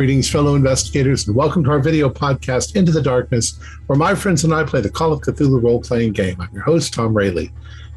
[0.00, 4.44] Greetings, fellow investigators, and welcome to our video podcast, Into the Darkness, where my friends
[4.44, 6.40] and I play the Call of Cthulhu role playing game.
[6.40, 7.50] I'm your host, Tom Rayleigh.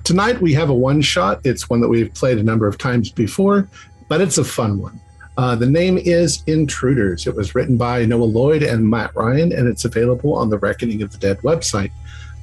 [0.04, 1.40] Tonight we have a one shot.
[1.46, 3.70] It's one that we've played a number of times before,
[4.10, 5.00] but it's a fun one.
[5.38, 7.26] Uh, the name is Intruders.
[7.26, 11.04] It was written by Noah Lloyd and Matt Ryan, and it's available on the Reckoning
[11.04, 11.92] of the Dead website.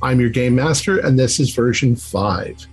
[0.00, 2.66] I'm your game master, and this is version 5.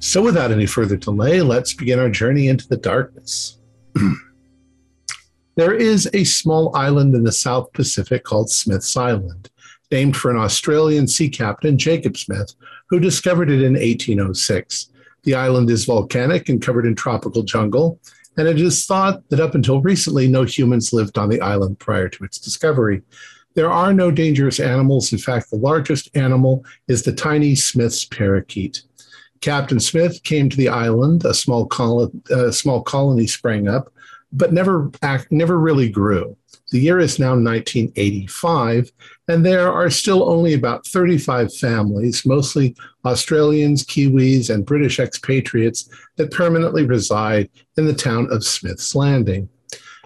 [0.00, 3.58] So, without any further delay, let's begin our journey into the darkness.
[5.60, 9.50] There is a small island in the South Pacific called Smith's Island,
[9.90, 12.54] named for an Australian sea captain, Jacob Smith,
[12.88, 14.88] who discovered it in 1806.
[15.24, 18.00] The island is volcanic and covered in tropical jungle,
[18.38, 22.08] and it is thought that up until recently, no humans lived on the island prior
[22.08, 23.02] to its discovery.
[23.52, 25.12] There are no dangerous animals.
[25.12, 28.80] In fact, the largest animal is the tiny Smith's parakeet.
[29.42, 33.92] Captain Smith came to the island, a small, a uh, small colony sprang up,
[34.32, 36.36] but never act, never really grew.
[36.70, 38.92] The year is now 1985,
[39.28, 46.30] and there are still only about 35 families, mostly Australians, Kiwis, and British expatriates, that
[46.30, 49.48] permanently reside in the town of Smith's Landing.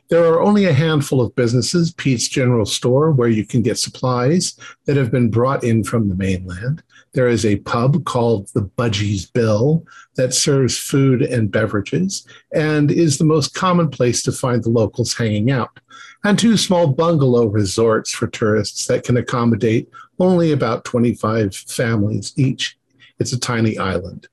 [0.08, 4.58] There are only a handful of businesses, Pete's General Store, where you can get supplies
[4.86, 6.82] that have been brought in from the mainland.
[7.14, 13.18] There is a pub called the Budgie's Bill that serves food and beverages and is
[13.18, 15.78] the most common place to find the locals hanging out.
[16.24, 22.76] And two small bungalow resorts for tourists that can accommodate only about 25 families each.
[23.20, 24.26] It's a tiny island.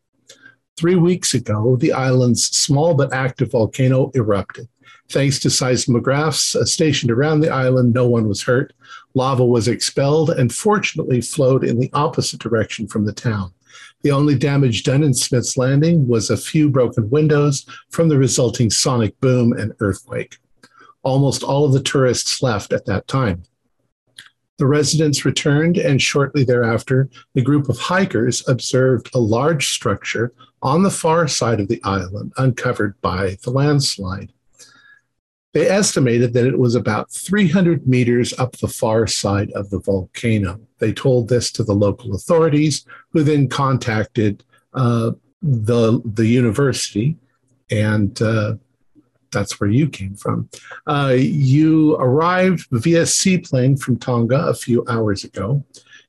[0.75, 4.67] Three weeks ago, the island's small but active volcano erupted.
[5.09, 8.73] Thanks to seismographs stationed around the island, no one was hurt.
[9.13, 13.53] Lava was expelled and fortunately flowed in the opposite direction from the town.
[14.03, 18.69] The only damage done in Smith's Landing was a few broken windows from the resulting
[18.69, 20.37] sonic boom and earthquake.
[21.03, 23.43] Almost all of the tourists left at that time.
[24.57, 30.83] The residents returned, and shortly thereafter, the group of hikers observed a large structure on
[30.83, 34.31] the far side of the island uncovered by the landslide.
[35.53, 40.59] They estimated that it was about 300 meters up the far side of the volcano.
[40.79, 45.11] They told this to the local authorities, who then contacted uh,
[45.41, 47.17] the, the university,
[47.69, 48.55] and uh,
[49.31, 50.49] that's where you came from.
[50.87, 55.63] Uh, you arrived via seaplane from Tonga a few hours ago.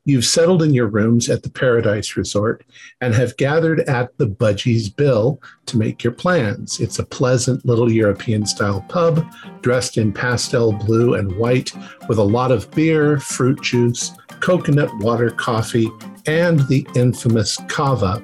[0.04, 2.64] You've settled in your rooms at the Paradise Resort
[3.00, 6.80] and have gathered at the Budgie's Bill to make your plans.
[6.80, 9.24] It's a pleasant little European style pub
[9.60, 11.72] dressed in pastel blue and white
[12.08, 15.88] with a lot of beer, fruit juice, coconut water, coffee,
[16.26, 18.18] and the infamous kava,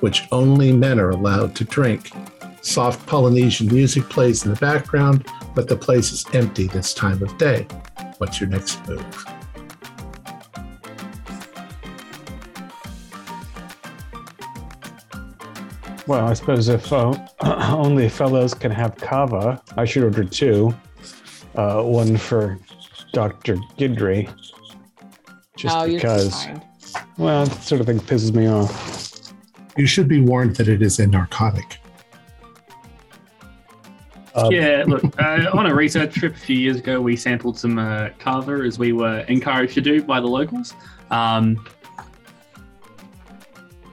[0.00, 2.10] which only men are allowed to drink.
[2.62, 7.36] Soft Polynesian music plays in the background, but the place is empty this time of
[7.36, 7.66] day.
[8.16, 9.37] What's your next move?
[16.08, 17.14] Well, I suppose if uh,
[17.76, 20.74] only fellows can have kava, I should order two.
[21.54, 22.58] Uh, one for
[23.12, 23.56] Dr.
[23.78, 24.32] Gidry.
[25.54, 26.44] Just Oh, you're just because.
[26.44, 27.08] fine.
[27.18, 29.34] Well, that sort of thing pisses me off.
[29.76, 31.78] You should be warned that it is a narcotic.
[34.34, 37.78] Um, Yeah, look, uh, on a research trip a few years ago, we sampled some
[37.78, 40.72] uh, kava as we were encouraged to do by the locals.
[41.10, 41.66] Um,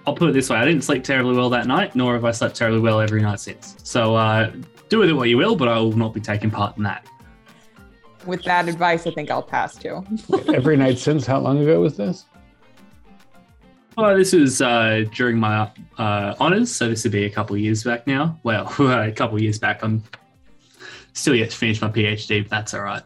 [0.08, 2.32] I'll put it this way: I didn't sleep terribly well that night, nor have I
[2.32, 3.76] slept terribly well every night since.
[3.84, 4.52] So uh,
[4.90, 7.06] do with it what you will, but I will not be taking part in that.
[8.26, 10.04] With that advice, I think I'll pass too.
[10.54, 12.26] Every night since, how long ago was this?
[13.98, 17.62] Well, this was uh, during my uh, honors, so this would be a couple of
[17.62, 18.38] years back now.
[18.44, 19.84] Well, a couple of years back.
[19.84, 20.04] I'm
[21.14, 23.04] still yet to finish my PhD, but that's all right.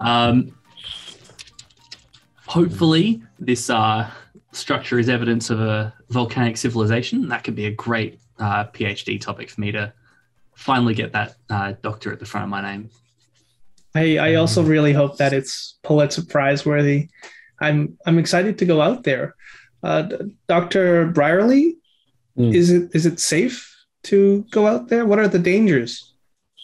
[0.00, 0.56] Um,
[2.46, 4.10] hopefully, this uh,
[4.52, 7.28] structure is evidence of a volcanic civilization.
[7.28, 9.92] That could be a great uh, PhD topic for me to
[10.54, 12.90] finally get that uh, doctor at the front of my name.
[13.94, 17.08] I, I also really hope that it's Pulitzer Prize worthy.
[17.60, 19.34] I'm I'm excited to go out there.
[19.82, 20.08] Uh,
[20.48, 21.10] Dr.
[21.12, 21.76] Brierly,
[22.36, 22.52] Hmm.
[22.54, 23.68] is it is it safe
[24.04, 25.04] to go out there?
[25.04, 26.14] What are the dangers?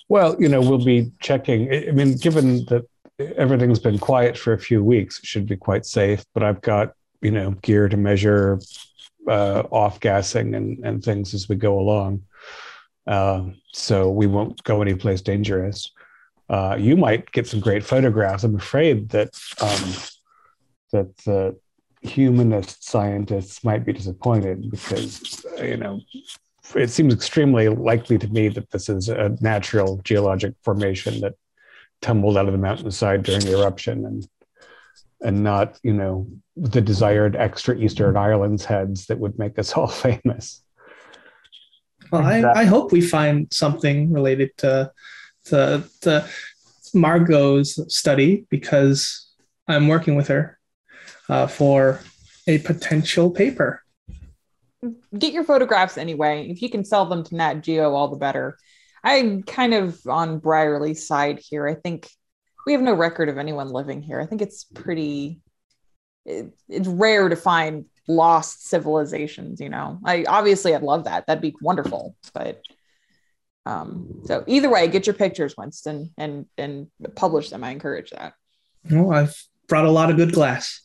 [0.08, 1.72] Well, you know, we'll be checking.
[1.72, 2.84] I I mean, given that
[3.18, 6.24] everything's been quiet for a few weeks, it should be quite safe.
[6.34, 6.92] But I've got,
[7.26, 8.61] you know, gear to measure
[9.26, 12.23] uh, off gassing and, and things as we go along.
[13.05, 15.90] Uh, so we won't go anyplace dangerous.
[16.49, 18.44] Uh, you might get some great photographs.
[18.44, 19.31] I'm afraid that
[19.61, 19.93] um,
[20.93, 21.58] that the
[22.00, 26.00] humanist scientists might be disappointed because you know
[26.76, 31.34] it seems extremely likely to me that this is a natural geologic formation that
[32.02, 34.28] tumbled out of the mountainside during the eruption and
[35.22, 36.26] and not you know
[36.56, 40.62] the desired extra Easter Island's heads that would make us all famous
[42.12, 44.92] Well, I, I hope we find something related to
[45.50, 46.28] the the
[46.94, 49.28] Margot's study because
[49.68, 50.58] I'm working with her
[51.28, 52.00] uh, for
[52.46, 53.82] a potential paper.
[55.18, 56.48] Get your photographs anyway.
[56.48, 58.56] If you can sell them to Nat Geo, all the better.
[59.02, 61.66] I'm kind of on Briarly's side here.
[61.66, 62.08] I think
[62.66, 64.20] we have no record of anyone living here.
[64.20, 65.40] I think it's pretty.
[66.26, 69.60] It, it's rare to find lost civilizations.
[69.60, 71.26] You know, I obviously I'd love that.
[71.26, 72.16] That'd be wonderful.
[72.34, 72.60] But
[73.64, 77.62] um, so either way, get your pictures, Winston, and and publish them.
[77.62, 78.34] I encourage that.
[78.90, 80.82] Well, I've brought a lot of good glass.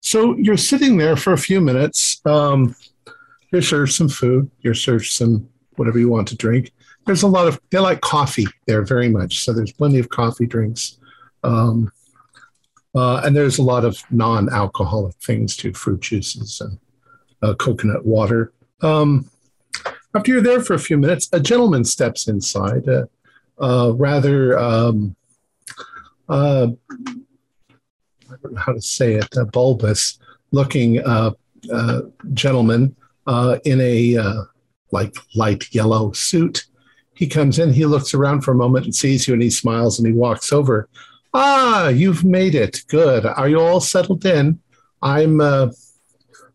[0.00, 2.20] So you're sitting there for a few minutes.
[2.26, 2.74] Um,
[3.52, 4.50] you're served some food.
[4.60, 6.72] You're served some whatever you want to drink.
[7.04, 9.44] There's a lot of they like coffee there very much.
[9.44, 10.98] So there's plenty of coffee drinks,
[11.42, 11.90] um,
[12.94, 16.78] uh, and there's a lot of non-alcoholic things too, fruit juices and
[17.42, 18.52] uh, coconut water.
[18.82, 19.28] Um,
[20.14, 22.88] after you're there for a few minutes, a gentleman steps inside.
[22.88, 23.06] Uh,
[23.60, 25.14] uh, rather, um,
[26.28, 26.68] uh,
[28.30, 30.18] I don't know how to say it, a bulbous
[30.50, 31.32] looking uh,
[31.72, 32.00] uh,
[32.34, 32.96] gentleman
[33.26, 34.18] uh, in a
[34.90, 36.64] like light yellow suit.
[37.14, 39.98] He comes in, he looks around for a moment and sees you and he smiles
[39.98, 40.88] and he walks over.
[41.34, 42.82] Ah, you've made it.
[42.88, 43.24] Good.
[43.26, 44.60] Are you all settled in?
[45.02, 45.68] I'm uh,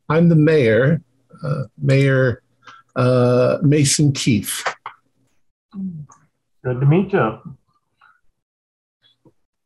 [0.10, 1.02] I'm the mayor,
[1.44, 2.42] uh, Mayor
[2.96, 4.64] uh, Mason Keefe.
[6.64, 7.40] Good to meet you.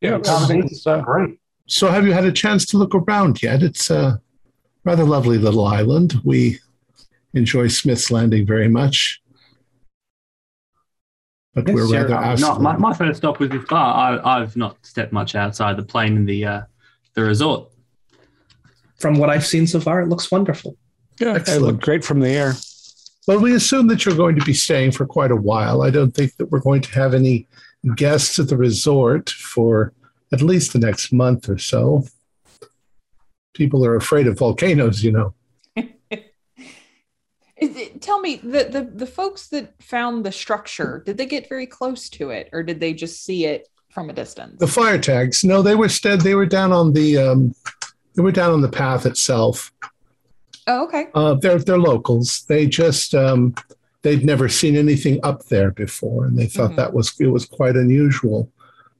[0.01, 1.39] yeah Accommodations are great.
[1.67, 3.63] So, have you had a chance to look around yet?
[3.63, 4.21] It's a
[4.83, 6.15] rather lovely little island.
[6.23, 6.59] We
[7.33, 9.21] enjoy Smith's Landing very much.
[11.53, 12.01] But Yes, we're sir.
[12.03, 12.41] rather Uh, asked.
[12.41, 13.93] not, my, my first stop was this bar.
[14.23, 16.61] I, I've not stepped much outside the plane in the uh,
[17.13, 17.69] the resort.
[18.99, 20.77] From what I've seen so far, it looks wonderful.
[21.19, 21.61] yeah it Excellent.
[21.63, 22.53] looked great from the air
[23.27, 25.81] Well, we assume that you're going to be staying for quite a while.
[25.81, 27.47] I don't think that we're going to have any
[27.95, 29.91] guests at the resort for
[30.31, 32.05] at least the next month or so.
[33.53, 35.33] People are afraid of volcanoes, you know.
[37.61, 41.47] Is it, tell me the, the the folks that found the structure did they get
[41.47, 44.97] very close to it or did they just see it from a distance The fire
[44.97, 46.21] tags, no, they were stead.
[46.21, 47.53] They were down on the um,
[48.15, 49.71] they were down on the path itself.
[50.67, 52.43] oh okay Uh, they're they're locals.
[52.47, 53.53] They just um,
[54.01, 56.77] they'd never seen anything up there before, and they thought Mhm.
[56.77, 58.49] that was it was quite unusual.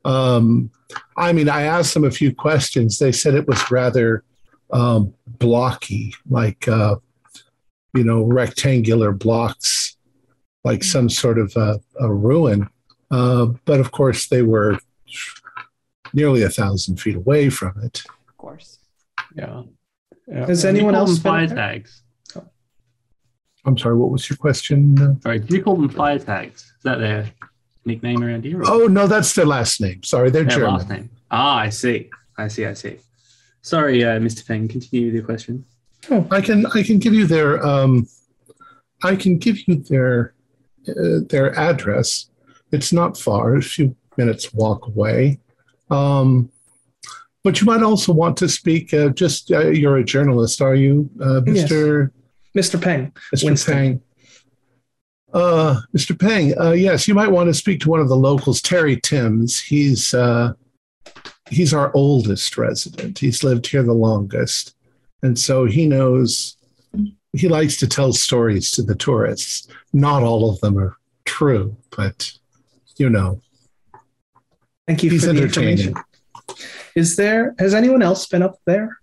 [0.06, 0.70] Um,
[1.18, 3.00] I mean, I asked them a few questions.
[3.00, 4.24] They said it was rather
[4.72, 6.96] um, blocky, like uh,
[7.96, 9.98] you know, rectangular blocks,
[10.64, 12.70] like some sort of a, a ruin.
[13.10, 14.78] Uh, but of course, they were
[16.14, 18.04] nearly a thousand feet away from it.
[18.28, 18.80] of course
[19.36, 19.64] yeah,
[20.28, 20.46] yeah.
[20.46, 21.84] Has Did you anyone else them fire been up
[22.36, 22.44] there?
[23.64, 25.00] I'm sorry, what was your question?
[25.00, 26.64] Uh, Sorry, did you call them fire tags?
[26.64, 27.28] Is that their
[27.86, 28.62] nickname around here?
[28.62, 30.02] or- Oh no, that's their last name.
[30.04, 30.74] Sorry, they're their German.
[30.74, 31.10] last name.
[31.30, 32.10] Ah, I see.
[32.38, 32.66] I see.
[32.66, 32.98] I see.
[33.62, 34.44] Sorry, uh, Mr.
[34.44, 34.68] Feng.
[34.68, 35.64] Continue with your question.
[36.10, 38.08] I can I can give you their um,
[39.04, 40.34] I can give you their
[40.88, 42.30] uh, their address.
[42.72, 45.40] It's not far, a few minutes walk away.
[45.90, 46.50] Um,
[47.44, 48.94] but you might also want to speak.
[48.94, 51.72] Uh, just uh, you're a journalist, are you, uh, Yes.
[51.72, 52.12] Mr.
[52.56, 52.82] Mr.
[52.82, 53.12] Peng.
[53.36, 53.46] Mr.
[53.46, 53.74] Winston.
[53.74, 54.02] Pang?
[55.34, 56.18] Uh, Mr.
[56.20, 59.62] Pang, uh, yes, you might want to speak to one of the locals, Terry Timms.
[59.62, 60.54] He's uh,
[61.50, 63.18] he's our oldest resident.
[63.20, 64.76] He's lived here the longest,
[65.22, 66.58] and so he knows.
[67.34, 69.68] He likes to tell stories to the tourists.
[69.94, 72.32] Not all of them are true, but
[72.98, 73.42] you know,
[74.88, 75.88] Thank you he's for the entertaining.
[75.88, 76.04] information.
[76.96, 78.98] Is there has anyone else been up there?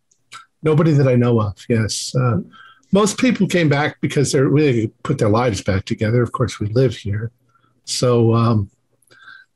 [0.62, 1.56] Nobody that I know of.
[1.68, 2.40] Yes, uh,
[2.92, 6.22] most people came back because they're really put their lives back together.
[6.22, 7.30] Of course, we live here,
[7.84, 8.70] so um,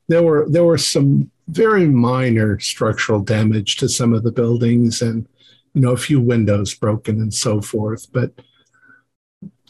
[0.07, 5.27] there were there were some very minor structural damage to some of the buildings, and
[5.73, 8.11] you know a few windows broken and so forth.
[8.11, 8.33] But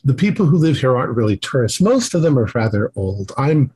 [0.04, 1.82] the people who live here aren't really tourists.
[1.82, 3.32] Most of them are rather old.
[3.38, 3.72] I'm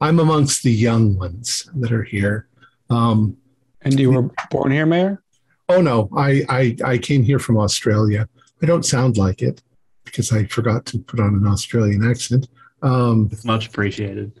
[0.00, 2.48] I'm amongst the young ones that are here.
[2.90, 3.36] Um,
[3.82, 5.22] and you were born here mayor
[5.68, 8.28] Oh no, I, I I came here from Australia.
[8.62, 9.62] I don't sound like it
[10.04, 12.48] because I forgot to put on an Australian accent.
[12.82, 14.32] Um, It's much appreciated.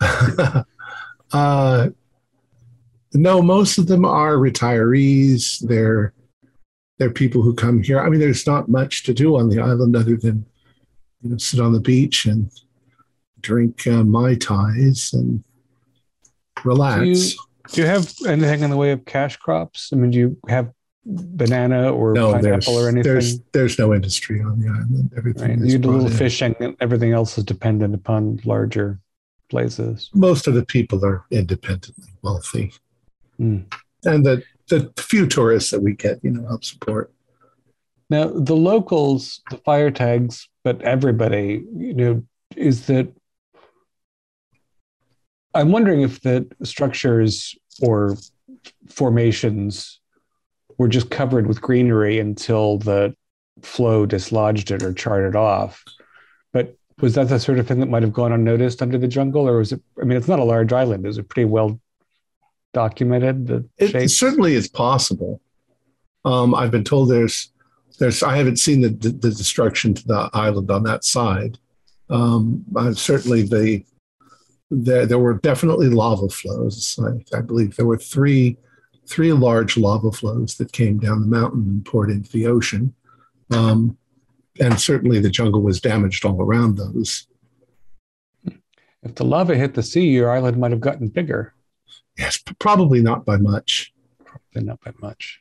[1.32, 1.90] uh,
[3.12, 5.66] no, most of them are retirees.
[5.66, 6.14] They're
[7.00, 7.98] they're people who come here.
[7.98, 10.44] I mean, there's not much to do on the island other than
[11.22, 12.50] you know sit on the beach and
[13.40, 15.42] drink uh, mai tais and
[16.62, 17.00] relax.
[17.02, 17.28] Do you,
[17.72, 19.90] do you have anything in the way of cash crops?
[19.92, 20.70] I mean, do you have
[21.06, 23.02] banana or no, pineapple or anything?
[23.10, 25.10] there's there's no industry on the island.
[25.16, 25.58] Everything right.
[25.58, 26.12] is You do a little in.
[26.12, 29.00] fishing, and everything else is dependent upon larger
[29.48, 30.10] places.
[30.14, 32.72] Most of the people are independently wealthy,
[33.38, 33.60] Hmm.
[34.04, 37.12] and the the few tourists that we get, you know, help support.
[38.08, 42.24] Now, the locals, the fire tags, but everybody, you know,
[42.56, 43.12] is that
[45.54, 48.16] I'm wondering if the structures or
[48.88, 50.00] formations
[50.78, 53.14] were just covered with greenery until the
[53.62, 55.84] flow dislodged it or charted off.
[56.52, 59.48] But was that the sort of thing that might have gone unnoticed under the jungle,
[59.48, 59.82] or was it?
[60.00, 61.04] I mean, it's not a large island.
[61.04, 61.80] it was a pretty well
[62.72, 63.46] documented?
[63.46, 65.40] The It, certainly is possible.
[66.24, 67.50] Um, I've been told there's
[67.98, 71.58] there's I haven't seen the, the, the destruction to the island on that side.
[72.08, 73.84] Um, certainly the
[74.70, 76.98] there there were definitely lava flows.
[77.02, 78.56] I, I believe there were three
[79.06, 82.94] three large lava flows that came down the mountain and poured into the ocean.
[83.50, 83.96] Um,
[84.60, 87.26] and certainly the jungle was damaged all around those.
[89.02, 91.54] If the lava hit the sea, your island might have gotten bigger.
[92.18, 93.92] Yes, probably not by much.
[94.52, 95.40] But not by much.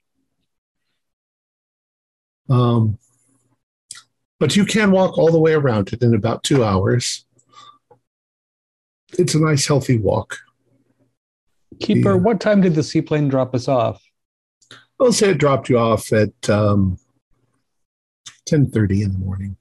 [2.49, 2.97] Um,
[4.39, 7.25] but you can walk all the way around it in about two hours.
[9.17, 10.37] It's a nice, healthy walk.
[11.79, 12.15] Keeper, Yeah.
[12.15, 14.01] what time did the seaplane drop us off?
[14.99, 16.97] I'll say it dropped you off at um,
[18.45, 19.55] ten thirty in the morning.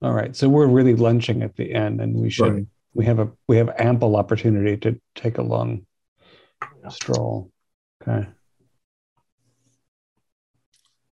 [0.00, 2.66] All right, so we're really lunching at the end, and we should Right.
[2.94, 5.86] we have a we have ample opportunity to take a long
[6.90, 7.50] stroll.
[8.02, 8.28] Okay.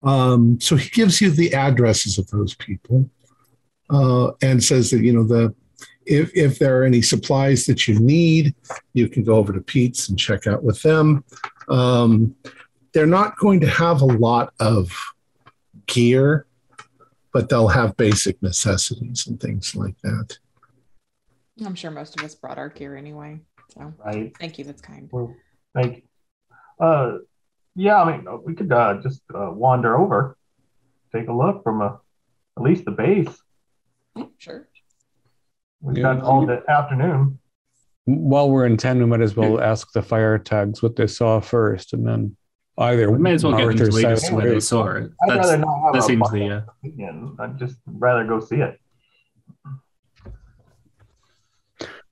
[0.04, 3.10] Um, so he gives you the addresses of those people
[3.90, 5.54] uh, and says that you know the
[6.06, 8.54] if if there are any supplies that you need,
[8.94, 11.24] you can go over to Pete's and check out with them.
[11.68, 12.36] Um,
[12.94, 14.92] they're not going to have a lot of
[15.88, 16.46] gear,
[17.34, 20.38] but they'll have basic necessities and things like that.
[21.66, 23.40] I'm sure most of us brought our gear anyway.
[23.74, 24.32] So Right.
[24.40, 24.66] thank you.
[24.66, 25.10] That's kind.
[25.12, 25.36] Well,
[25.76, 26.02] thank you.
[26.86, 27.18] Uh,
[27.76, 30.38] yeah, I mean, we could uh, just uh, wander over,
[31.14, 32.00] take a look from a,
[32.58, 33.30] at least the base.
[34.38, 34.68] Sure.
[35.82, 36.16] We've Yeah.
[36.16, 37.40] got all the afternoon.
[38.06, 41.40] While we're in ten, we might as well ask the fire tags what they saw
[41.42, 42.38] first, and then
[42.78, 44.86] either We may as well get them Arthur to lead us says- where they saw
[44.92, 45.12] it.
[45.24, 47.36] I'd That's, rather not have that a seems the uh, opinion.
[47.40, 48.80] I'd just rather go see it.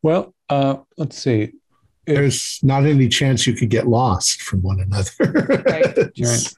[0.01, 1.53] Well, uh, let's see.
[2.05, 5.12] If- There's not any chance you could get lost from one another.
[5.65, 5.98] Right.
[6.17, 6.55] It's-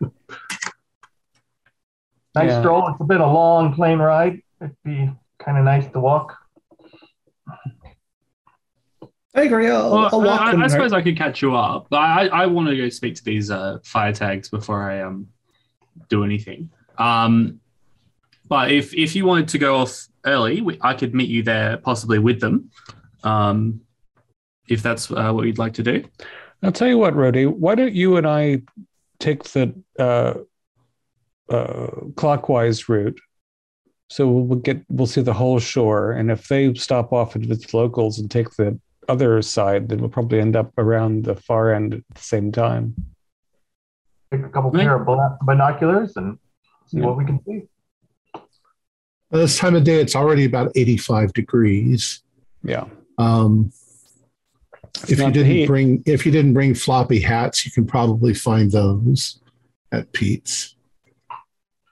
[2.37, 2.59] Nice Yeah.
[2.59, 2.87] stroll.
[2.89, 4.41] It's been a long plane ride.
[4.59, 5.09] It'd be
[5.39, 6.37] kind of nice to walk.
[9.33, 9.69] I agree.
[9.69, 10.69] I'll, Well, I'll walk I, them I there.
[10.77, 11.87] suppose I could catch you up.
[11.89, 15.27] But I, I want to go speak to these uh, fire tags before I um
[16.09, 16.69] do anything.
[16.97, 17.59] Um,
[18.47, 21.77] but if if you wanted to go off early, we, I could meet you there,
[21.77, 22.69] possibly with them.
[23.23, 23.81] Um,
[24.67, 26.03] if that's uh, what you'd like to do.
[26.63, 27.45] I'll tell you what, Rody.
[27.45, 28.61] Why don't you and I
[29.19, 30.35] take the uh,
[31.49, 33.19] uh, clockwise route?
[34.09, 37.73] So we'll get we'll see the whole shore, and if they stop off and visit
[37.73, 38.79] locals and take the
[39.09, 42.95] other side, then we'll probably end up around the far end at the same time.
[44.31, 44.83] Take a couple Right.
[44.83, 46.37] pair of binoculars and
[46.87, 47.05] see Yeah.
[47.05, 47.67] what we can see.
[49.31, 52.21] By this time of day, it's already about 85 degrees.
[52.63, 52.85] Yeah.
[53.17, 53.71] Um,
[55.03, 58.71] if you Not didn't bring if you didn't bring floppy hats, you can probably find
[58.71, 59.39] those
[59.91, 60.75] at Pete's.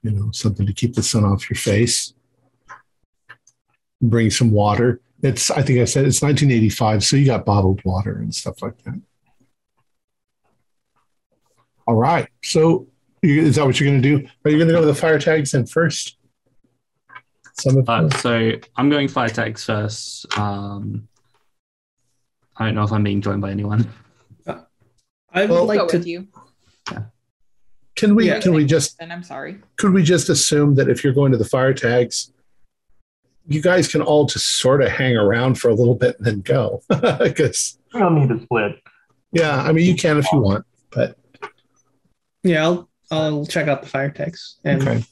[0.02, 2.14] You know, something to keep the sun off your face.
[4.02, 5.00] Bring some water.
[5.22, 8.78] It's I think I said it's 1985, so you got bottled water and stuff like
[8.84, 9.00] that.
[11.88, 12.28] All right.
[12.44, 12.88] So
[13.22, 14.28] you, is that what you're going to do?
[14.46, 16.18] Are you going to go with the fire tags then first?
[17.54, 20.38] Some of Uh, so I'm going fire tags first.
[20.38, 21.08] Um,
[22.58, 23.90] I don't know if I'm being joined by anyone.
[25.36, 25.98] I would Well- like go to.
[25.98, 26.28] with you.
[27.96, 28.40] can we Yeah.
[28.40, 29.60] can we just And I'm sorry.
[29.78, 32.32] could we just assume that if you're going to the fire tags,
[33.48, 36.42] you guys can all just sort of hang around for a little bit and then
[36.42, 36.82] go?
[37.20, 38.80] Because We don't need to split.
[39.32, 41.18] yeah, I mean you can if you want, but
[42.44, 45.04] Yeah, I'll I'll check out the fire tags and okay.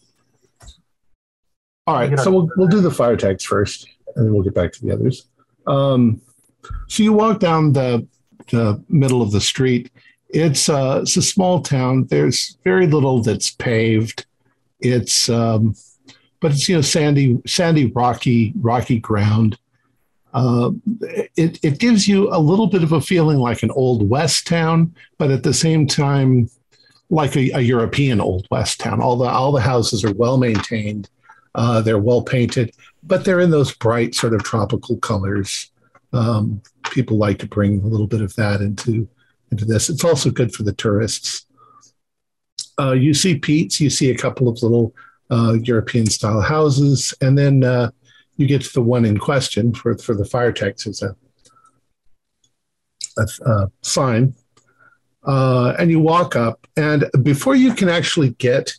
[1.88, 4.72] All right, so we'll we'll do the fire tags first, and then we'll get back
[4.74, 5.28] to the others.
[5.68, 6.22] Um,
[6.88, 8.08] so you walk down the
[8.50, 9.92] the middle of the street.
[10.30, 12.08] It's uh, it's a small town.
[12.10, 14.26] There's very little that's paved.
[14.80, 15.76] It's um,
[16.40, 19.58] but it's you know sandy sandy rocky rocky ground.
[20.34, 20.72] Uh,
[21.36, 24.96] it, it gives you a little bit of a feeling like an old west town,
[25.18, 26.50] but at the same time,
[27.10, 29.02] like a, a European old west town.
[29.02, 31.10] All the all the houses are well maintained,
[31.56, 35.71] uh, they're well painted, but they're in those bright sort of tropical colors.
[36.14, 39.08] Um, people like to bring a little bit of that into
[39.52, 39.90] into this.
[39.90, 41.46] It's also good for the tourists.
[42.80, 44.94] Uh, you see Pete's, you see a couple of little
[45.30, 47.92] uh, European style houses, and then uh,
[48.38, 50.86] you get to the one in question for for the fire techs.
[50.86, 51.16] It's a,
[53.18, 54.34] a, a sign,
[55.24, 58.74] uh, and you walk up, and before you can actually get,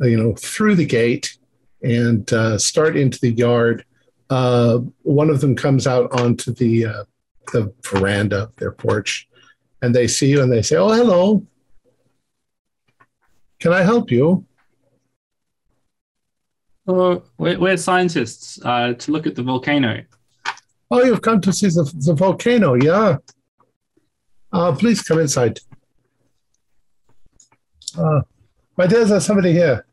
[0.00, 1.36] you know, through the gate
[1.82, 3.84] and uh, start into the yard,
[4.30, 7.04] uh, one of them comes out onto the uh,
[7.52, 9.28] the veranda, their porch,
[9.82, 11.46] and they see you and they say, "Oh, hello.
[13.60, 14.44] Can I help you?"
[16.86, 20.04] Oh, we're, we're scientists uh, to look at the volcano.
[20.90, 23.18] Oh, you've come to see the, the volcano, yeah.
[24.50, 25.60] Uh, please come inside.
[27.96, 28.22] Uh,
[28.78, 29.86] my dear, there's somebody here.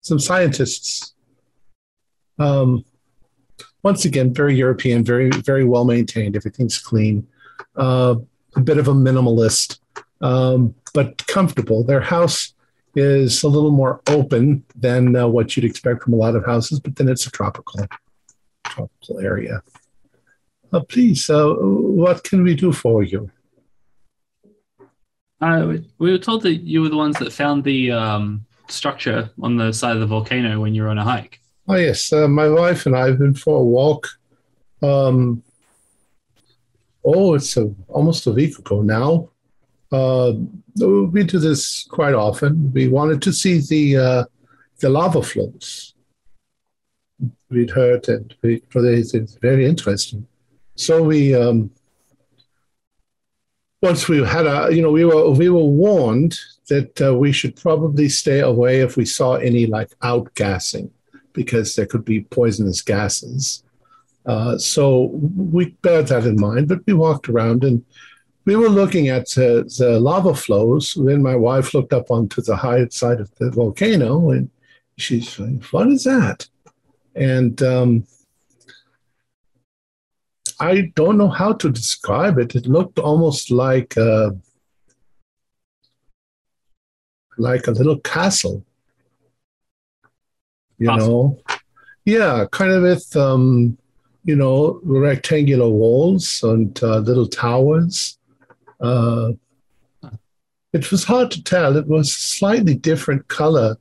[0.00, 1.12] Some scientists.
[2.38, 2.84] Um,
[3.82, 6.36] once again, very European, very very well maintained.
[6.36, 7.26] Everything's clean.
[7.76, 8.16] Uh,
[8.56, 9.78] a bit of a minimalist,
[10.20, 11.84] um, but comfortable.
[11.84, 12.54] Their house
[12.94, 16.80] is a little more open than uh, what you'd expect from a lot of houses,
[16.80, 17.86] but then it's a tropical
[18.64, 19.62] tropical area.
[20.72, 23.30] Uh, please, uh, what can we do for you?
[25.40, 29.56] Uh, we were told that you were the ones that found the um, structure on
[29.56, 31.40] the side of the volcano when you were on a hike.
[31.70, 34.08] Oh yes, uh, my wife and I have been for a walk.
[34.82, 35.42] Um,
[37.04, 39.28] oh, it's a, almost a week ago now.
[39.92, 40.32] Uh,
[40.76, 42.72] we do this quite often.
[42.72, 44.24] We wanted to see the uh,
[44.80, 45.94] the lava flows.
[47.50, 50.26] We'd heard and we, it's very interesting.
[50.76, 51.70] So we um,
[53.82, 56.38] once we had a you know we were we were warned
[56.70, 60.90] that uh, we should probably stay away if we saw any like outgassing
[61.32, 63.62] because there could be poisonous gases.
[64.26, 67.84] Uh, so we bear that in mind, but we walked around and
[68.44, 70.94] we were looking at uh, the lava flows.
[70.98, 74.50] Then my wife looked up onto the high side of the volcano and
[74.96, 76.48] she's like, What is that?
[77.14, 78.06] And um,
[80.60, 82.54] I don't know how to describe it.
[82.54, 84.36] It looked almost like a,
[87.36, 88.64] like a little castle.
[90.78, 91.08] You awesome.
[91.08, 91.38] know,
[92.04, 93.76] yeah, kind of with um,
[94.24, 98.18] you know rectangular walls and uh, little towers.
[98.80, 99.32] Uh,
[100.72, 101.76] it was hard to tell.
[101.76, 103.76] It was slightly different color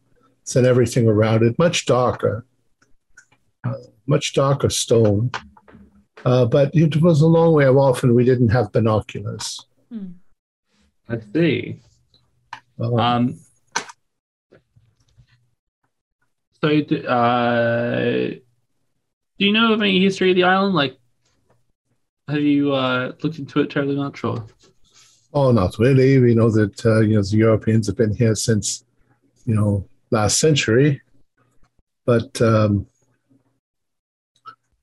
[0.54, 2.46] than everything around it, much darker,
[3.64, 3.74] uh,
[4.08, 5.32] much darker stone.
[6.26, 9.66] Uh, but it was a long way off, and we didn't have binoculars.
[9.90, 10.08] Hmm.
[11.08, 11.80] I see.
[12.80, 13.40] Um, um,
[16.68, 18.30] so, uh,
[19.40, 20.76] do you know of any history of the island?
[20.76, 20.98] Like,
[22.28, 24.46] have you uh, looked into it terribly much, or?
[25.34, 26.20] Oh, not really.
[26.20, 28.84] We know that uh, you know the Europeans have been here since
[29.46, 31.02] you know last century,
[32.06, 32.88] but um,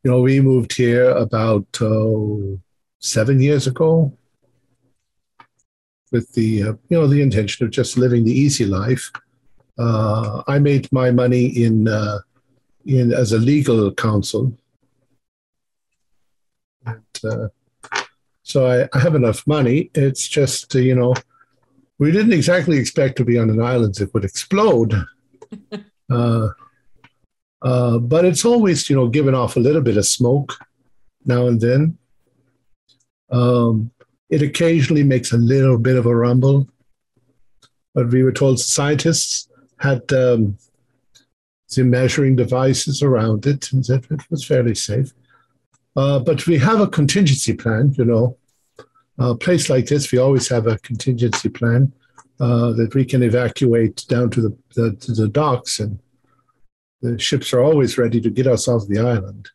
[0.04, 2.58] you know, we moved here about uh,
[2.98, 4.12] seven years ago
[6.12, 9.10] with the, uh, you know, the intention of just living the easy life.
[9.78, 12.18] Uh, I made my money in, uh,
[12.86, 14.56] in as a legal counsel.
[16.86, 17.48] And, uh,
[18.42, 19.90] so I, I, have enough money.
[19.94, 21.14] It's just, uh, you know,
[21.98, 24.94] we didn't exactly expect to be on an island that would explode.
[27.64, 30.52] Uh, but it's always, you know, giving off a little bit of smoke
[31.24, 31.96] now and then.
[33.30, 33.90] Um,
[34.28, 36.68] it occasionally makes a little bit of a rumble.
[37.94, 40.56] But we were told scientists had um,
[41.74, 45.12] the measuring devices around it and that it was fairly safe.
[45.96, 48.36] Uh, but we have a contingency plan, you know.
[49.18, 51.92] A place like this, we always have a contingency plan
[52.40, 56.00] uh, that we can evacuate down to the, the, to the docks and
[57.04, 59.50] the ships are always ready to get us off the island.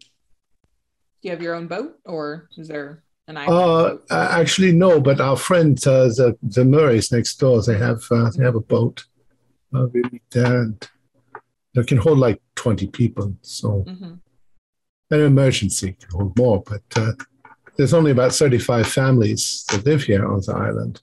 [0.00, 4.00] Do you have your own boat, or is there an island?
[4.10, 5.00] Uh, actually, no.
[5.00, 8.60] But our friends, uh, the the Murrays next door, they have uh, they have a
[8.60, 9.04] boat.
[9.74, 10.88] Uh, we meet there, and
[11.74, 13.34] they can hold like twenty people.
[13.42, 14.14] So, mm-hmm.
[15.10, 17.12] an emergency can hold more, but uh,
[17.76, 21.02] there's only about thirty-five families that live here on the island.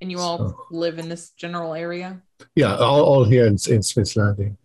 [0.00, 2.22] And you all so, live in this general area?
[2.54, 4.56] Yeah, all, all here in, in Smith's Landing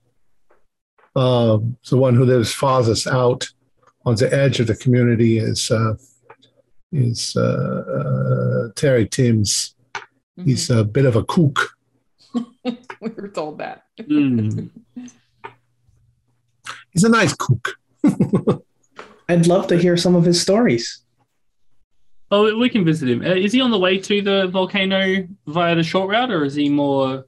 [1.16, 3.48] uh, the one who lives farthest out
[4.06, 5.96] on the edge of the community is uh,
[6.92, 9.76] is uh, uh, Terry Timms.
[10.38, 10.46] Mhm.
[10.46, 11.75] He's a bit of a kook.
[13.02, 13.84] we were told that.
[14.00, 14.70] Mm.
[16.92, 17.76] He's a nice cook.
[19.30, 21.02] I'd love to hear some of his stories.
[22.32, 23.22] Oh, we can visit him.
[23.22, 26.56] Uh, is he on the way to the volcano via the short route, or is
[26.56, 27.26] he more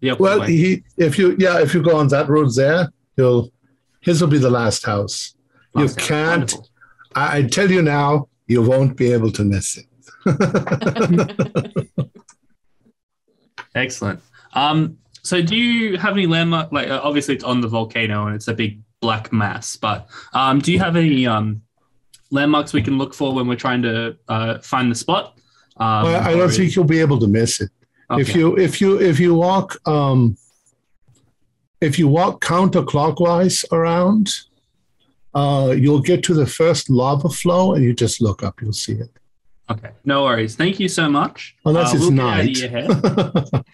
[0.00, 0.46] the opposite Well, way?
[0.56, 3.50] he if you yeah if you go on that road there, you'll
[4.00, 5.34] his will be the last house.
[5.74, 6.04] you Last guy.
[6.04, 6.54] can't-
[7.16, 9.86] I, I tell you now, you won't be able to miss it.
[13.74, 14.20] Excellent.
[14.54, 16.70] Um, so do you have any landmark?
[16.70, 19.76] Like, uh, obviously, it's on the volcano and it's a big black mass.
[19.76, 21.62] But um, do you have any um,
[22.30, 25.38] landmarks we can look for when we're trying to uh, find the spot?
[25.76, 27.70] Um, I, I don't is- think you'll be able to miss it.
[28.10, 30.36] If you if you if you walk um,
[31.80, 34.30] if you walk counterclockwise around,
[35.34, 38.92] uh, you'll get to the first lava flow, and you just look up, you'll see
[38.92, 39.10] it.
[39.70, 40.56] Okay, no worries.
[40.56, 41.56] Thank you so much.
[41.64, 43.64] Unless Uh, it's we'll get out of night.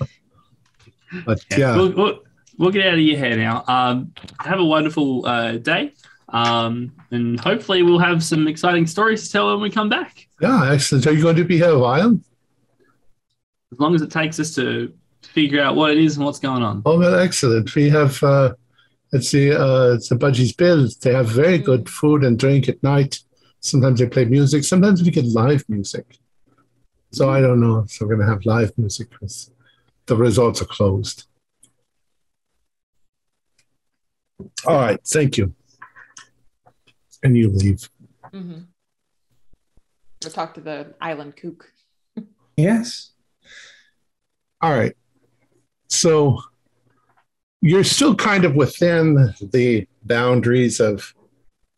[1.26, 2.18] but Yeah, yeah, We'll, we'll,
[2.58, 3.64] we'll get out of your hair now.
[3.66, 5.92] Um, have a wonderful uh, day.
[6.28, 10.28] Um, and hopefully, we'll have some exciting stories to tell when we come back.
[10.40, 11.06] yeah, excellent.
[11.08, 12.20] Are you going to be here a while?
[13.72, 16.62] As long as it takes us to figure out what it is and what's going
[16.62, 16.82] on.
[16.86, 17.74] Oh, well, excellent.
[17.74, 18.52] We have uh,
[19.12, 20.96] let's see, uh, it's the Budgies Bills.
[20.96, 23.20] They have very good food and drink at night.
[23.60, 24.64] Sometimes they play music.
[24.64, 26.18] Sometimes we get live music.
[27.12, 27.84] So I don't know.
[27.86, 29.50] So we're going to have live music because
[30.06, 31.24] the resorts are closed.
[34.66, 35.00] All right.
[35.06, 35.54] Thank you.
[37.22, 37.88] And you leave.
[38.32, 38.60] Mm-hmm.
[40.22, 41.72] We'll talk to the island kook.
[42.56, 43.12] Yes.
[44.60, 44.94] All right.
[45.88, 46.40] So
[47.62, 51.14] you're still kind of within the boundaries of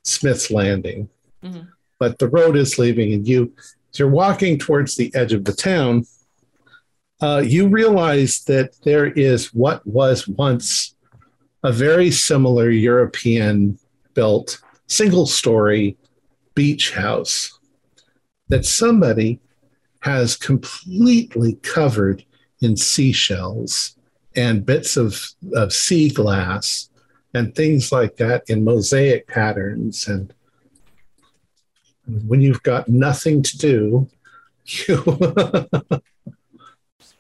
[0.05, 1.09] Smith's Landing,
[1.45, 1.69] Mhm.
[2.03, 3.53] But the road is leaving, and you,
[3.93, 6.05] as you're walking towards the edge of the town,
[7.21, 10.97] uh, you realize that there is what was once
[11.63, 13.79] a very similar European
[14.15, 15.97] built single story
[16.57, 17.57] beach house
[18.49, 19.39] that somebody
[20.01, 22.25] has completely covered
[22.63, 23.97] in seashells
[24.35, 26.91] and bits of, of sea glass
[27.33, 30.09] and things like that in mosaic patterns.
[30.09, 30.35] And
[32.07, 34.09] when you've got nothing to do,
[34.65, 35.05] you,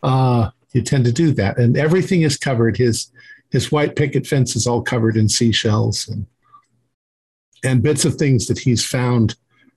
[0.02, 1.58] uh, you tend to do that.
[1.58, 2.76] And everything is covered.
[2.76, 3.10] His,
[3.50, 6.26] his white picket fence is all covered in seashells and,
[7.64, 9.36] and bits of things that he's found,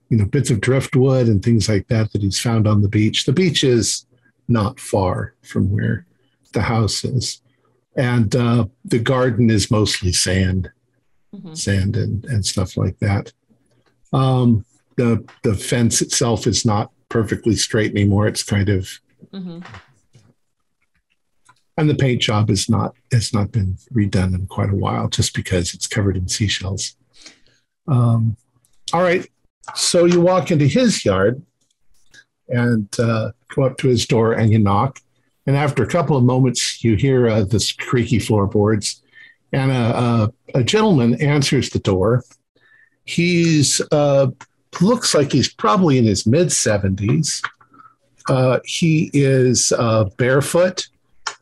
[0.09, 3.25] you know, bits of driftwood and things like that that he's found on the beach.
[3.25, 4.05] The beach is
[4.47, 6.05] not far from where
[6.53, 7.41] the house is.
[7.97, 10.69] And uh, the garden is mostly sand,
[11.33, 11.57] Mhm.
[11.57, 13.33] sand and, and stuff like that.
[14.13, 14.63] Um,
[14.97, 18.27] the the fence itself is not perfectly straight anymore.
[18.27, 18.89] It's kind of
[19.33, 19.65] Mhm.
[21.77, 25.33] and the paint job is not has not been redone in quite a while just
[25.33, 26.95] because it's covered in seashells.
[27.87, 28.37] Um,
[28.93, 29.27] all right,
[29.75, 31.41] so you walk into his yard
[32.47, 34.99] and uh, go up to his door and you knock,
[35.45, 39.01] and after a couple of moments, you hear uh, this creaky floorboards,
[39.51, 42.23] and a, a, a gentleman answers the door.
[43.03, 44.27] He's uh,
[44.81, 47.41] looks like he's probably in his mid seventies.
[48.27, 50.87] Uh, he is uh, barefoot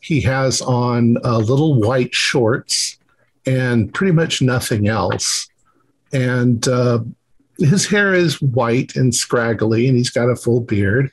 [0.04, 2.98] he has on uh, little white shorts
[3.46, 5.48] and pretty much nothing else.
[6.12, 7.00] And uh,
[7.58, 11.10] his hair is white and scraggly, and he's got a full beard.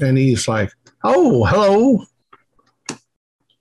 [0.00, 2.04] And he's like, "Oh, hello.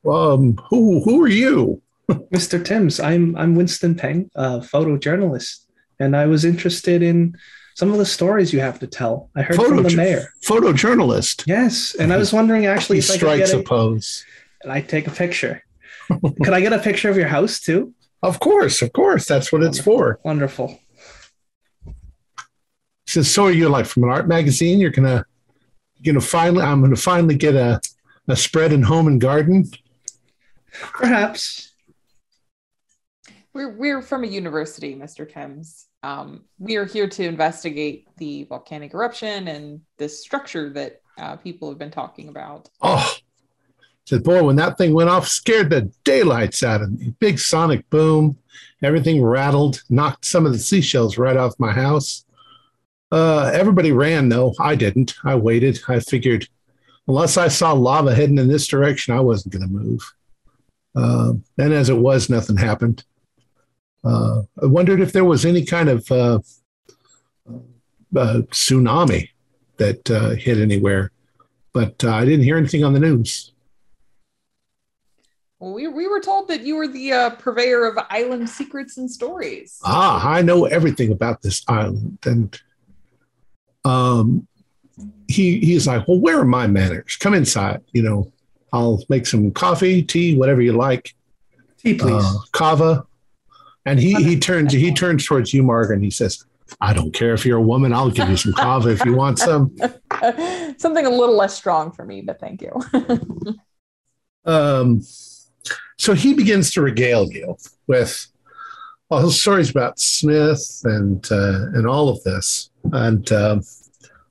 [0.06, 2.63] Um, who who are you?" Mr.
[2.63, 5.65] Timms, I'm I'm Winston Peng, a photojournalist,
[6.00, 7.36] and I was interested in
[7.75, 9.29] some of the stories you have to tell.
[9.36, 10.33] I heard from the Photojo- mayor.
[10.45, 11.43] Photojournalist.
[11.47, 14.25] Yes, and I was wondering actually He if I could strikes get a a, pose.
[14.62, 15.63] and I take a picture.
[16.43, 17.93] could I get a picture of your house too?
[18.21, 19.27] Of course, of course.
[19.27, 20.19] That's what it's for.
[20.23, 20.79] Wonderful.
[21.86, 21.91] He
[23.07, 24.79] says, "So are you like from an art magazine?
[24.79, 25.25] You're gonna,
[25.99, 26.63] you're gonna finally.
[26.63, 27.81] I'm gonna finally get a,
[28.27, 29.69] a spread in home and garden."
[30.93, 31.71] Perhaps.
[33.53, 35.31] We're we're from a university, Mr.
[35.31, 35.86] Timms.
[36.03, 41.69] Um, we are here to investigate the volcanic eruption and this structure that uh, people
[41.69, 42.69] have been talking about.
[42.81, 43.15] Oh,
[44.05, 47.13] said, boy, when that thing went off, scared the daylights out of me.
[47.19, 48.37] Big sonic boom,
[48.81, 52.25] everything rattled, knocked some of the seashells right off my house.
[53.11, 54.53] Uh, everybody ran, though.
[54.59, 55.13] I didn't.
[55.23, 55.79] I waited.
[55.87, 56.49] I figured,
[57.07, 60.13] unless I saw lava heading in this direction, I wasn't going to move.
[60.95, 63.05] Uh, and as it was, nothing happened.
[64.03, 66.39] Uh, I wondered if there was any kind of uh,
[68.15, 69.29] uh, tsunami
[69.77, 71.11] that uh, hit anywhere,
[71.71, 73.53] but uh, I didn't hear anything on the news.
[75.59, 79.09] Well, we, we were told that you were the uh, purveyor of island secrets and
[79.09, 79.79] stories.
[79.85, 82.61] Ah, I know everything about this island, and
[83.85, 84.45] um,
[85.29, 87.15] he he's like, well, where are my manners?
[87.15, 87.81] Come inside.
[87.93, 88.33] You know,
[88.73, 91.15] I'll make some coffee, tea, whatever you like.
[91.77, 92.23] Tea, please.
[92.23, 93.05] Uh, kava.
[93.86, 96.46] And he he turns he turns towards you, Margaret, and he says,
[96.80, 97.93] I don't care if you're a woman.
[97.93, 99.76] I'll give you some kava if you want some.
[100.78, 102.72] Something a little less strong for me, but thank you.
[104.46, 105.02] Um,
[105.98, 107.56] so he begins to regale you
[107.88, 108.28] with
[109.10, 113.62] all his stories about Smith and uh, and all of this, and um,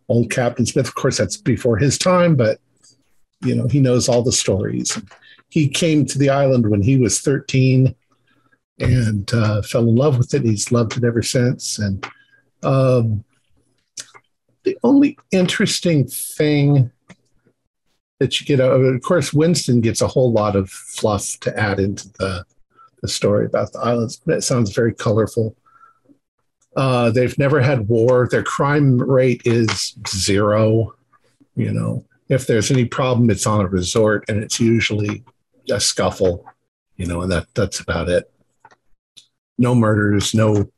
[0.08, 0.88] old Captain Smith.
[0.88, 2.60] Of course, that's before his time, but
[3.42, 5.00] you know he knows all the stories.
[5.48, 7.94] He came to the island when he was 13
[8.78, 10.42] and uh, fell in love with it.
[10.42, 11.78] He's loved it ever since.
[11.78, 12.06] And
[12.62, 13.24] um,
[14.64, 16.90] the only interesting thing
[18.18, 21.80] that you get, uh, of course, Winston gets a whole lot of fluff to add
[21.80, 22.44] into the,
[23.00, 24.20] the story about the islands.
[24.26, 25.56] It sounds very colorful.
[26.74, 28.28] Uh, they've never had war.
[28.30, 30.94] Their crime rate is zero.
[31.54, 35.22] You know, if there's any problem, it's on a resort, and it's usually
[35.70, 36.46] a scuffle.
[36.96, 38.31] You know, and that that's about it
[39.62, 40.70] no murders, no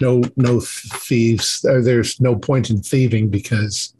[0.00, 1.60] no no thieves.
[1.62, 3.94] There's no point in thieving because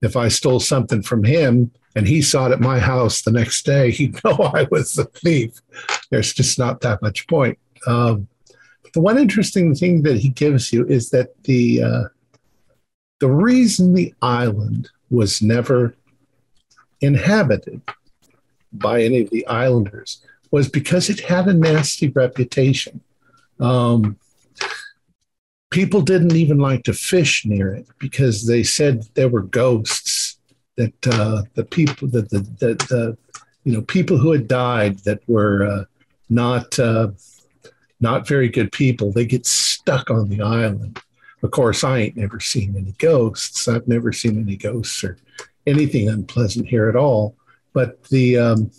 [0.00, 3.66] if I stole something from him and he saw it at my house the next
[3.66, 5.60] day, he'd know I was the thief.
[6.10, 7.58] There's just not that much point.
[7.86, 8.28] Um,
[8.94, 12.04] the one interesting thing that he gives you is that the uh,
[13.20, 15.94] the reason the island was never
[17.00, 17.80] inhabited
[18.72, 23.00] by any of the islanders was because it had a nasty reputation.
[23.60, 24.16] Um,
[25.70, 30.38] people didn't even like to fish near it because they said there were ghosts
[30.76, 33.18] that uh, the people that the, the, the
[33.64, 35.84] you know people who had died that were uh,
[36.30, 37.08] not uh,
[38.00, 41.00] not very good people they get stuck on the island.
[41.42, 43.68] Of course i ain't never seen any ghosts.
[43.68, 45.18] I've never seen any ghosts or
[45.66, 47.36] anything unpleasant here at all.
[47.72, 48.70] But the um,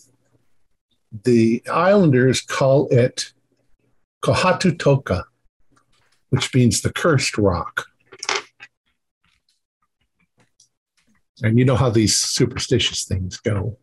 [1.24, 3.32] the islanders call it
[4.22, 5.26] Kohatu Toka,
[6.30, 7.86] which means the cursed rock.
[11.42, 13.78] And you know how these superstitious things go.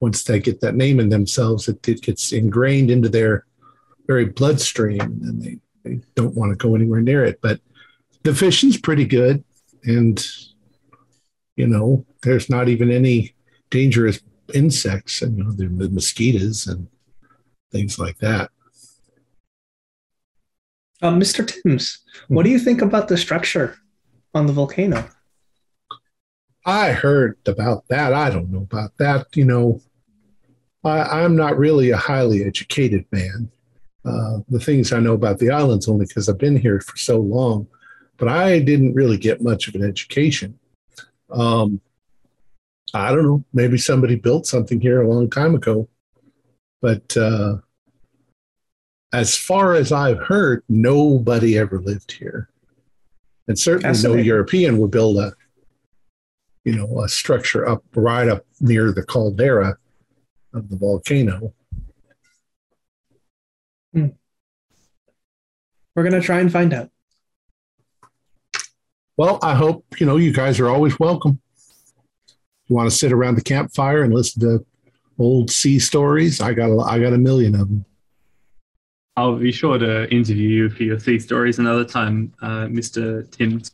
[0.00, 3.46] Once they get that name in themselves, it, it gets ingrained into their
[4.06, 7.40] very bloodstream, and they, they don't want to go anywhere near it.
[7.40, 7.60] But
[8.24, 9.44] the fishing's pretty good,
[9.84, 10.24] and
[11.56, 13.34] you know, there's not even any
[13.70, 14.20] dangerous
[14.54, 16.88] insects, and you know, the mosquitoes and
[17.70, 18.50] things like that.
[21.00, 21.46] Uh, Mr.
[21.46, 23.76] Timms, what do you think about the structure
[24.34, 25.08] on the volcano?
[26.66, 28.12] I heard about that.
[28.12, 29.26] I don't know about that.
[29.34, 29.80] You know,
[30.84, 33.50] I, am not really a highly educated man.
[34.04, 37.18] Uh, the things I know about the islands only because I've been here for so
[37.18, 37.66] long,
[38.16, 40.58] but I didn't really get much of an education.
[41.30, 41.80] Um,
[42.94, 43.44] I don't know.
[43.52, 45.88] Maybe somebody built something here a long time ago,
[46.80, 47.56] but uh,
[49.12, 52.48] as far as I've heard, nobody ever lived here.
[53.46, 55.32] And certainly no European would build a,
[56.64, 59.76] you know, a structure up right up near the caldera
[60.52, 61.54] of the volcano.
[63.94, 64.08] Hmm.
[65.94, 66.90] We're gonna try and find out.
[69.16, 71.40] Well, I hope you know you guys are always welcome.
[72.66, 74.66] You want to sit around the campfire and listen to
[75.18, 76.40] old sea stories?
[76.40, 77.84] I got a, I got a million of them.
[79.18, 83.28] I'll be sure to interview you for your sea stories another time, uh, Mr.
[83.32, 83.72] Timms.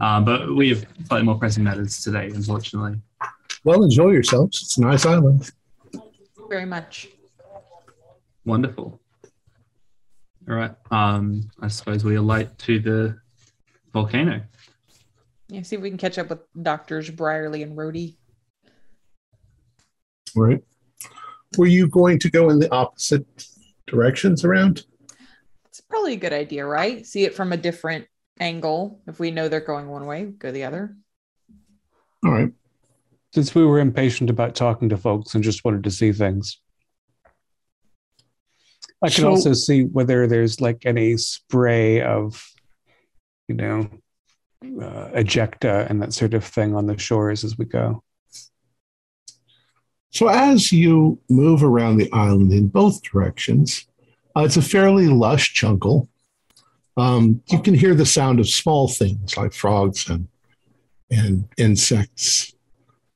[0.00, 2.98] Uh, but we have slightly more pressing matters today, unfortunately.
[3.62, 4.62] Well, enjoy yourselves.
[4.62, 5.52] It's a nice island.
[5.92, 7.08] Thank you very much.
[8.46, 8.98] Wonderful.
[10.48, 10.74] All right.
[10.90, 13.18] Um, I suppose we alight to the
[13.92, 14.40] volcano.
[15.48, 18.16] Yeah, see if we can catch up with Doctors Briarly and Rhodey.
[20.34, 20.64] Right.
[21.58, 23.26] Were you going to go in the opposite
[23.86, 24.84] directions around?
[25.66, 27.04] It's probably a good idea, right?
[27.04, 28.06] See it from a different
[28.40, 29.00] angle.
[29.06, 30.96] If we know they're going one way, go the other.
[32.24, 32.52] All right.
[33.34, 36.60] Since we were impatient about talking to folks and just wanted to see things,
[39.02, 42.42] I can so, also see whether there's like any spray of,
[43.46, 43.90] you know,
[44.64, 48.02] uh, ejecta and that sort of thing on the shores as we go.
[50.10, 53.86] So as you move around the island in both directions,
[54.36, 56.08] Uh, it's a fairly lush jungle.
[56.98, 60.28] Um, you can hear the sound of small things like frogs and
[61.10, 62.52] and insects,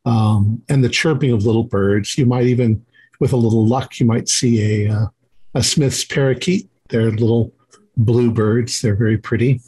[0.07, 2.16] um, and the chirping of little birds.
[2.16, 2.87] You might even,
[3.20, 5.07] with a little luck, you might see a uh,
[5.55, 6.70] a Smith's parakeet.
[6.88, 7.53] They're little
[7.96, 8.81] blue birds.
[8.81, 9.61] They're very pretty.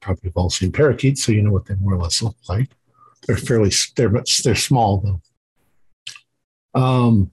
[0.00, 2.70] Probably have all seen parakeets, so you know what they more or less look like.
[3.26, 5.20] They're fairly they're much they're small though.
[6.74, 7.30] Um,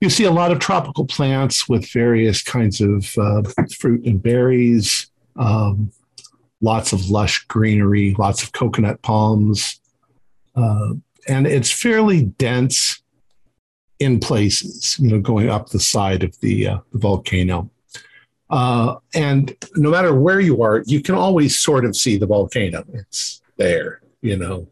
[0.00, 3.42] you see a lot of tropical plants with various kinds of uh,
[3.78, 5.90] fruit and berries, um,
[6.60, 9.80] lots of lush greenery, lots of coconut palms.
[10.54, 10.94] Uh,
[11.26, 13.02] and it's fairly dense
[13.98, 17.68] in places, you know, going up the side of the, uh, the volcano.
[18.50, 22.84] Uh, and no matter where you are, you can always sort of see the volcano.
[22.92, 24.68] It's there, you know,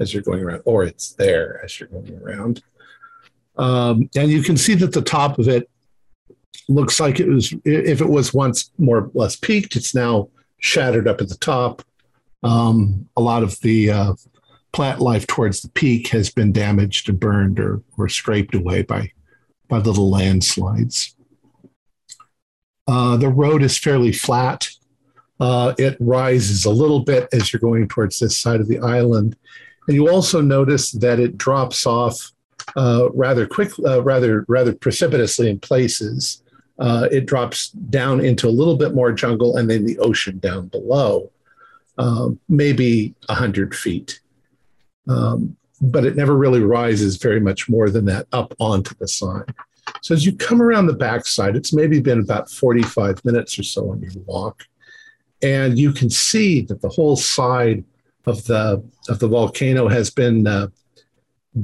[0.00, 2.62] as you're going around, or it's there as you're going around.
[3.56, 5.70] Um, and you can see that the top of it
[6.68, 10.28] looks like it was, if it was once more or less peaked, it's now
[10.58, 11.82] shattered up at the top.
[12.42, 14.14] Um, a lot of the uh,
[14.72, 19.12] plant life towards the peak has been damaged and burned or, or scraped away by,
[19.68, 21.14] by little landslides.
[22.86, 24.68] Uh, the road is fairly flat.
[25.40, 29.36] Uh, it rises a little bit as you're going towards this side of the island.
[29.86, 32.32] And you also notice that it drops off
[32.76, 36.42] uh, rather quick, uh, rather rather precipitously in places.
[36.78, 40.66] Uh, it drops down into a little bit more jungle and then the ocean down
[40.68, 41.30] below,
[41.98, 44.20] um, maybe hundred feet.
[45.08, 49.54] Um, but it never really rises very much more than that up onto the side.
[50.00, 53.90] So as you come around the backside, it's maybe been about 45 minutes or so
[53.90, 54.66] on your walk,
[55.42, 57.84] and you can see that the whole side
[58.26, 60.68] of the of the volcano has been uh,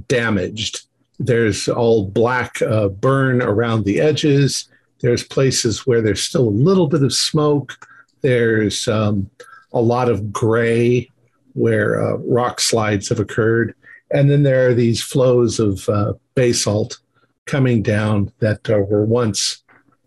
[0.08, 0.86] damaged.
[1.18, 4.68] There's all black uh, burn around the edges.
[5.00, 7.86] There's places where there's still a little bit of smoke.
[8.22, 9.30] There's um,
[9.72, 11.10] a lot of gray
[11.54, 13.74] where uh, rock slides have occurred.
[14.12, 16.98] And then there are these flows of uh, basalt
[17.46, 19.62] coming down that uh, were once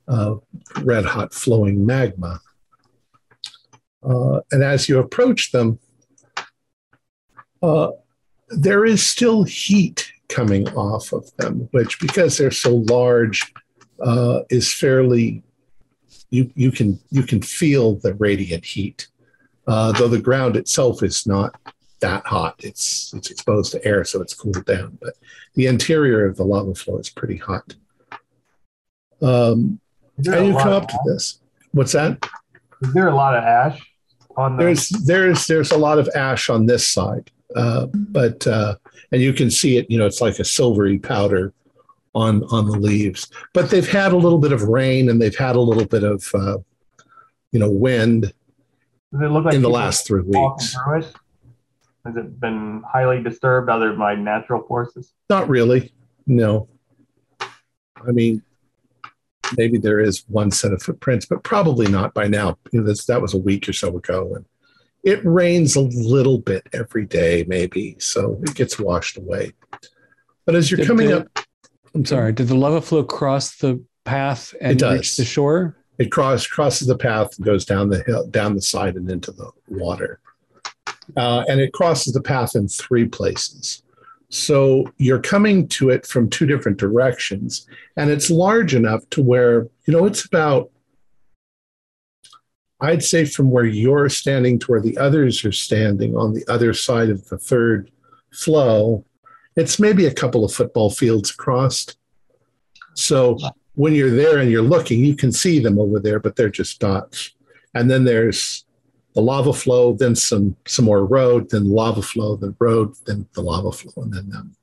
[0.08, 0.36] uh,
[0.82, 2.40] red hot flowing magma.
[4.04, 5.80] And as you approach them,
[8.50, 13.54] there is still heat coming off of them, which because they're so large,
[14.02, 15.44] uh, is fairly
[16.30, 19.08] you you can you can feel the radiant heat,
[19.68, 21.56] uh, though the ground itself is not
[22.02, 22.56] that hot.
[22.60, 24.98] It's it's exposed to air, so it's cooled down.
[25.00, 25.14] But
[25.56, 27.76] the interior of the lava flow is pretty hot.
[29.22, 29.80] Um,
[30.18, 31.40] and you come up to this.
[31.72, 32.28] What's that?
[32.82, 33.80] Is there a lot of ash
[34.36, 34.64] on the?
[34.64, 38.76] There's there's there's a lot of ash on this side, uh, but uh,
[39.12, 39.90] and you can see it.
[39.90, 41.54] You know, it's like a silvery powder
[42.16, 43.30] on on the leaves.
[43.54, 46.30] But they've had a little bit of rain and they've had a little bit of
[46.34, 46.58] uh,
[47.52, 48.34] you know wind.
[49.12, 50.76] Does it look like in the last three weeks?
[52.06, 55.14] Has it been highly disturbed other by natural forces?
[55.30, 55.94] Not really.
[56.28, 56.68] No.
[57.40, 58.42] I mean,
[59.58, 62.58] maybe there is one set of footprints, but probably not by now.
[62.72, 64.46] You know, that was a week or so ago, and
[65.04, 69.52] it rains a little bit every day, maybe, so it gets washed away.
[70.46, 71.40] But as you're did coming the, up,
[71.94, 75.78] I'm sorry, did the lava flow cross the path and reach the shore?
[76.00, 79.32] It cross, crosses the path and goes down the hill, down the side, and into
[79.32, 80.20] the water.
[81.18, 83.84] Uh, and it crosses the path in three places.
[84.30, 89.68] So you're coming to it from two different directions, and it's large enough to where,
[89.86, 90.72] you know, it's about
[92.84, 96.74] I'd say from where you're standing to where the others are standing on the other
[96.74, 97.90] side of the third
[98.34, 99.06] flow,
[99.56, 101.88] it's maybe a couple of football fields across.
[102.94, 103.38] So
[103.76, 106.82] when you're there and you're looking, you can see them over there, but they're just
[106.82, 107.32] dots.
[107.74, 108.66] And then there's
[109.16, 113.42] the lava flow, then some some more road, then lava flow, then road, then the
[113.42, 114.56] lava flow, and then them.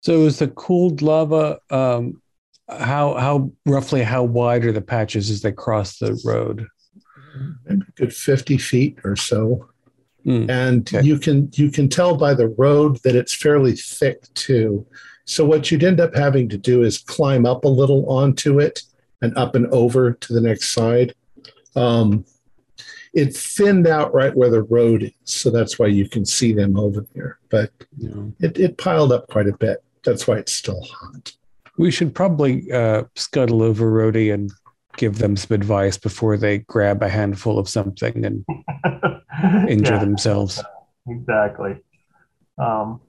[0.00, 2.22] So is the cooled lava um,
[2.68, 6.66] how how roughly how wide are the patches as they cross the road?
[7.66, 9.68] Maybe a good fifty feet or so.
[10.24, 11.06] Mm, and okay.
[11.06, 14.86] you can you can tell by the road that it's fairly thick too.
[15.26, 18.82] So what you'd end up having to do is climb up a little onto it
[19.22, 21.14] and up and over to the next side.
[21.76, 22.24] Um,
[23.12, 26.78] it thinned out right where the road is, so that's why you can see them
[26.78, 27.38] over there.
[27.48, 28.10] But yeah.
[28.40, 29.82] it, it piled up quite a bit.
[30.04, 31.32] That's why it's still hot.
[31.76, 34.50] We should probably uh, scuttle over Rhodey and
[34.96, 38.44] give them some advice before they grab a handful of something and
[39.68, 40.62] injure yeah, themselves.
[41.08, 41.76] Exactly.
[42.58, 43.00] Um,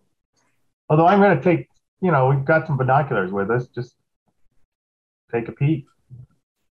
[0.90, 1.70] although I'm going to take,
[2.02, 3.68] you know, we've got some binoculars with us.
[3.68, 3.96] Just
[5.32, 5.86] take a peek.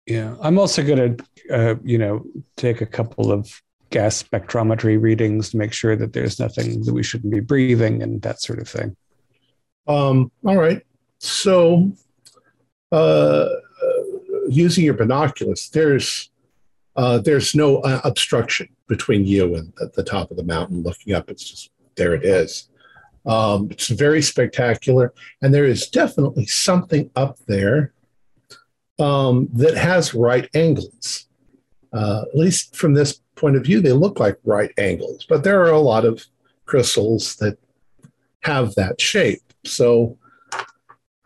[0.06, 2.24] Yeah, I'm also going to, uh, you know,
[2.56, 3.50] take a couple of
[3.90, 8.22] gas spectrometry readings to make sure that there's nothing that we shouldn't be breathing and
[8.22, 8.96] that sort of thing.
[9.86, 10.82] Um, all right.
[11.18, 11.92] So,
[12.92, 13.48] uh,
[14.48, 16.30] using your binoculars, there's
[16.96, 21.14] uh, there's no uh, obstruction between you and at the top of the mountain looking
[21.14, 21.30] up.
[21.30, 22.68] It's just there it is.
[23.26, 25.12] Um, it's very spectacular,
[25.42, 27.92] and there is definitely something up there
[28.98, 31.26] um, that has right angles.
[31.92, 35.62] Uh, at least from this point of view, they look like right angles, but there
[35.62, 36.24] are a lot of
[36.66, 37.58] crystals that
[38.40, 39.42] have that shape.
[39.64, 40.18] So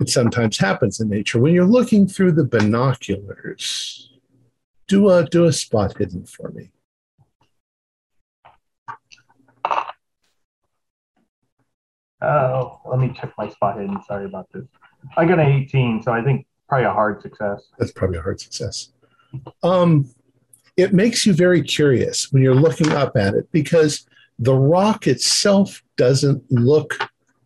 [0.03, 1.41] it sometimes happens in nature.
[1.41, 4.11] When you're looking through the binoculars,
[4.89, 6.71] do a do a spot hidden for me.
[12.21, 13.99] Oh, let me check my spot hidden.
[14.07, 14.65] Sorry about this.
[15.17, 17.65] I got an 18, so I think probably a hard success.
[17.79, 18.93] That's probably a hard success.
[19.63, 20.09] Um,
[20.77, 24.07] it makes you very curious when you're looking up at it because
[24.39, 26.99] the rock itself doesn't look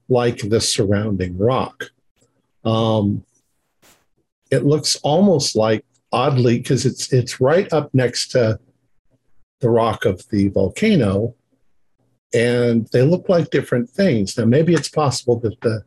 [0.09, 1.91] like the surrounding rock.
[2.67, 3.25] Um,
[4.51, 8.59] it looks almost like oddly because it's it's right up next to
[9.61, 11.35] the rock of the volcano,
[12.35, 14.37] and they look like different things.
[14.37, 15.85] Now, maybe it's possible that the,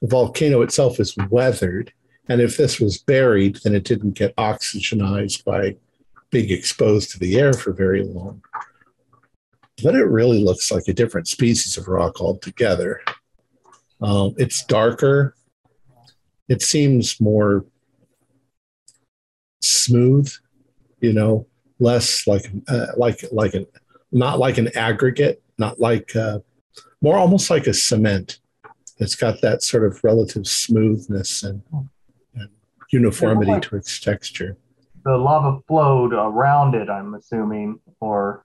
[0.00, 1.92] the volcano itself is weathered,
[2.28, 5.76] and if this was buried, then it didn't get oxygenized by
[6.30, 8.42] being exposed to the air for very long.
[9.82, 13.02] But it really looks like a different species of rock altogether.
[14.00, 15.34] Um, it's darker.
[16.52, 17.64] It seems more
[19.62, 20.30] smooth,
[21.00, 21.46] you know,
[21.78, 23.64] less like uh, like like an
[24.12, 26.40] not like an aggregate, not like uh,
[27.00, 28.38] more almost like a cement.
[28.98, 31.62] It's got that sort of relative smoothness and,
[32.34, 32.50] and
[32.92, 34.58] uniformity to its texture.
[35.04, 38.44] The lava flowed around it, I'm assuming, or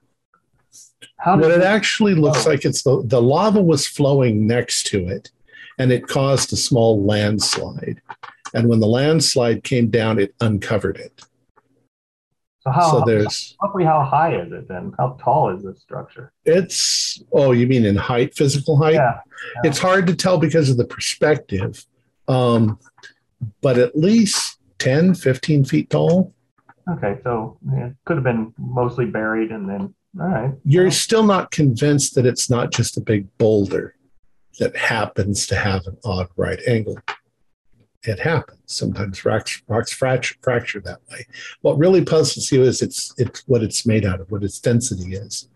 [1.18, 5.10] how did it, it actually looks like it's the, the lava was flowing next to
[5.10, 5.30] it
[5.78, 8.02] and it caused a small landslide.
[8.54, 11.24] And when the landslide came down, it uncovered it.
[12.62, 14.92] So how so there's roughly how high is it then?
[14.98, 16.34] How tall is this structure?
[16.44, 18.96] It's oh, you mean in height, physical height?
[18.96, 19.20] Yeah.
[19.56, 19.70] yeah.
[19.70, 21.86] It's hard to tell because of the perspective.
[22.28, 22.78] Um,
[23.62, 26.34] but at least 10, 15 feet tall.
[26.92, 30.54] Okay, so yeah, it could have been mostly buried and then all right.
[30.66, 33.96] You're still not convinced that it's not just a big boulder
[34.60, 36.98] that happens to have an odd right angle
[38.08, 38.60] it happens.
[38.66, 41.26] Sometimes rocks, rocks fracture, fracture that way.
[41.62, 45.16] What really puzzles you is it's it's what it's made out of, what its density
[45.16, 45.50] is.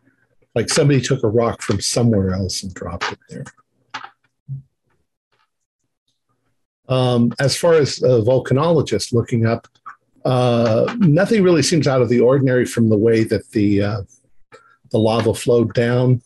[0.53, 3.45] Like somebody took a rock from somewhere else and dropped it there.
[6.89, 9.67] Um, as far as a volcanologist looking up,
[10.25, 14.01] uh, nothing really seems out of the ordinary from the way that the uh,
[14.89, 16.21] the lava flowed down.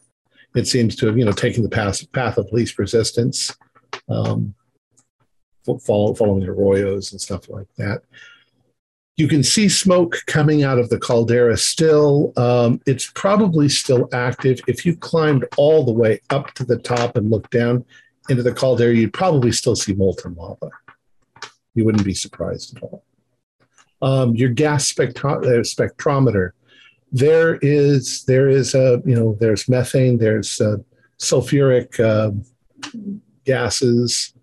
[0.56, 3.56] It seems to have you know taken the path path of least resistance.
[4.10, 4.56] Um,
[5.82, 8.02] follow, following arroyos and stuff like that.
[9.18, 12.34] You can see smoke coming out of the caldera still.
[12.36, 14.60] Um, it's probably still active.
[14.68, 17.86] If you climbed all the way up to the top and looked down
[18.30, 20.70] into the caldera, you'd probably still see molten lava.
[21.76, 23.04] You wouldn't be surprised at all.
[24.02, 26.52] Um, your gas spectro- uh, spectrometer,
[27.16, 30.76] there is there is a you know there's methane, there's uh,
[31.18, 32.32] sulfuric uh,
[33.46, 34.34] gases,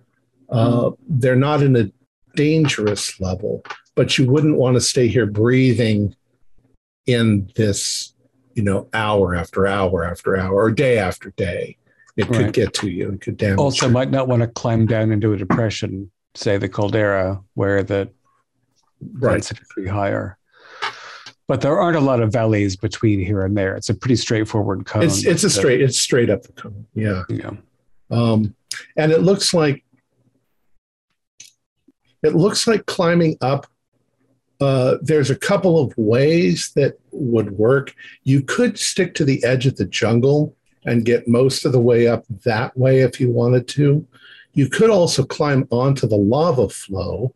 [0.49, 1.93] uh, they're not in a
[2.35, 3.63] dangerous level,
[3.95, 6.17] but you wouldn't want to stay here breathing
[7.05, 8.15] in this,
[8.55, 11.77] you know, hour after hour after hour or day after day.
[12.17, 12.39] It right.
[12.39, 13.13] could get to you.
[13.13, 13.59] It could damage.
[13.59, 13.93] Also, you.
[13.93, 18.11] might not want to climb down into a depression, say the caldera, where the
[19.13, 19.43] right.
[19.43, 20.39] density higher.
[21.49, 23.77] But there aren't a lot of valleys between here and there.
[23.77, 25.03] It's a pretty straightforward cone.
[25.03, 25.81] It's it's a straight.
[25.81, 26.87] It's straight up the cone.
[26.95, 27.25] Yeah.
[27.29, 27.51] Yeah.
[28.11, 28.55] Um,
[28.97, 29.85] and it looks like
[32.23, 33.67] it looks like climbing up.
[34.61, 37.95] Uh, there's a couple of ways that would work.
[38.23, 42.07] You could stick to the edge of the jungle and get most of the way
[42.07, 44.07] up that way if you wanted to.
[44.55, 47.35] You could also climb onto the lava flow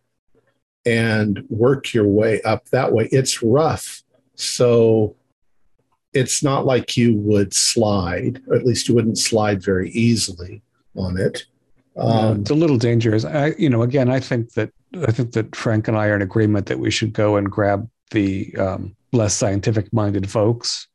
[0.86, 3.08] and work your way up that way.
[3.12, 4.02] It's rough,
[4.36, 5.16] so
[6.14, 10.62] it's not like you would slide, or at least you wouldn't slide very easily
[10.94, 11.44] on it.
[11.96, 13.24] Um, it's a little dangerous.
[13.24, 14.70] I, you know, again, I think that
[15.06, 17.88] I think that Frank and I are in agreement that we should go and grab
[18.12, 20.88] the um, less scientific-minded folks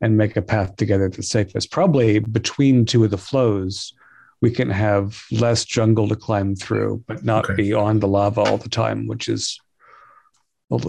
[0.00, 1.70] and make a path together that's safest.
[1.70, 3.92] Probably between two of the flows,
[4.40, 7.54] we can have less jungle to climb through, but not Okay.
[7.54, 9.60] be on the lava all the time, which is,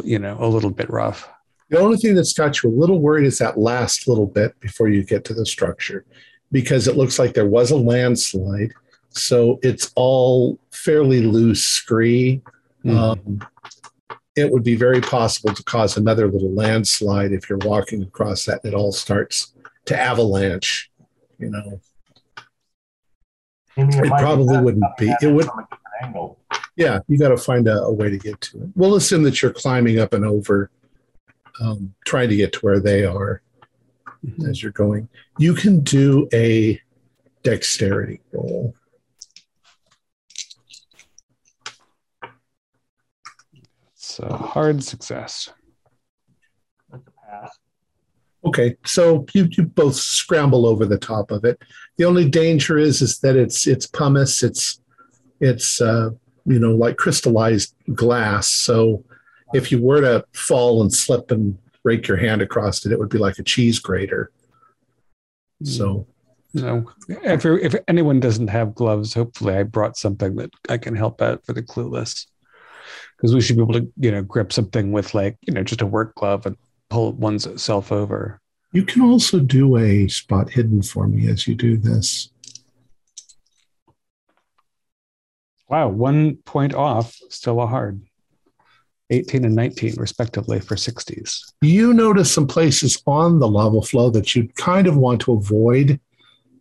[0.04, 1.30] you know, a little bit rough.
[1.70, 4.90] The only thing that's got you a little worried is that last little bit before
[4.90, 6.06] you get to the structure,
[6.52, 8.74] because it looks like there was a landslide.
[9.10, 12.42] So it's all fairly loose scree.
[12.86, 12.98] Mhm.
[12.98, 13.42] Um,
[14.36, 18.62] it would be very possible to cause another little landslide if you're walking across that
[18.64, 19.54] and it all starts
[19.86, 20.90] to avalanche.
[21.38, 21.82] You know,
[23.78, 25.14] Maybe It might be probably better wouldn't be.
[25.22, 26.40] It would- from a different angle.
[26.76, 28.70] yeah, you got to find a, a way to get to it.
[28.76, 30.70] We'll assume that you're climbing up and over,
[31.62, 33.42] um, trying to get to where they are
[34.26, 34.50] Mhm.
[34.50, 35.10] as you're going.
[35.38, 36.80] You can do a
[37.44, 38.76] dexterity roll.
[43.96, 45.50] It's a hard success.
[46.90, 47.58] That's a pass.
[48.44, 51.62] Okay, so you, you both scramble over the top of it.
[51.98, 54.42] The only danger is is that it's it's pumice.
[54.44, 54.82] It's
[55.40, 56.10] it's uh,
[56.46, 58.48] you know like crystallized glass.
[58.48, 59.04] So
[59.54, 63.10] if you were to fall and slip and break your hand across it, it would
[63.10, 64.32] be like a cheese grater.
[65.64, 66.08] So
[66.54, 71.22] No, if if anyone doesn't have gloves, hopefully I brought something that I can help
[71.22, 72.26] out for the clueless.
[73.16, 75.82] Because we should be able to, you know, grip something with like, you know, just
[75.82, 76.58] a work glove and
[76.92, 78.40] pull one's self over.
[78.74, 82.30] you can also do a spot hidden for me as you do this.
[85.68, 88.02] Wow, one point off, still a hard.
[89.10, 91.52] 18 and 19, respectively, for 60s.
[91.62, 96.00] you notice some places on the lava flow that you kind of want to avoid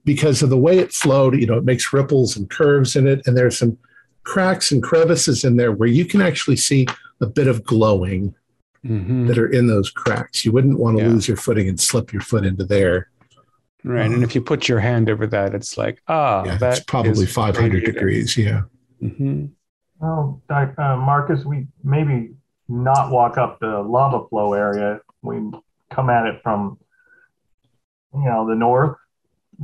[0.04, 1.34] because of the way it flowed.
[1.34, 3.78] You know, it makes ripples and curves in it, and there's some
[4.24, 6.86] cracks and crevices in there where you can actually see
[7.20, 8.34] a bit of glowing
[8.84, 9.26] Mhm.
[9.28, 10.44] that are in those cracks.
[10.44, 11.10] You wouldn't want to Yeah.
[11.10, 13.08] lose your footing and slip your foot into there.
[13.84, 14.10] Right.
[14.10, 17.26] And if you put your hand over that, it's like, ah, yeah, that it's probably
[17.26, 18.36] 500 degrees.
[18.36, 18.62] Yeah.
[19.02, 19.46] Mm-hmm.
[20.00, 22.34] Well, Di- uh, Marcus, we maybe
[22.68, 25.00] not walk up the lava flow area.
[25.22, 25.50] We
[25.90, 26.78] come at it from,
[28.14, 28.96] you know, the north,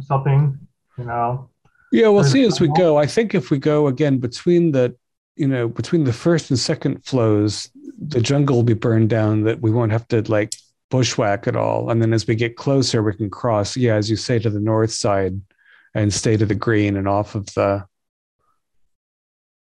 [0.01, 0.59] something,
[0.99, 1.49] you know.
[1.93, 2.97] Yeah, we'll see as we go.
[2.99, 4.95] I think if we go again between the,
[5.37, 9.61] you know, between the first and second flows, the jungle will be burned down that
[9.61, 10.55] we won't have to like
[10.91, 11.91] bushwhack at all.
[11.91, 14.61] And then as we get closer, we can cross, yeah, as you say, to the
[14.61, 15.41] north side
[15.95, 17.85] and stay to the green and off of the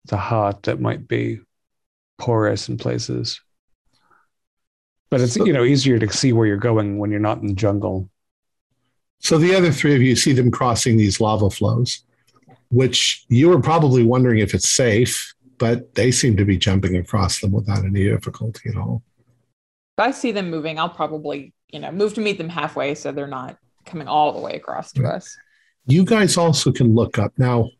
[0.06, 1.38] the hot that might be
[2.18, 3.40] porous in places.
[5.10, 7.46] But it's So- you know easier to see where you're going when you're not in
[7.46, 8.10] the jungle.
[9.20, 12.02] So the other three of you see them crossing these lava flows,
[12.70, 15.32] which you were probably wondering if it's safe,
[15.62, 19.00] but they seem to be jumping across them without any difficulty at all.
[19.96, 23.12] If I see them moving, I'll probably, you know, move to meet them halfway so
[23.12, 25.14] they're not coming all the way across to Right.
[25.14, 25.36] us.
[25.86, 27.32] You guys also can look up.
[27.38, 27.70] Now,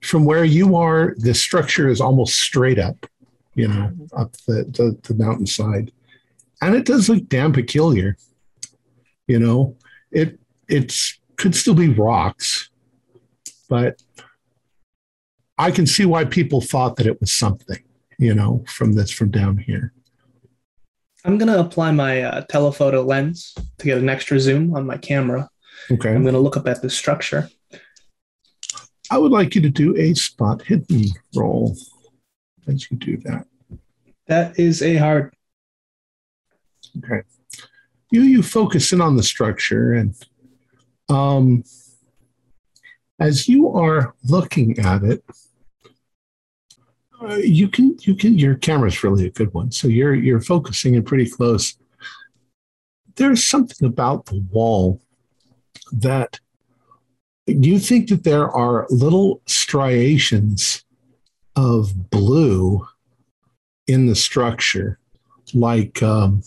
[0.00, 3.04] from where you are, the structure is almost straight up,
[3.56, 4.16] you know, mm-hmm.
[4.16, 5.90] up the, the, the mountainside.
[6.62, 8.16] And it does look damn peculiar.
[9.26, 9.76] You know,
[10.12, 12.70] it it's could still be rocks,
[13.68, 14.00] but
[15.56, 17.82] I can see why people thought that it was something,
[18.18, 19.92] you know, from this from down here.
[21.24, 25.48] I'm gonna apply my uh, telephoto lens to get an extra zoom on my camera.
[25.90, 26.10] Okay.
[26.14, 27.48] I'm gonna look up at this structure.
[29.10, 31.76] I would like you to do a spot hidden roll
[32.66, 33.46] as you do that.
[34.26, 35.34] That is a hard.
[36.98, 37.22] Okay.
[38.10, 40.14] You you focus in on the structure and
[41.08, 41.64] um
[43.18, 45.24] as you are looking at it
[47.24, 49.70] uh, you can you can your camera's really a good one.
[49.70, 51.76] So you're you're focusing in pretty close.
[53.16, 55.00] There's something about the wall
[55.92, 56.40] that
[57.46, 60.84] you think that there are little striations
[61.56, 62.86] of blue
[63.86, 64.98] in the structure
[65.52, 66.42] like um,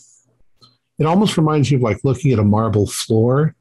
[0.98, 3.54] it almost reminds you of like looking at a marble floor,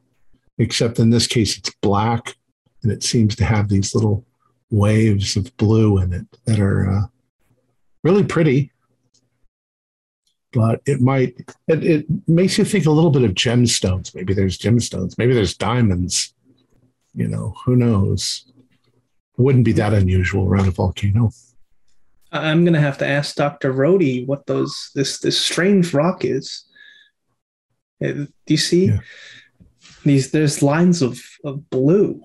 [0.57, 2.36] except in this case it's black
[2.84, 4.26] and it seems to have these little
[4.70, 7.01] waves of blue in it that are uh,
[8.03, 8.72] really pretty.
[10.53, 11.36] But it might,
[11.68, 14.15] it, it makes you think a little bit of gemstones.
[14.15, 16.34] Maybe there's gemstones, maybe there's diamonds.
[17.13, 18.51] You know, who knows?
[19.38, 21.32] Wouldn't be that unusual around a volcano.
[22.32, 23.74] I'm gonna have to ask Dr.
[23.74, 26.65] Rhodey what those this this strange rock is.
[28.03, 28.99] Uh, Do you see Yeah.
[30.03, 30.32] these?
[30.32, 32.22] There's lines of of blue.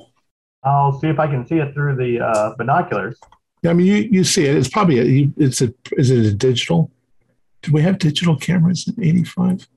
[0.64, 3.18] I'll see if I can see it through the uh, binoculars.
[3.62, 4.56] Yeah, I mean, you, you see it.
[4.56, 6.90] It's probably a, it's a is it a digital?
[7.62, 9.68] Do we have digital cameras in '85?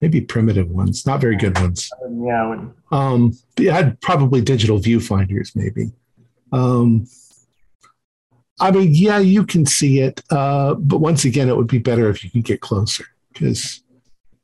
[0.00, 1.90] Maybe primitive ones, not very good ones.
[2.10, 5.92] Yeah, Um, you had probably digital viewfinders, maybe.
[6.52, 7.06] Um,
[8.58, 12.08] I mean, yeah, you can see it, uh, but once again, it would be better
[12.08, 13.82] if you could get closer because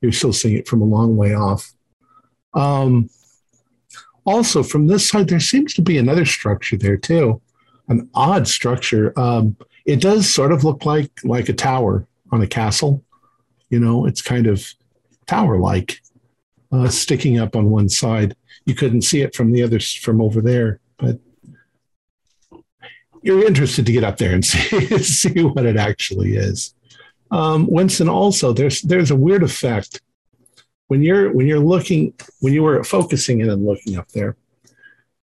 [0.01, 1.73] you're still seeing it from a long way off.
[2.55, 3.11] Um,
[4.27, 7.41] also, from this side, there seems to be another structure there too,
[7.89, 9.19] an odd structure.
[9.19, 13.05] Um, it does sort of look like like a tower on a castle.
[13.71, 14.69] You know, it's kind of
[15.27, 16.01] tower-like,
[16.73, 18.37] uh, sticking up on one side.
[18.65, 21.21] You couldn't see it from the other from over there, but
[23.23, 26.75] you're interested to get up there and see see what it actually is.
[27.31, 30.01] Um, Winston, also there's there's a weird effect
[30.89, 34.37] when you're when you're looking when you were focusing in and looking up there.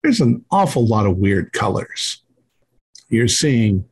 [0.03, 2.23] There's an awful lot of weird colors.
[3.09, 3.83] You're seeing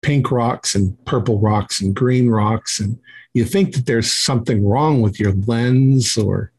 [0.00, 2.98] pink rocks and purple rocks and green rocks, and
[3.34, 6.52] you think that there's something wrong with your lens, or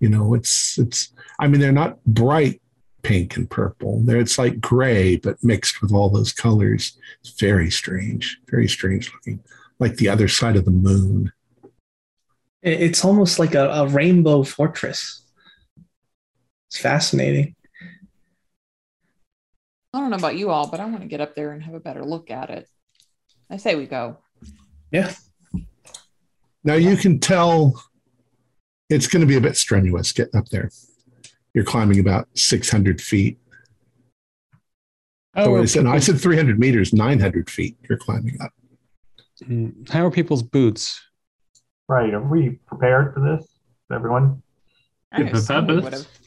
[0.00, 1.12] you know, it's it's.
[1.40, 2.60] I mean, they're not bright
[3.02, 4.00] pink and purple.
[4.00, 6.98] There, it's like gray, but mixed with all those colors.
[7.20, 9.40] It's very strange, very strange looking,
[9.78, 11.32] like the other side of the moon.
[12.64, 15.22] It's almost like a, a rainbow fortress.
[16.68, 17.54] It's fascinating.
[19.92, 21.74] I don't know about you all, but I want to get up there and have
[21.74, 22.68] a better look at it.
[23.50, 24.18] I say we go.
[24.90, 25.12] Yeah.
[26.64, 27.80] Now you can tell
[28.88, 30.70] it's going to be a bit strenuous getting up there
[31.54, 33.38] you're climbing about 600 feet.
[35.36, 38.52] Oh, I said, no, I said 300 meters, 900 feet you're climbing up.
[39.42, 41.00] Mm, how are people's boots?
[41.88, 42.14] Right.
[42.14, 43.46] Are we prepared for this,
[43.92, 44.42] everyone?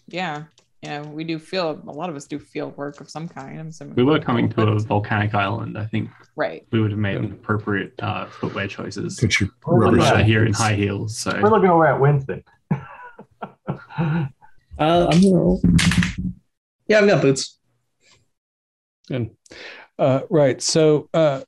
[0.07, 0.43] Yeah.
[0.83, 3.73] You know, we do feel a lot of us do field work of some kind.
[3.81, 5.77] I'm we were coming to a volcanic island.
[5.77, 6.11] I think.
[6.35, 6.65] Right.
[6.71, 9.19] We would have made appropriate uh, footwear choices.
[9.19, 11.17] Put your rubber here in high heels.
[11.17, 12.43] So we're looking over at Winston.
[14.79, 15.61] Uh, I'm gonna roll.
[16.87, 17.57] Yeah, I've got boots.
[19.07, 19.31] Good.
[19.97, 20.61] Uh, right.
[20.61, 21.41] So uh,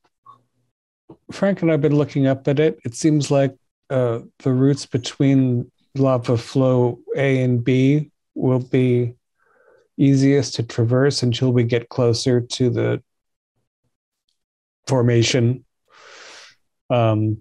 [1.31, 2.79] Frank and I've been looking up at it.
[2.83, 3.55] It seems like
[3.89, 9.15] uh, the routes between lava flow A and B will be
[9.97, 13.03] easiest to traverse until we get closer to the
[14.87, 15.65] formation.
[16.89, 17.39] Um,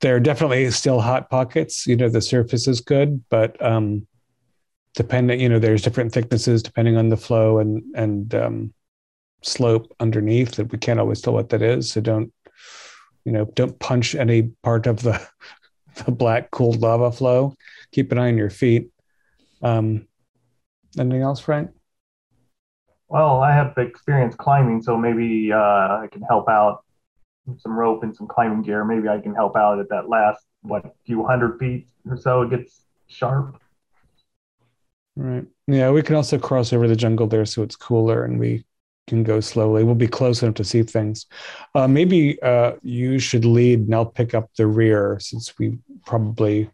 [0.00, 1.86] there are definitely still hot pockets.
[1.86, 4.06] You know, the surface is good, but um,
[4.94, 8.74] depending, you know, there's different thicknesses depending on the flow and and um,
[9.42, 11.92] slope underneath that we can't always tell what that is.
[11.92, 12.32] So don't,
[13.24, 15.26] you know, don't punch any part of the
[15.94, 17.54] the black cooled lava flow.
[17.92, 18.90] Keep an eye on your feet.
[19.62, 20.06] Um,
[20.98, 21.70] anything else, Frank?
[23.08, 26.84] Well, I have experience climbing, so maybe uh, I can help out
[27.46, 28.84] with some rope and some climbing gear.
[28.84, 32.42] Maybe I can help out at that last what few hundred feet or so.
[32.42, 33.60] It gets sharp.
[35.16, 35.44] Right.
[35.66, 38.64] Yeah, we can also cross over the jungle there so it's cooler and we
[39.06, 39.84] can go slowly.
[39.84, 41.26] We'll be close enough to see things.
[41.74, 46.70] Uh, maybe uh, you should lead and I'll pick up the rear since we've probably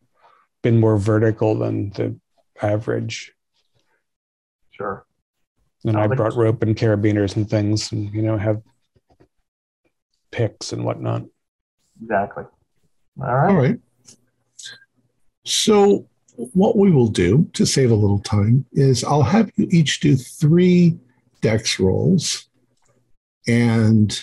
[0.62, 2.16] been more vertical than the
[2.62, 3.32] average.
[4.70, 5.04] Sure.
[5.84, 8.62] And I brought rope and carabiners and things and, you know, have
[10.30, 11.24] picks and whatnot.
[12.02, 12.44] Exactly.
[13.20, 13.50] All right.
[13.50, 13.80] All right.
[15.44, 16.06] So
[16.52, 20.16] what we will do to save a little time is I'll have you each do
[20.16, 20.98] three
[21.40, 22.48] dex rolls.
[23.46, 24.18] And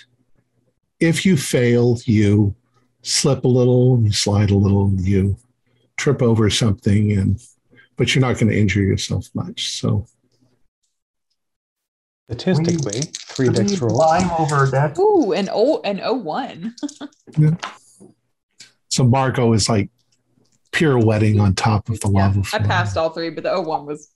[0.99, 2.55] if you fail, you
[3.01, 5.37] slip a little, you slide a little, you
[5.97, 7.41] trip over something, and
[7.95, 9.71] but you're not going to injure yourself much.
[9.79, 10.05] So
[12.29, 13.93] statistically, we, three dex rolls.
[13.93, 14.97] Climb over that.
[14.99, 16.75] Ooh, an O an O one.
[17.37, 17.51] yeah.
[18.89, 19.89] So Marco is like
[20.71, 22.59] pirouetting on top of the yeah, lava flow.
[22.59, 24.09] I passed all three, but the O1 was.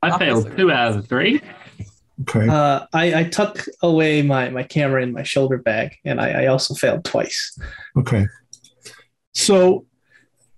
[0.00, 1.40] I failed two out of three.
[2.22, 2.48] Okay.
[2.48, 6.46] Uh, I, I tuck away my, my camera in my shoulder bag, and I, I
[6.46, 7.58] also failed twice.
[7.96, 8.26] Okay.
[9.34, 9.86] So,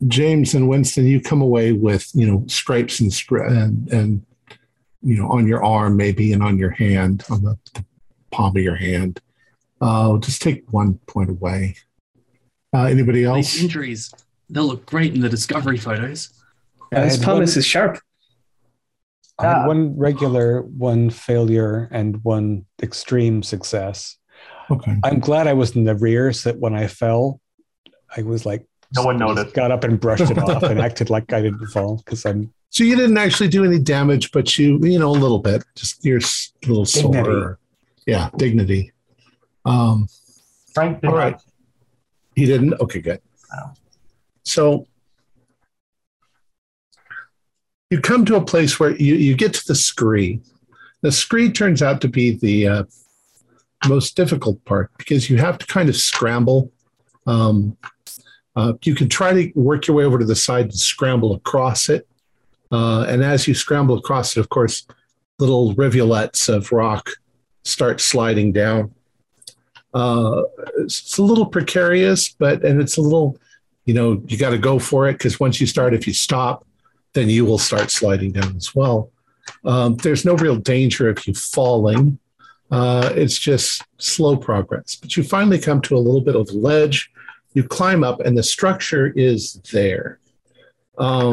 [0.08, 4.26] James and Winston, you come away with you know stripes and and and
[5.02, 7.84] you know on your arm maybe and on your hand on the, the
[8.30, 9.20] palm of your hand.
[9.82, 11.76] Uh, just take one point away.
[12.74, 13.52] Uh, anybody else?
[13.52, 14.14] These injuries.
[14.48, 16.30] They'll look great in the discovery photos.
[16.92, 18.00] Yeah, this pumice is sharp.
[19.40, 24.16] I had one regular, one failure, and one extreme success.
[24.70, 24.96] Okay.
[25.02, 27.40] I'm glad I was in the rear so that when I fell,
[28.16, 29.54] I was like, no one noticed.
[29.54, 32.52] Got up and brushed it off and acted like I didn't fall because I'm.
[32.70, 36.04] So you didn't actually do any damage, but you, you know, a little bit, just
[36.04, 36.20] your
[36.66, 37.24] little dignity.
[37.24, 37.58] sore.
[38.06, 38.92] Yeah, dignity.
[39.64, 40.08] Um,
[40.72, 41.40] Frank did all right.
[42.34, 42.74] He didn't.
[42.80, 43.20] Okay, good.
[43.52, 43.72] Oh.
[44.44, 44.86] So
[47.90, 50.40] you come to a place where you, you get to the scree
[51.02, 52.84] The screed turns out to be the uh,
[53.88, 56.72] most difficult part because you have to kind of scramble.
[57.26, 57.76] Um,
[58.56, 61.88] uh, you can try to work your way over to the side and scramble across
[61.88, 62.06] it.
[62.70, 64.86] Uh, and as you scramble across it, of course,
[65.38, 67.10] little rivulets of rock
[67.64, 68.94] start sliding down.
[69.92, 70.42] Uh,
[70.78, 73.36] it's a little precarious, but and it's a little,
[73.86, 76.64] you know, you got to go for it because once you start, if you stop,
[77.12, 79.10] then you will start sliding down as well.
[79.64, 82.18] Um, there's no real danger of you falling.
[82.70, 84.96] Uh, it's just slow progress.
[84.96, 87.10] But you finally come to a little bit of ledge.
[87.54, 90.20] You climb up, and the structure is there.
[90.98, 91.32] Um,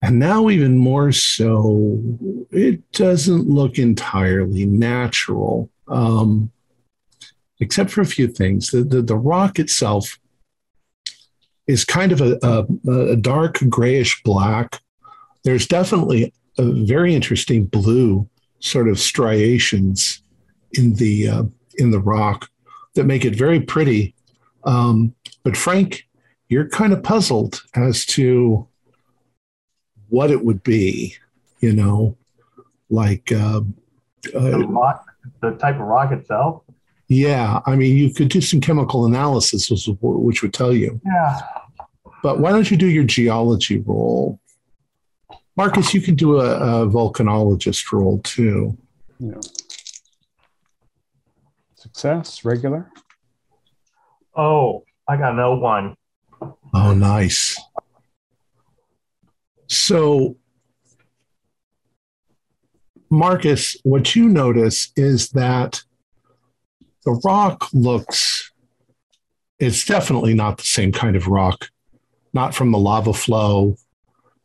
[0.00, 2.00] and now, even more so,
[2.50, 6.50] it doesn't look entirely natural, um,
[7.58, 8.70] except for a few things.
[8.70, 10.18] The, the, the rock itself
[11.68, 14.80] is kind of a, a, a dark grayish black.
[15.44, 20.22] There's definitely a very interesting blue sort of striations
[20.72, 21.44] in the uh,
[21.76, 22.50] in the rock
[22.94, 24.14] that make it very pretty.
[24.64, 25.14] Um,
[25.44, 26.08] but Frank,
[26.48, 28.66] you're kind of puzzled as to
[30.08, 31.16] what it would be.
[31.60, 32.16] You know,
[32.90, 33.60] like uh,
[34.22, 35.04] The, uh, rock,
[35.40, 36.62] the type of rock itself.
[37.08, 37.60] Yeah.
[37.66, 41.00] I mean, you could do some chemical analysis, which which would tell you.
[41.04, 41.40] Yeah.
[42.22, 44.40] But why don't you do your geology roll?
[45.56, 48.76] Marcus, you can do a, a volcanologist roll too.
[49.18, 49.40] Yeah.
[51.74, 52.90] Success, regular.
[54.36, 55.96] Oh, I got no one.
[56.74, 57.58] Oh, nice.
[59.66, 60.36] So,
[63.10, 65.82] Marcus, what you notice is that
[67.08, 68.52] the rock looks,
[69.58, 71.70] it's definitely not the same kind of rock,
[72.34, 73.76] not from the lava flow,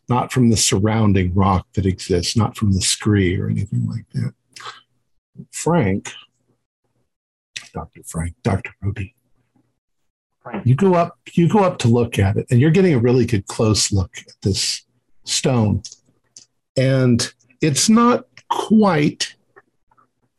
[0.08, 4.34] not from the surrounding rock that exists, not from the scree or anything like that.
[5.52, 6.14] Frank,
[7.74, 8.02] Dr.
[8.06, 8.72] Frank, Dr.
[8.82, 9.14] Ruby,
[10.42, 10.66] Frank.
[10.66, 13.26] you go up you go up to look at it and you're getting a really
[13.26, 14.86] good close look at this
[15.26, 15.82] stone
[16.78, 19.36] and it's not quite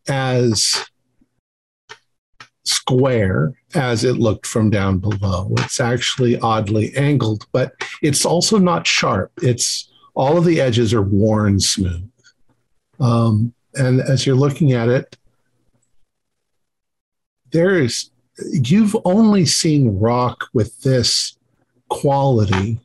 [0.09, 0.87] as
[2.65, 5.53] square as it looked from down below.
[5.59, 9.33] It's actually oddly angled but it's also not sharp.
[9.43, 12.09] It's all of the edges are worn smooth.
[13.01, 15.17] Um, and as you're looking at it
[17.51, 18.11] there is
[18.53, 21.37] you've only seen rock with this
[21.89, 22.81] quality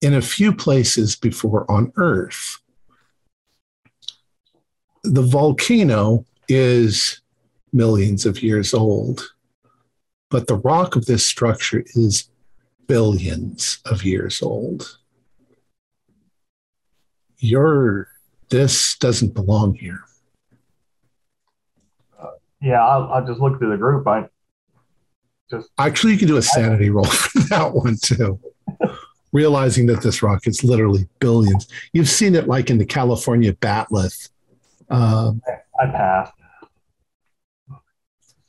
[0.00, 2.58] in a few places before on Earth.
[5.04, 7.20] The volcano is
[7.74, 9.34] millions of years old,
[10.30, 12.30] but the rock of this structure is
[12.86, 14.98] billions of years old.
[17.38, 18.08] Your
[18.48, 20.00] this doesn't belong here.
[22.60, 24.06] Yeah, I'll, I'll just look through the group.
[24.06, 24.28] I
[25.50, 28.40] just Actually, you can do a sanity roll for that one too.
[29.32, 31.66] Realizing that this rock is literally billions.
[31.92, 34.30] You've seen it like in the California batholith.
[34.88, 35.32] Uh,
[35.80, 36.32] I passed.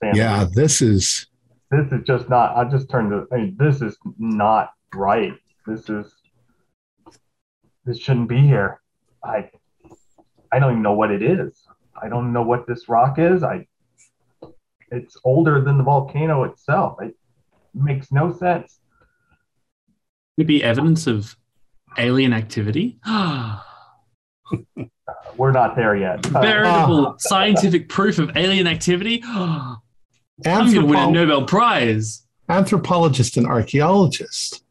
[0.04, 1.28] Sam, yeah, this is
[1.72, 2.56] This is just not.
[2.56, 3.28] I just turned to.
[3.32, 5.34] I mean, this is not right.
[5.66, 6.14] This is.
[7.86, 8.82] This shouldn't be here.
[9.24, 9.50] I.
[10.52, 11.64] I don't even know what it is.
[12.02, 13.43] I don't know what this rock is.
[13.43, 13.68] I.
[14.91, 17.02] It's older than the volcano itself.
[17.02, 17.16] It
[17.74, 18.80] makes no sense.
[20.38, 21.36] Could be evidence of
[21.98, 23.00] alien activity.
[25.38, 26.26] We're not there yet.
[26.26, 29.24] Veritable scientific proof of alien activity.
[30.45, 32.25] I'm going to win a Nobel Prize.
[32.49, 34.63] anthropologist and archaeologist.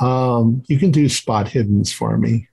[0.00, 2.48] Um, you can do spot hiddens for me.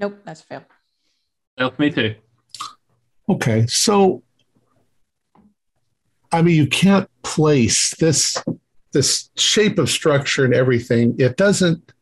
[0.00, 0.64] Nope, that's a fail.
[1.58, 2.14] Well, me too.
[3.28, 4.22] Okay, so
[6.32, 8.42] I mean, you can't place this
[8.92, 11.14] this shape of structure and everything.
[11.18, 11.92] It doesn't.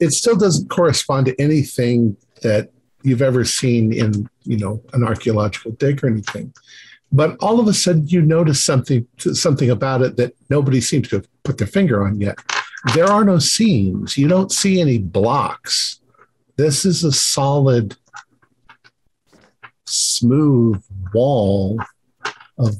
[0.00, 2.70] It still doesn't correspond to anything that
[3.04, 6.52] you've ever seen in you know an archaeological dig or anything.
[7.12, 11.16] But all of a sudden, you notice something something about it that nobody seems to
[11.16, 12.38] have put their finger on yet.
[12.94, 14.18] There are no seams.
[14.18, 16.00] You don't see any blocks.
[16.56, 17.96] This is a solid
[19.86, 20.82] smooth
[21.12, 21.78] wall
[22.58, 22.76] of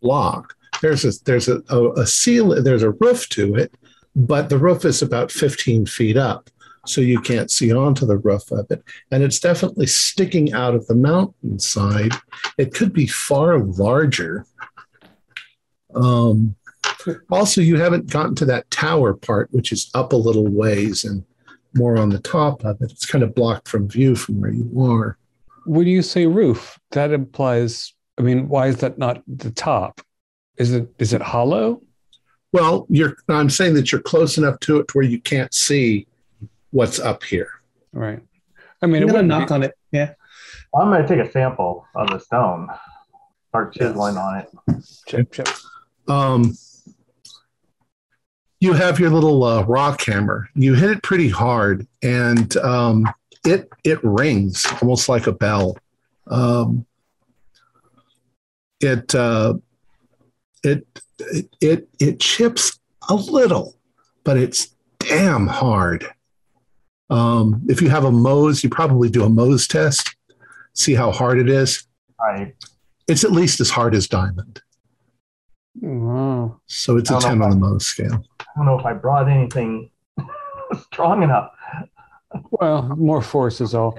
[0.00, 0.54] block.
[0.80, 3.74] There's a there's a, a, a seal there's a roof to it,
[4.14, 6.50] but the roof is about 15 feet up,
[6.86, 8.82] so you can't see onto the roof of it.
[9.10, 12.12] And it's definitely sticking out of the mountainside.
[12.58, 14.46] It could be far larger.
[15.94, 16.56] Um,
[17.30, 21.24] also, you haven't gotten to that tower part, which is up a little ways and
[21.74, 22.92] more on the top of it.
[22.92, 25.18] It's kind of blocked from view from where you are.
[25.66, 27.94] When you say roof, that implies.
[28.18, 30.00] I mean, why is that not the top?
[30.56, 31.82] Is it is it hollow?
[32.52, 33.16] Well, you're.
[33.28, 36.06] I'm saying that you're close enough to it to where you can't see
[36.74, 37.48] what's up here.
[37.92, 38.20] Right.
[38.82, 39.74] I mean, I'm it gonna wouldn't knock be- on it.
[39.92, 40.14] Yeah.
[40.74, 42.68] I'm going to take a sample of the stone,
[43.48, 44.50] start chiseling on it.
[45.06, 45.48] Chip, chip.
[46.08, 46.56] um,
[48.58, 50.48] you have your little uh, rock hammer.
[50.56, 53.08] You hit it pretty hard, and um,
[53.46, 55.78] it it rings almost like a bell.
[56.26, 56.86] Um,
[58.80, 59.54] it, uh,
[60.64, 60.86] it
[61.20, 63.76] it it it chips a little,
[64.24, 66.06] but it's damn hard.
[67.14, 70.16] Um, if you have a Mohs, you probably do a Mohs test,
[70.72, 71.86] see how hard it is.
[72.18, 72.54] Right.
[73.06, 74.60] It's at least as hard as diamond.
[75.80, 76.60] Wow.
[76.66, 78.24] So it's a 10 know on the if I- Mohs scale.
[78.40, 79.90] I don't know if I brought anything
[80.86, 81.52] strong enough.
[82.50, 83.96] Well, more force is all.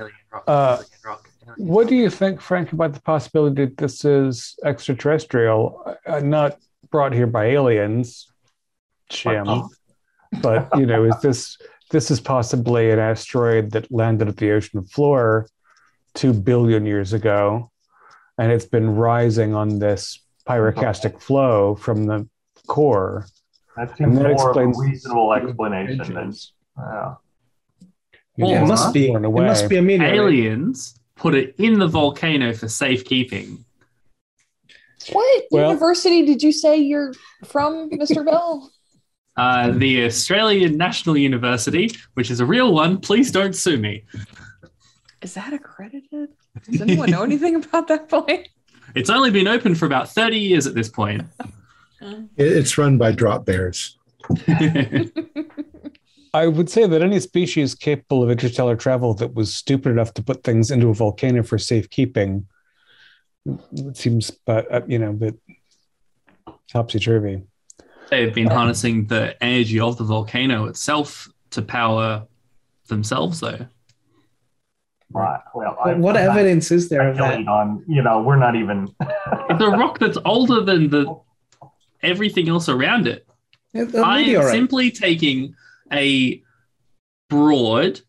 [0.48, 4.60] Uh, alien rock, alien What do you think, Frank, about the possibility that this is
[4.66, 6.58] extraterrestrial, uh, not
[6.92, 8.30] brought here by aliens,
[9.10, 9.70] Jim?
[10.42, 11.58] But you know, is this
[11.96, 15.48] this is possibly an asteroid that landed at the ocean floor
[16.14, 17.72] two billion years ago,
[18.38, 22.28] and it's been rising on this pyroclastic flow from the
[22.68, 23.26] core.
[23.78, 26.52] That And seems that more of a explains reasonable explanation than Edges.
[26.78, 27.14] yeah.
[28.36, 29.06] You Yeah, it must be.
[29.06, 29.46] It torn away.
[29.46, 30.16] must be a meteorite.
[30.16, 33.64] Aliens put it in the volcano for safekeeping.
[35.14, 37.14] What Well- university did you say you're
[37.46, 38.26] from, Mr.
[38.26, 38.70] Bell?
[39.38, 43.00] Uh, the Australian National University, which is a real one.
[43.00, 44.04] Please don't sue me.
[45.22, 46.30] Is that accredited?
[46.70, 48.48] Does anyone know anything about that place?
[48.96, 51.24] It's only been open for about 30 years at this point.
[52.38, 53.98] It's run by drop bears.
[56.34, 60.22] I would say that any species capable of interstellar travel that was stupid enough to
[60.22, 62.46] put things into a volcano for safekeeping
[63.46, 65.36] it seems, but uh, you know, bit
[66.72, 67.44] topsy turvy.
[68.10, 72.26] They've been harnessing the energy of the volcano itself to power
[72.88, 73.66] themselves, though.
[75.12, 75.40] Right.
[75.54, 77.48] Well, But what I'm not evidence is there of that?
[77.48, 78.88] on you know we're not even
[79.50, 81.20] It's a rock that's older than the
[82.02, 83.26] everything else around it.
[83.76, 85.56] I am simply taking
[85.92, 86.42] a
[87.30, 88.02] broad,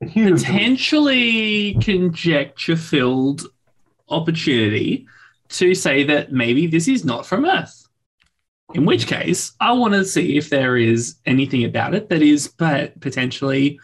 [0.00, 0.40] huge.
[0.40, 3.42] potentially conjecture filled
[4.08, 5.06] opportunity
[5.50, 7.88] to say that maybe this is not from Earth.
[8.74, 12.48] In which case, I want to see if there is anything about it that is
[12.48, 13.80] but potentially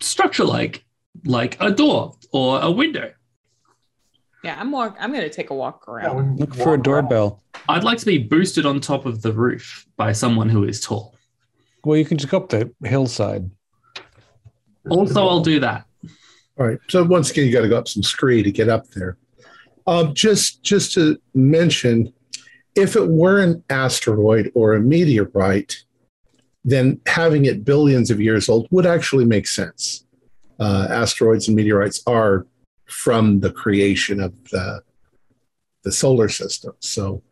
[0.00, 0.84] structure like,
[1.24, 3.12] like a door or a window.
[4.44, 4.96] Yeah, I'm walk.
[5.00, 6.38] I'm gonna take a walk around.
[6.38, 7.42] Look for a doorbell.
[7.68, 11.16] I'd like to be boosted on top of the roof by someone who is tall.
[11.84, 13.50] Well, you can just go up the hillside.
[14.88, 15.86] Also, I'll do that.
[16.58, 16.78] All right.
[16.88, 19.16] So once again, you got to go up some scree to get up there.
[19.86, 22.12] Um, just just to mention,
[22.76, 25.82] if it were an asteroid or a meteorite,
[26.64, 30.04] then having it billions of years old would actually make sense.
[30.60, 32.46] Uh, asteroids and meteorites are
[32.84, 34.80] from the creation of the
[35.82, 37.22] the solar system, so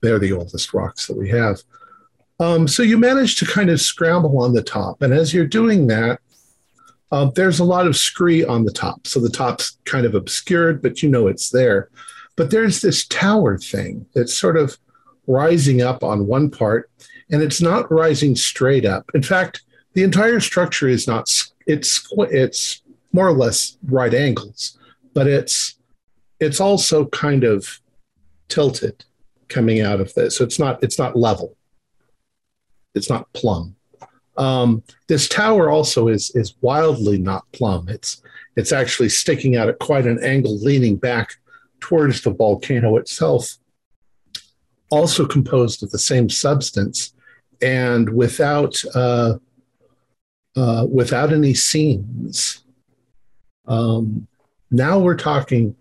[0.00, 1.60] they're the oldest rocks that we have.
[2.38, 5.88] Um, so you manage to kind of scramble on the top, and as you're doing
[5.88, 6.20] that,
[7.10, 9.06] um, there's a lot of scree on the top.
[9.06, 11.90] So the top's kind of obscured, but you know it's there.
[12.36, 14.76] But there's this tower thing that's sort of
[15.26, 16.90] rising up on one part,
[17.30, 19.10] and it's not rising straight up.
[19.14, 19.62] In fact,
[19.94, 21.30] the entire structure is not,
[21.66, 22.82] it's, it's
[23.12, 24.78] more or less right angles,
[25.14, 25.76] but it's,
[26.40, 27.80] it's also kind of
[28.48, 29.04] tilted
[29.48, 30.36] coming out of this.
[30.36, 31.56] So it's not, it's not level.
[32.94, 33.76] It's not plumb.
[34.36, 37.88] Um, this tower also is is wildly not plumb.
[37.88, 38.22] It's
[38.56, 41.36] it's actually sticking out at quite an angle, leaning back
[41.84, 43.58] towards the volcano itself.
[44.90, 47.12] Also composed of the same substance,
[47.60, 49.34] and without uh,
[50.56, 52.64] uh, without any seams.
[53.66, 54.26] Um,
[54.70, 55.76] now we're talking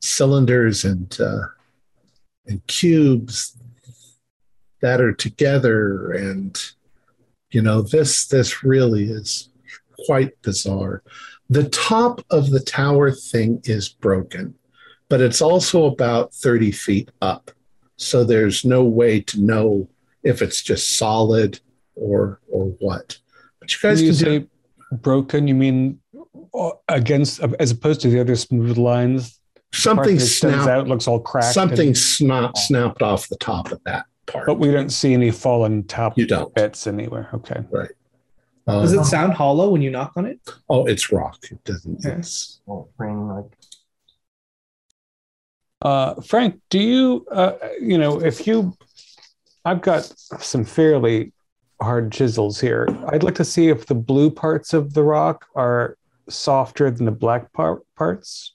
[0.00, 1.46] cylinders and uh,
[2.46, 3.56] and cubes
[4.80, 6.62] that are together and
[7.50, 9.48] you know this this really is
[10.06, 11.02] quite bizarre
[11.48, 14.54] the top of the tower thing is broken
[15.08, 17.50] but it's also about 30 feet up
[17.96, 19.88] so there's no way to know
[20.22, 21.60] if it's just solid
[21.94, 23.18] or or what
[23.60, 24.46] but you guys When you can do say
[24.98, 25.98] broken, you mean
[26.54, 29.40] uh, against as opposed to the other smooth lines.
[29.72, 31.52] something that snapped out looks all cracked.
[31.54, 35.30] something and- snap, snapped off the top of that part but we don't see any
[35.30, 37.28] fallen top you don't bits anywhere.
[37.34, 37.60] Okay.
[38.68, 40.40] Uh, Does it sound hollow when you knock on it?
[40.68, 41.38] oh, it's rock.
[41.52, 42.00] It doesn't.
[42.04, 42.18] Yeah.
[42.18, 43.44] It's, Won't ring like
[45.82, 48.76] Uh, Frank, do you, uh, you know, if you,
[49.64, 50.04] I've got
[50.40, 51.32] some fairly
[51.80, 52.88] hard chisels here.
[53.08, 55.96] I'd like to see if the blue parts of the rock are
[56.28, 58.54] softer than the black part, parts.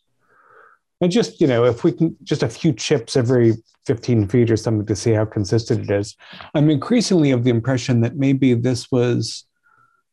[0.99, 3.55] And just, you know, if we can, just a few chips every
[3.85, 6.15] 15 feet or something to see how consistent it is.
[6.53, 9.45] I'm increasingly of the impression that maybe this was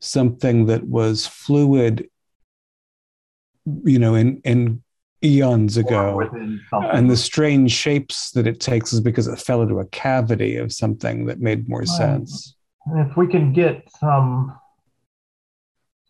[0.00, 2.08] something that was fluid,
[3.84, 4.82] you know, in, in
[5.24, 6.20] eons ago
[6.92, 10.72] and the strange shapes that it takes is because it fell into a cavity of
[10.72, 11.88] something that made more Right.
[11.88, 12.54] sense.
[12.94, 14.56] If we can get some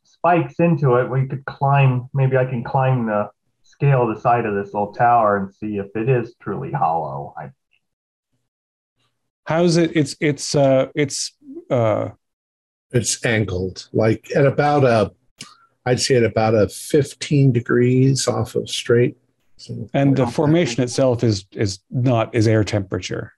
[0.05, 2.09] spikes into it, we could climb.
[2.13, 3.31] Maybe I can climb the
[3.63, 7.35] scale the side of this little tower and see if it is truly hollow.
[7.37, 7.51] I,
[9.45, 9.97] How's it?
[9.97, 11.33] It's it's uh it's
[11.71, 12.11] uh
[12.91, 15.13] it's angled like at about a,
[15.89, 19.17] I'd say at about a 15 degrees off of straight.
[19.57, 23.33] So, and the formation itself is is not is air temperature.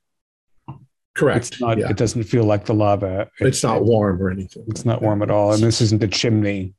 [1.17, 1.49] correct.
[1.49, 1.79] It's not.
[1.79, 1.89] yeah.
[1.91, 3.29] It doesn't feel like the lava.
[3.41, 4.65] It- it's not warm or anything.
[4.69, 6.75] It's not warm at all, and this isn't a chimney.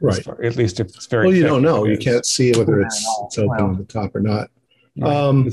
[0.00, 0.22] Right.
[0.22, 1.26] far- at least if it's very.
[1.26, 1.84] Well, you don't know.
[1.84, 3.64] You can't see whether it's it's open Well.
[3.66, 4.48] on the top or not.
[4.96, 5.12] Right.
[5.12, 5.44] Um,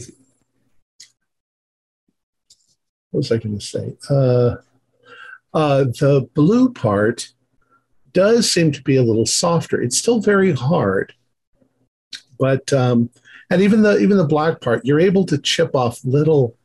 [3.12, 3.96] what was I going to say?
[4.10, 4.56] Uh,
[5.54, 7.32] uh, the blue part
[8.16, 9.80] does seem to be a little softer.
[9.80, 11.14] It's still very hard,
[12.40, 13.10] but um,
[13.52, 16.58] and even the even the black part, you're able to chip off little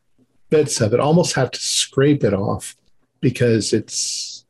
[0.49, 1.01] bits of it.
[1.01, 2.77] Almost have to scrape it off
[3.21, 4.47] because it's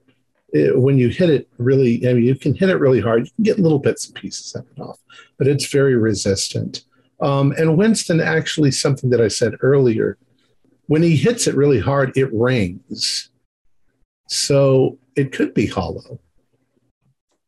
[0.52, 2.06] it, when you hit it really.
[2.06, 3.24] I mean, you can hit it really hard.
[3.24, 5.00] You can get little bits and pieces of it off,
[5.38, 6.84] but it's very resistant.
[7.20, 10.16] Um, and Winston actually something that I said earlier.
[10.86, 13.30] When he hits it really hard, it rings.
[14.28, 16.18] So it could be hollow,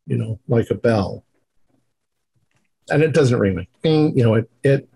[0.07, 1.24] you know, like a bell.
[2.90, 4.88] And it doesn't ring like ding, you know, it, it,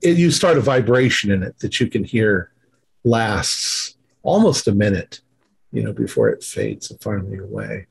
[0.00, 2.52] it, you start a vibration in it that you can hear
[3.04, 5.20] lasts almost a minute,
[5.72, 7.86] you know, before it fades and finally away.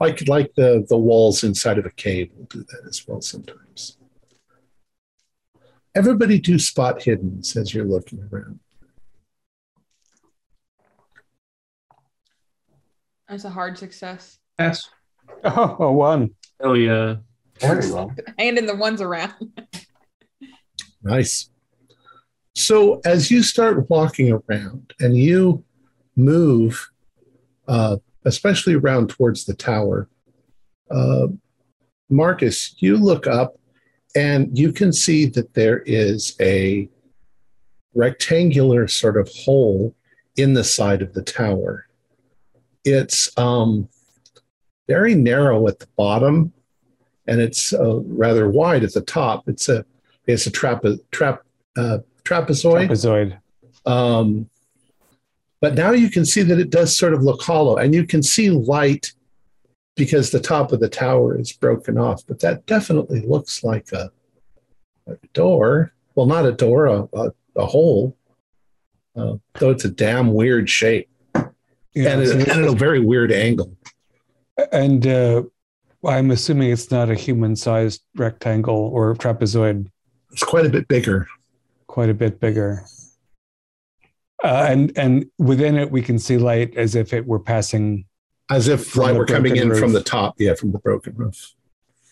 [0.00, 3.98] Like, like the, the walls inside of a cave will do that as well sometimes.
[5.94, 8.60] Everybody do spot hidden as you're looking around.
[13.28, 14.38] That's a hard success.
[14.58, 14.88] Yes.
[15.44, 16.30] Oh, a one.
[16.60, 17.16] Oh yeah.
[17.60, 18.12] there you go.
[18.38, 19.32] Handing the ones around.
[21.02, 21.50] Nice.
[22.54, 25.62] So as you start walking around and you
[26.16, 26.90] move,
[27.68, 30.08] uh, especially around towards the tower,
[30.90, 31.28] uh,
[32.10, 33.56] Marcus, you look up
[34.16, 36.88] and you can see that there is a
[37.94, 39.94] rectangular sort of hole
[40.36, 41.86] in the side of the tower.
[42.84, 43.88] It's um,
[44.88, 46.52] very narrow at the bottom,
[47.26, 49.48] and it's uh, rather wide at the top.
[49.48, 49.84] It's a
[50.26, 51.42] it's a trap trap
[51.76, 52.88] uh, trapezoid.
[52.88, 53.38] Trapezoid.
[53.84, 54.48] Um,
[55.60, 58.22] but now you can see that it does sort of look hollow, and you can
[58.22, 59.12] see light
[59.96, 62.22] because the top of the tower is broken off.
[62.26, 64.10] But that definitely looks like a,
[65.06, 65.92] a door.
[66.14, 68.16] Well, not a door, a, a, a hole.
[69.16, 71.08] Uh, though it's a damn weird shape
[71.94, 73.74] Yeah, and, so it, and at a very weird angle.
[74.72, 75.42] And uh,
[76.04, 79.88] I'm assuming it's not a human-sized rectangle or trapezoid,
[80.32, 81.26] It's quite a bit bigger.
[81.86, 82.84] quite a bit bigger.
[84.44, 88.04] Uh, and and within it, we can see light as if it were passing.
[88.50, 91.54] As if light were coming in from the top, yeah, from the broken roof.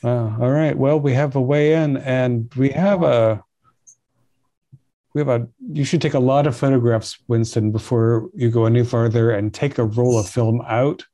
[0.03, 0.77] Oh, all right.
[0.77, 3.45] Well, we have a way in, and we have a.
[5.15, 5.47] We have a.
[5.73, 9.79] You should take a lot of photographs, Winston, before you go any farther, and take
[9.79, 11.05] a roll of film out,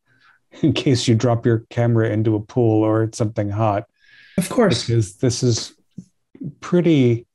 [0.62, 3.84] in case you drop your camera into a pool or it's something hot.
[4.38, 4.86] Of course.
[4.86, 5.74] because this is
[6.60, 7.26] pretty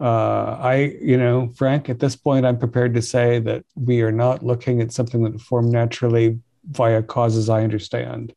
[0.00, 4.10] uh i you know frank at this point i'm prepared to say that we are
[4.10, 6.38] not looking at something that formed naturally
[6.70, 8.34] via causes i understand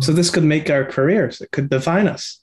[0.00, 1.40] So this could make our careers.
[1.40, 2.40] It could define us.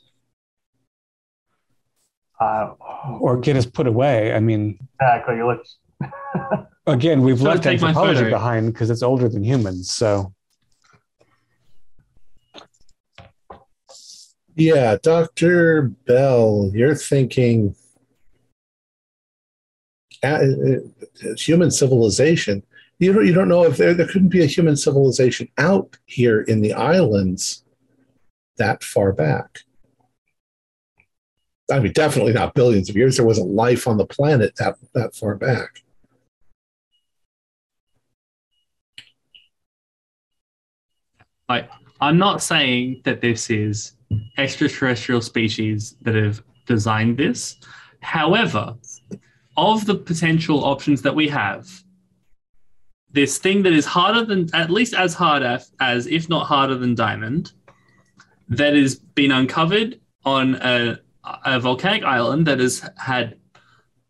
[2.40, 2.74] Uh,
[3.20, 5.42] or get us put away i mean exactly.
[5.44, 5.78] Let's.
[6.90, 10.34] again we've So left anthropology behind because it's older than humans so
[14.60, 15.84] Yeah, Dr.
[16.06, 17.76] Bell, you're thinking
[20.22, 22.64] uh, uh, human civilization.
[23.00, 26.42] You don't, you don't know if there, there couldn't be a human civilization out here
[26.42, 27.64] in the islands
[28.58, 29.60] that far back.
[31.72, 33.16] I mean, definitely not billions of years.
[33.16, 35.84] There wasn't life on the planet that, that far back.
[41.50, 41.70] Like
[42.00, 43.94] I'm not saying that this is
[44.38, 47.58] extraterrestrial species that have designed this.
[48.02, 48.76] However,
[49.58, 51.68] of the potential options that we have,
[53.12, 56.76] this thing that is harder than, at least as hard as, as if not harder
[56.76, 57.52] than diamond,
[58.48, 61.00] that has been uncovered on a,
[61.46, 63.38] a volcanic island that has had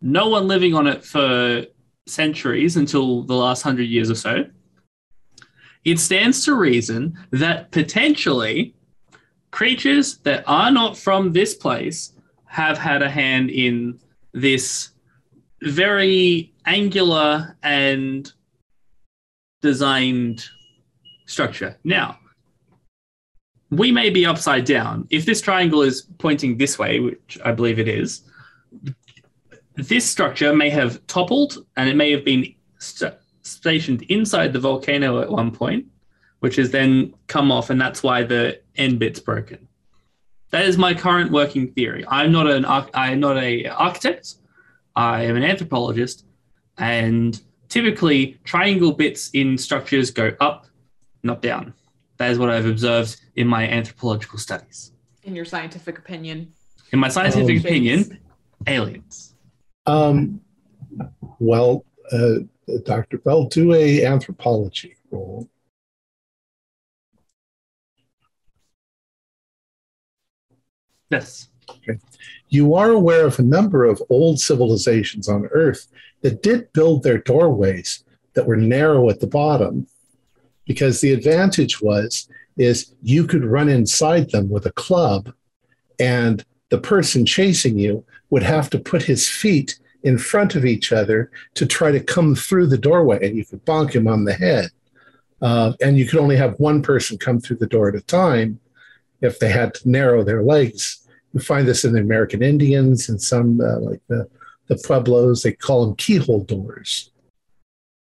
[0.01, 1.65] no one living on it for
[2.05, 4.45] centuries until the last hundred years or so.
[5.86, 8.75] It stands to reason that potentially
[9.51, 12.13] creatures that are not from this place
[12.45, 13.99] have had a hand in
[14.34, 14.89] this
[15.61, 18.32] very angular and
[19.61, 20.45] designed
[21.25, 21.77] structure.
[21.84, 22.17] Now,
[23.69, 25.07] we may be upside down.
[25.09, 28.23] If this triangle is pointing this way, which I believe it is,
[29.75, 33.13] this structure may have toppled and it may have been st-
[33.50, 35.86] stationed inside the volcano at one point,
[36.39, 39.68] which has then come off, and that's why the end bit's broken.
[40.52, 42.06] That is my current working theory.
[42.08, 44.36] I'm not an I'm not a architect.
[44.95, 46.26] I am an anthropologist,
[46.78, 50.66] and typically triangle bits in structures go up,
[51.24, 51.74] not down.
[52.18, 54.91] That is what I've observed in my anthropological studies.
[55.24, 56.52] In your scientific opinion.
[56.91, 58.20] In my scientific Um, opinion,
[58.66, 59.36] aliens.
[59.86, 60.41] Um,
[61.38, 62.39] well, uh,
[62.86, 63.17] Dr.
[63.20, 65.49] Bell, do a anthropology roll.
[71.09, 71.49] Yes.
[71.70, 71.99] Okay.
[72.49, 75.88] You are aware of a number of old civilizations on Earth
[76.22, 78.03] that did build their doorways
[78.34, 79.88] that were narrow at the bottom
[80.65, 85.34] because the advantage was is you could run inside them with a club
[85.99, 90.91] and the person chasing you would have to put his feet in front of each
[90.91, 94.34] other to try to come through the doorway and you could bonk him on the
[94.34, 94.70] head
[95.41, 98.60] uh, and you could only have one person come through the door at a time
[99.22, 101.00] if they had to narrow their legs
[101.34, 104.28] you find this in the American Indians and some uh, like the
[104.68, 105.43] the Pueblos.
[105.43, 107.12] They call them keyhole doors.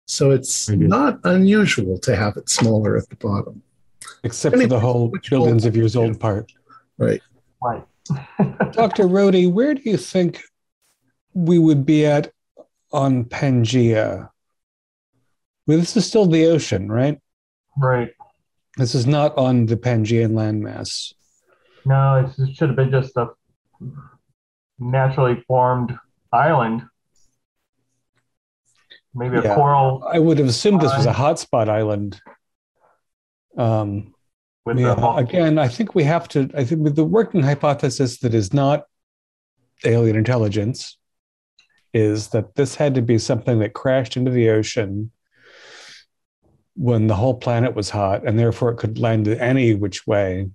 [0.07, 3.61] So it's not unusual to have it smaller at the bottom.
[4.23, 6.51] except for the whole billions whole- of years old part.
[6.97, 7.21] Right.
[7.61, 7.83] Right.
[8.71, 9.03] Dr.
[9.03, 10.41] Rhodey, where do you think
[11.37, 12.31] we would be at
[12.91, 14.29] on Pangea?
[15.67, 17.19] Well, this is still the ocean, right?
[17.77, 18.11] right.
[18.77, 21.13] This is not on the Pangean landmass.
[21.85, 23.29] No, it should have been just a
[24.79, 25.97] naturally formed
[26.31, 26.83] island.
[29.13, 32.21] Maybe a coral I would have assumed this was a hotspot island.
[33.57, 34.13] Um,
[34.63, 36.51] with yeah, the again, I think we have to.
[36.53, 38.85] I think with the working hypothesis that is not
[39.85, 40.97] alien intelligence
[41.97, 45.11] is that this had to be something that crashed into the ocean
[46.75, 50.47] when the whole planet was hot, and therefore it could land any which way,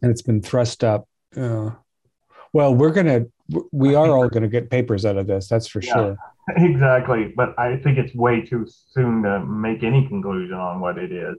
[0.00, 1.08] and it's been thrust up.
[1.36, 1.70] Uh,
[2.52, 3.26] well, we're gonna,
[3.72, 5.48] we are all gonna get papers out of this.
[5.48, 5.92] That's for Yeah.
[5.92, 6.16] sure.
[6.56, 11.10] Exactly, but I think it's way too soon to make any conclusion on what it
[11.10, 11.34] is.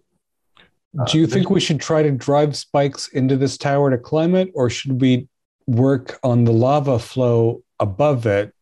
[1.00, 4.36] Uh, Do you think we should try to drive spikes into this tower to climb
[4.36, 5.30] it, or should we
[5.66, 8.54] work on the lava flow above it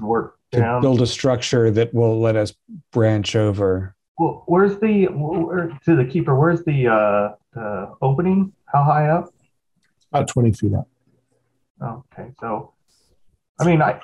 [0.00, 0.82] Work to down.
[0.82, 2.54] build a structure that will let us
[2.92, 3.94] branch over?
[4.18, 6.38] Well, where's the where, to the keeper?
[6.38, 8.52] Where's the uh, the opening?
[8.66, 9.32] How high up?
[10.12, 10.88] About 20 feet up.
[11.82, 12.74] Okay, so
[13.58, 14.00] I mean, I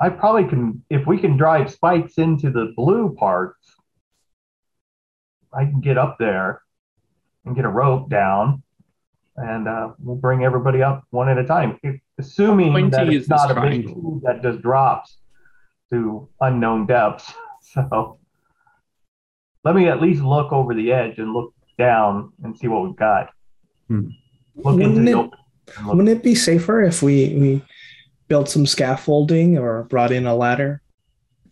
[0.00, 3.74] I probably can if we can drive spikes into the blue parts,
[5.52, 6.62] I can get up there
[7.44, 8.62] and get a rope down,
[9.40, 13.14] and uh, we'll bring everybody up one at a time, if, assuming Pointy that is
[13.22, 13.94] it's this not a big triangle.
[13.94, 15.18] tube that just drops
[15.90, 17.32] to unknown depths.
[17.74, 18.18] So
[19.64, 22.96] let me at least look over the edge and look down and see what we've
[22.96, 23.28] got.
[23.88, 24.08] Hmm.
[24.56, 25.38] Look into Wouldn't the it- open.
[25.84, 27.64] look- Wouldn't it be safer if we we
[28.28, 30.80] built some scaffolding or brought in a ladder,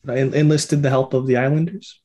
[0.08, 2.00] en- enlisted the help of the islanders?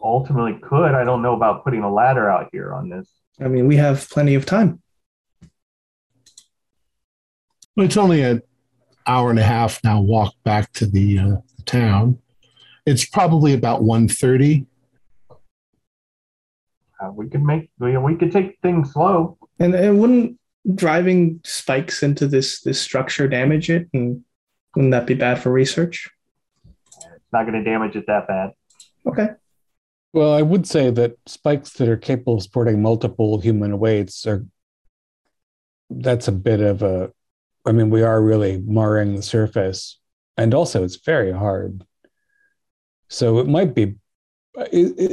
[0.00, 0.94] It ultimately could.
[0.94, 3.10] I don't know about putting a ladder out here on this.
[3.40, 4.82] I mean, we have plenty of time.
[7.76, 8.42] Well, It's only an
[9.06, 12.18] hour and a half now walk back to the, uh, the town.
[12.86, 14.66] It's probably about 1.30.
[17.00, 19.38] Uh, we could make we, we could take things slow.
[19.58, 20.38] And, and wouldn't
[20.74, 23.88] driving spikes into this this structure damage it?
[23.94, 24.22] And
[24.76, 26.10] wouldn't that be bad for research?
[26.66, 28.50] It's not going to damage it that bad.
[29.06, 29.28] Okay.
[30.12, 34.44] Well, I would say that spikes that are capable of supporting multiple human weights are.
[35.90, 37.12] That's a bit of a.
[37.66, 39.98] I mean, we are really marring the surface,
[40.36, 41.84] and also it's very hard.
[43.08, 43.96] So it might be
[44.56, 44.66] Uh,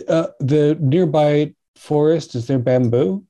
[0.10, 3.27] uh, the nearby forest is there bamboo?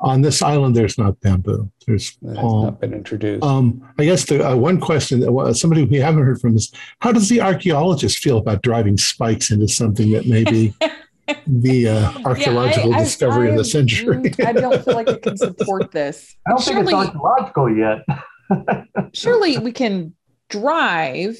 [0.00, 1.70] On this island, there's not bamboo.
[1.86, 2.64] There's That has palm.
[2.64, 3.42] not been introduced.
[3.44, 6.70] Um, I guess the uh, one question that uh, somebody we haven't heard from is
[7.00, 10.74] how does the archaeologist feel about driving spikes into something that may be
[11.46, 14.32] the uh, archaeological Yeah, I- I- discovery of the century?
[14.44, 16.36] I don't feel like it can support this.
[16.46, 18.04] I don't think it's archaeological yet.
[19.14, 20.12] surely we can
[20.50, 21.34] drive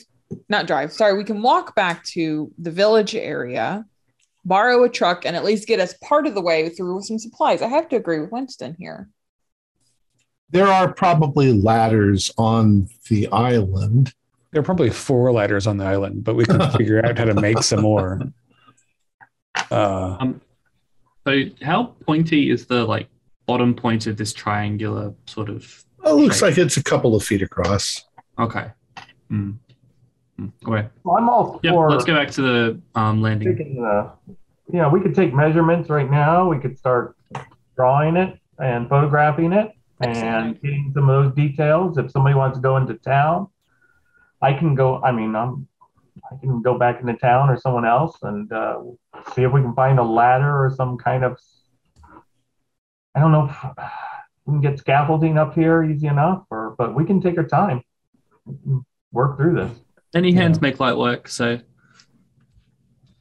[0.49, 3.85] not drive sorry we can walk back to the village area
[4.45, 7.19] borrow a truck and at least get us part of the way through with some
[7.19, 9.09] supplies i have to agree with winston here
[10.55, 14.13] there are probably ladders on the island.
[14.53, 17.35] there are probably four ladders on the island, but we can figure out how to
[17.35, 18.21] make some more.
[19.69, 20.41] Uh, Um,
[21.27, 23.09] so how pointy is the like
[23.47, 25.85] bottom point of this triangular sort of?
[26.05, 28.05] It looks like it's a couple of feet across.
[28.39, 28.71] Okay.
[29.29, 29.53] Hmm.
[30.39, 30.49] Hmm.
[30.67, 30.89] Okay.
[31.05, 31.73] Well, I'm all Yep.
[31.75, 33.57] for Let's go back to the um, landing.
[33.57, 34.11] taking the,
[34.69, 36.49] know, we could take measurements right now.
[36.49, 37.17] We could start
[37.77, 41.99] drawing it and photographing it and getting some of those details.
[41.99, 43.49] If somebody wants to go into town,
[44.43, 45.01] I can go.
[45.03, 45.69] I mean, I'm,
[46.31, 48.81] I can go back into town or someone else and uh,
[49.35, 51.39] see if we can find a ladder or some kind of.
[53.15, 53.87] I don't know if
[54.45, 57.83] we can get scaffolding up here easy enough, or but we can take our time,
[59.13, 59.84] work through this.
[60.15, 61.29] Any hands make light work.
[61.29, 61.59] So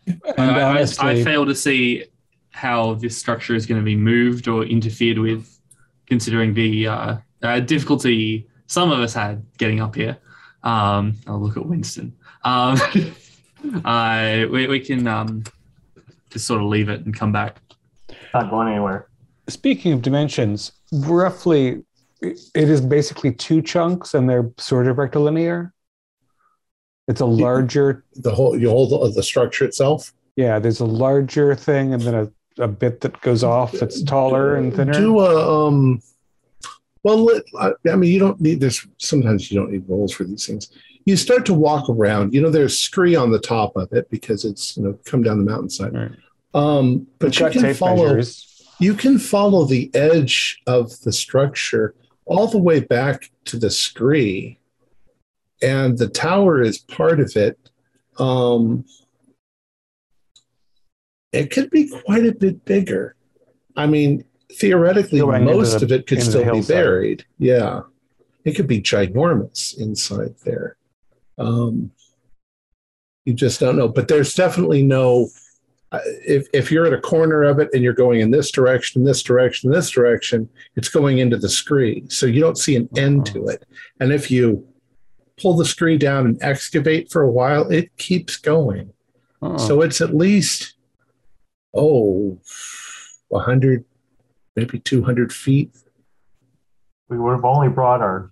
[0.08, 2.06] and I, I- honestly, I fail to see
[2.52, 5.60] how this structure is going to be moved or interfered with,
[6.06, 10.18] considering the uh, uh, difficulty some of us had getting up here.
[10.64, 12.16] Um, I'll look at Winston.
[12.44, 12.80] Um,
[13.86, 15.44] I we, we can um,
[16.30, 17.60] just sort of leave it and come back.
[18.34, 19.08] Not going anywhere.
[19.50, 21.84] speaking of dimensions, roughly,
[22.22, 25.73] it it is basically two chunks, and they're sort of rectilinear.
[27.08, 30.14] It's a larger, The whole you hold the, the structure itself.
[30.36, 30.60] yeah.
[30.60, 34.74] There's a larger thing, and then a, a bit that goes off that's taller and
[34.74, 34.94] thinner.
[34.94, 36.02] Do a um.
[37.04, 38.88] Well, I, mean, you don't need this.
[38.98, 40.72] Sometimes you don't need rolls for these things.
[41.04, 42.34] You start to walk around.
[42.34, 45.44] You know, there's scree on the top of it because it's you know come down
[45.44, 45.94] the mountainside.
[45.94, 46.12] Right.
[46.54, 48.08] Um, but you can follow.
[48.08, 48.66] measures.
[48.80, 54.60] you can follow the edge of the structure all the way back to the scree
[55.64, 57.58] and the tower is part of it
[58.20, 58.86] um,
[61.32, 63.16] it could be quite a bit bigger.
[63.76, 64.24] I mean
[64.54, 67.26] theoretically Going most the- of it could still be buried.
[67.40, 67.82] Yeah.
[68.46, 70.78] It could be ginormous inside there.
[71.38, 71.92] Um,
[73.26, 73.88] you just don't know.
[73.88, 75.30] But there's definitely no
[75.92, 79.04] uh, if, if you're at a corner of it and you're going in this direction,
[79.04, 82.04] this direction, this direction, it's going into the scree.
[82.10, 83.64] So you don't see an end to it.
[84.00, 84.68] And if you
[85.44, 88.94] pull the scree down and excavate for a while, it keeps going.
[89.42, 89.58] Oh.
[89.58, 90.76] So it's at least,
[91.74, 92.40] oh,
[93.28, 93.84] 100,
[94.56, 95.76] maybe 200 feet.
[97.10, 98.32] We would have only brought our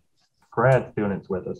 [0.49, 1.59] grad students with us.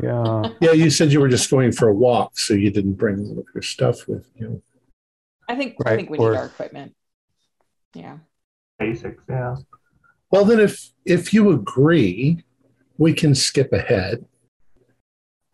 [0.00, 0.42] yeah.
[0.60, 3.40] Yeah, you said you were just going for a walk, so you didn't bring all
[3.40, 4.62] of your stuff with you.
[5.48, 6.94] i think i think we or- need our equipment
[7.94, 8.18] yeah
[8.78, 9.56] Basics, yeah.
[10.30, 12.44] Well, then, if if you agree,
[12.98, 14.24] we can skip ahead.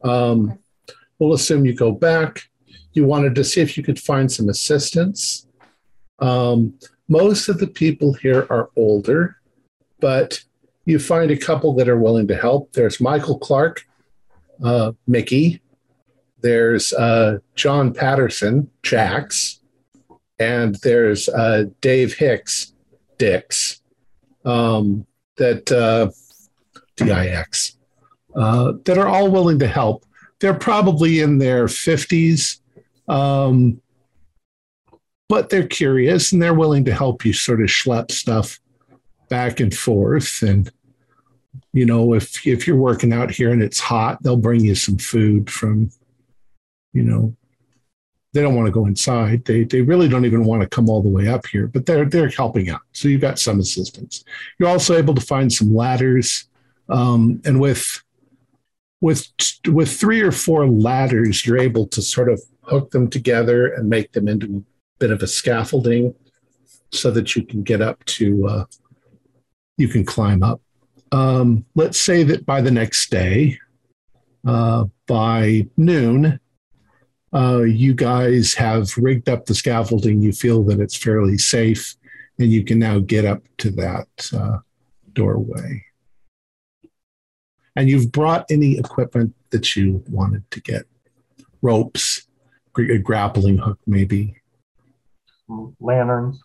[0.03, 0.59] Um,
[1.19, 2.49] we'll assume you go back.
[2.93, 5.47] You wanted to see if you could find some assistance.
[6.19, 6.75] Um,
[7.09, 9.37] most of the people here are older,
[10.01, 10.43] but
[10.87, 12.73] you find a couple that are willing to help.
[12.73, 13.87] There's Michael Clark,
[14.63, 15.61] uh, Mickey.
[16.41, 19.61] There's uh, John Patterson, Jax,
[20.39, 22.73] and there's uh, Dave Hicks,
[23.17, 23.81] Dix
[24.45, 25.07] um,
[25.37, 26.11] that uh,
[26.97, 27.77] DIX
[28.35, 30.05] uh, that are all willing to help.
[30.41, 32.59] They're probably in their 50s,
[33.09, 33.81] um,
[35.29, 38.61] but they're curious and they're willing to help you sort of schlep stuff
[39.29, 40.43] back and forth.
[40.43, 40.71] And
[41.73, 44.99] you know, if if you're working out here and it's hot, they'll bring you some
[44.99, 45.91] food from,
[46.93, 47.35] you know,
[48.33, 49.45] they don't want to go inside.
[49.45, 52.05] They they really don't even want to come all the way up here, but they're
[52.05, 52.83] they're helping out.
[52.93, 54.25] So you've got some assistance.
[54.59, 56.49] You're also able to find some ladders,
[56.89, 58.03] um, and with
[59.01, 59.29] with
[59.69, 64.13] with three or four ladders, you're able to sort of hook them together and make
[64.13, 64.63] them into a
[64.99, 66.15] bit of a scaffolding,
[66.91, 68.65] so that you can get up to uh,
[69.77, 70.61] you can climb up.
[71.13, 73.59] Um, let's say that by the next day,
[74.47, 76.41] uh, by noon,
[77.33, 80.23] uh, you guys have rigged up the scaffolding.
[80.23, 81.95] You feel that it's fairly safe,
[82.39, 84.59] and you can now get up to that uh,
[85.13, 85.85] doorway.
[87.77, 90.85] And you've brought any equipment that you wanted to get
[91.63, 92.27] ropes,
[92.79, 94.37] a grappling hook, maybe.
[95.81, 96.41] Lanterns.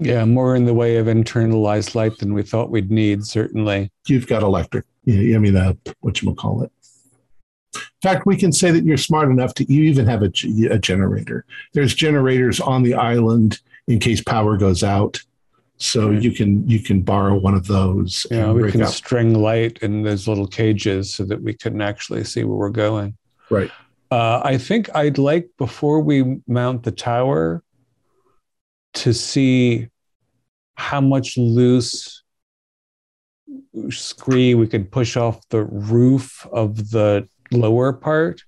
[0.00, 3.90] Yeah, more in the way of internalized light than we thought we'd need, certainly.
[4.06, 4.84] You've got electric.
[5.04, 6.70] Yeah, I mean, uh, what you call it.
[7.74, 10.30] In fact, we can say that you're smart enough to you even have a,
[10.70, 11.44] a generator.
[11.72, 15.20] There's generators on the island in case power goes out,
[15.78, 16.22] so Right.
[16.22, 18.26] you can you can borrow one of those.
[18.30, 18.88] Yeah, and we can up.
[18.90, 23.16] string light in those little cages so that we can actually see where we're going.
[23.50, 23.70] Right.
[24.10, 27.62] Uh, I think I'd like before we mount the tower
[28.94, 29.88] to see
[30.76, 32.22] how much loose
[33.90, 38.42] scree we could push off the roof of the lower part.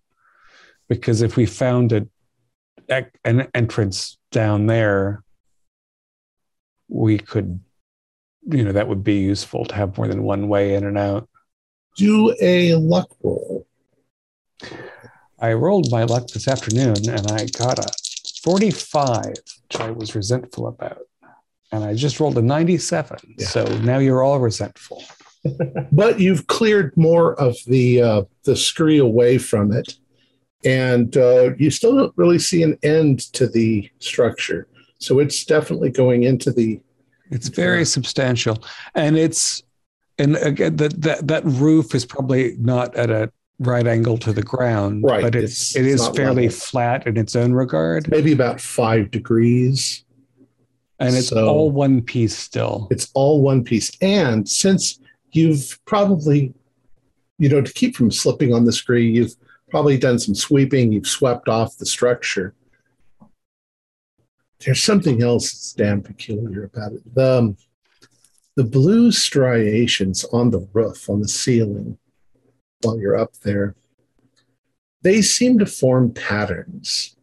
[0.89, 5.23] Because if we found a, an entrance down there,
[6.91, 7.61] we could,
[8.47, 11.29] you know, that would be useful to have more than one way in and out.
[11.97, 13.67] Do a luck roll.
[15.39, 17.89] I rolled my luck this afternoon and I got a
[18.43, 21.03] 45, which I was resentful about.
[21.73, 23.37] And I just rolled a 97.
[23.39, 23.47] Yeah.
[23.47, 25.03] So now you're all resentful.
[25.93, 29.95] but you've cleared more of the uh, the scree away from it,
[30.65, 34.67] and uh, you still don't really see an end to the structure.
[35.01, 36.81] So it's definitely going into the
[37.31, 37.85] It's very Yeah.
[37.85, 38.63] substantial.
[38.95, 39.63] And it's,
[40.19, 44.43] and again, that, that, that roof is probably not at a right angle to the
[44.43, 46.59] ground, Right, but it's, it's- it's fairly level.
[46.59, 48.11] flat in its own regard.
[48.11, 50.05] maybe about five degrees.
[50.99, 52.89] And it's So- all one piece still.
[52.91, 53.91] It's all one piece.
[54.03, 54.99] And since
[55.33, 56.53] you've probably,
[57.39, 59.35] you know, to keep from slipping on the screen, you've
[59.71, 60.93] probably done some sweeping.
[60.93, 62.55] You've swept off the structure.
[64.65, 67.15] There's something else that's damn peculiar about it.
[67.15, 67.57] The, um,
[68.57, 71.99] the blue striations on the roof, on the ceiling,
[72.83, 73.75] while you're up there,
[75.03, 77.17] they seem to form patterns.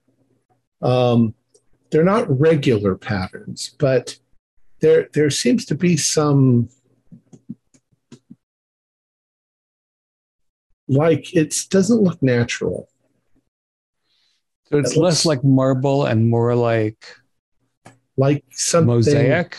[0.81, 1.35] Um,
[1.91, 4.17] they're not regular patterns, but
[4.79, 6.69] there there seems to be some
[10.87, 12.89] like it doesn't look natural.
[14.65, 17.05] So it's It less like marble and more like
[18.17, 19.57] Like something mosaic.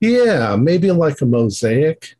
[0.00, 2.14] Yeah, maybe like a mosaic.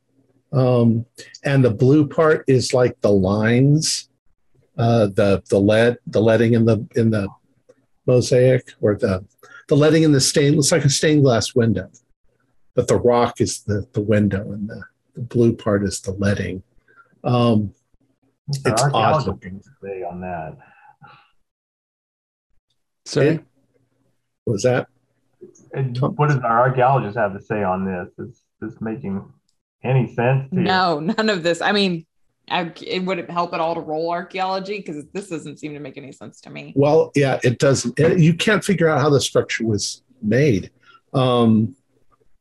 [0.53, 1.05] Um,
[1.45, 4.09] and the blue part is like the lines,
[4.79, 7.29] uh, the the lead, the leading in the in the
[8.07, 9.25] mosaic, or the
[9.69, 10.55] the leading in the stain.
[10.57, 11.91] Looks like a stained glass window,
[12.75, 14.83] but the rock is the the window, and the,
[15.15, 16.63] the blue part is the leading.
[17.23, 17.75] Um,
[18.49, 19.63] The It's odd archaeology looking.
[19.83, 20.57] say on that.
[23.05, 23.29] Sorry.
[23.29, 23.45] It-
[24.47, 24.87] was that
[25.73, 28.09] And what does our archaeologist have to say on this?
[28.19, 29.25] Is this making
[29.83, 30.63] any sense to you?
[30.63, 31.61] No, none of this.
[31.61, 32.07] I mean,
[32.49, 35.99] I, it wouldn't help at all to roll archaeology because this doesn't seem to make
[35.99, 36.73] any sense to me.
[36.77, 37.99] Well, yeah, it doesn't.
[37.99, 40.71] you can't figure out how the structure was made.
[41.13, 41.75] Um,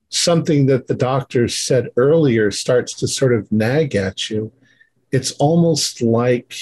[0.10, 4.52] something that the doctor said earlier starts to sort of nag at you.
[5.12, 6.56] It's almost like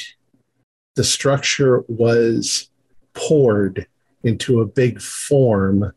[0.96, 2.70] the structure was
[3.14, 3.88] poured
[4.24, 5.92] into a big form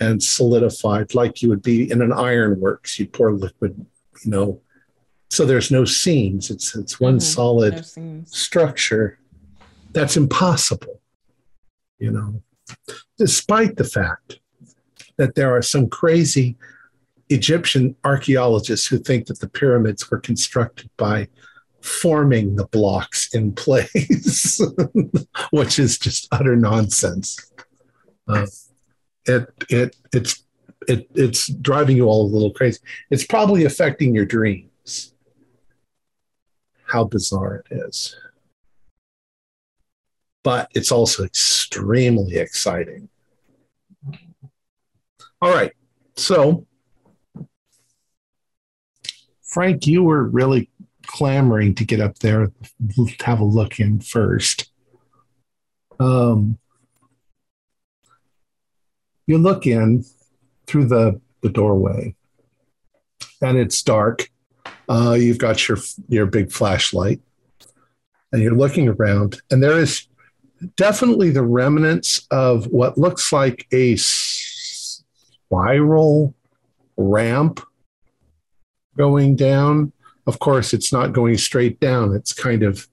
[0.00, 2.98] and solidified, like you would be in an ironworks.
[2.98, 3.84] You pour liquid,
[4.24, 4.60] you know.
[5.30, 6.50] So there's no seams.
[6.50, 7.22] It's it's one Mhm.
[7.22, 9.18] solid No structure
[9.92, 11.00] that's impossible,
[11.98, 12.42] you know,
[13.18, 14.40] despite the fact
[15.16, 16.56] that there are some crazy
[17.30, 21.28] Egyptian archaeologists who think that the pyramids were constructed by
[21.80, 24.60] forming the blocks in place,
[25.50, 27.38] which is just utter nonsense.
[28.26, 28.46] Uh,
[29.26, 30.42] it it it's
[30.88, 32.78] it it's driving you all a little crazy.
[33.10, 35.14] It's probably affecting your dreams.
[36.86, 38.16] How bizarre it is
[40.44, 43.08] but it's also extremely exciting.
[45.40, 45.72] All right.
[46.16, 46.66] So,
[49.42, 50.70] Frank, you were really
[51.06, 52.52] clamoring to get up there,
[53.24, 54.70] have a look in first.
[55.98, 56.58] Um,
[59.26, 60.04] you look in
[60.66, 62.14] through the, the doorway,
[63.40, 64.30] and it's dark.
[64.88, 65.78] Uh, you've got your
[66.08, 67.20] your big flashlight,
[68.32, 70.08] and you're looking around, and there is
[70.76, 73.96] definitely the remnants of what looks like a
[75.54, 76.34] spiral
[76.96, 77.60] ramp
[78.96, 79.92] going down.
[80.26, 82.14] Of course, it's not going straight down.
[82.14, 82.88] It's kind of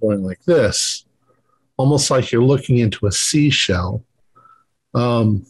[0.00, 1.06] going like this,
[1.76, 4.04] almost like you're looking into a seashell.
[4.94, 5.46] Um,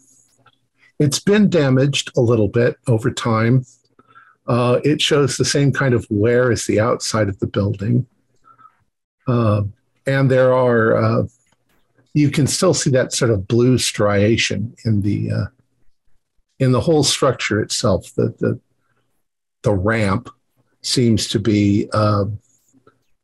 [0.99, 3.65] it's been damaged a little bit over time.
[4.47, 8.07] Uh, it shows the same kind of wear as the outside of the building.
[9.27, 9.63] Uh,
[10.07, 11.23] and there are uh,
[12.15, 15.47] you can still see that sort of blue striation in the uh,
[16.59, 18.13] in the whole structure itself.
[18.15, 18.61] The the
[19.63, 20.31] the ramp
[20.83, 22.25] seems to be uh,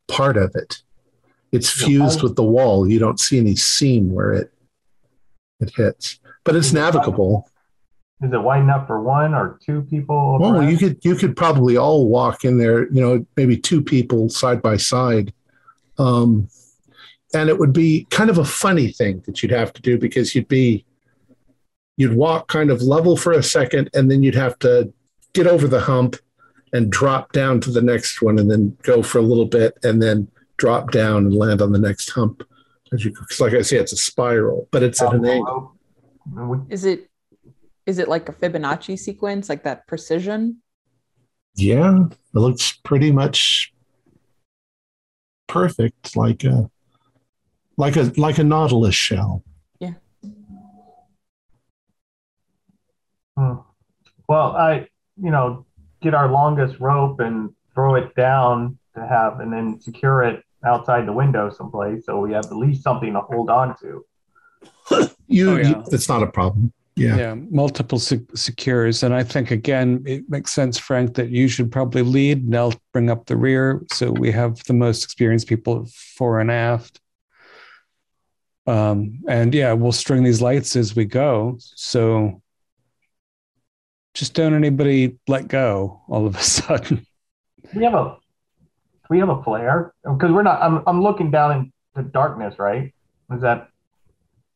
[0.07, 0.81] part of it.
[1.51, 2.87] It's fused with the wall.
[2.87, 4.53] You don't see any seam where it
[5.67, 7.49] it hits, but it's navigable.
[8.21, 10.37] Is it wide enough for one or two people?
[10.39, 10.71] Well, around?
[10.71, 12.91] you could you could probably all walk in there.
[12.91, 15.33] You know, maybe two people side by side,
[15.97, 16.47] um,
[17.33, 20.33] and it would be kind of a funny thing that you'd have to do because
[20.33, 20.85] you'd be
[21.97, 24.93] you'd walk kind of level for a second, and then you'd have to
[25.33, 26.15] get over the hump
[26.71, 30.01] and drop down to the next one, and then go for a little bit, and
[30.01, 32.43] then drop down and land on the next hump.
[32.95, 35.75] As you, 'cause like I say, it's a spiral, but it's at an angle.
[36.69, 37.09] Is it
[37.85, 40.61] is it like a Fibonacci sequence, like that precision?
[41.55, 43.73] Yeah, it looks pretty much
[45.47, 46.71] perfect, like a
[47.77, 49.43] like a like a nautilus shell.
[53.37, 53.55] Hmm.
[54.29, 54.87] Well, I,
[55.21, 55.65] you know,
[56.01, 61.07] get our longest rope and throw it down to have, and then secure it outside
[61.07, 64.05] the window someplace, so we have at least something to hold on to.
[65.27, 65.67] You, Oh, yeah.
[65.69, 66.71] you that's not a problem.
[66.95, 67.17] Yeah.
[67.17, 69.01] Yeah, multiple se- secures.
[69.03, 72.73] And I think, again, it makes sense, Frank, that you should probably lead and I'll
[72.93, 73.81] bring up the rear.
[73.91, 77.01] So we have the most experienced people fore and aft.
[78.67, 81.57] Um, and yeah, we'll string these lights as we go.
[81.59, 82.41] So
[84.13, 87.05] just don't anybody let go all of a sudden.
[87.73, 88.17] We have a,
[89.09, 90.61] we have a flare because we're not.
[90.61, 92.93] I'm, I'm looking down into darkness, right?
[93.33, 93.69] Is that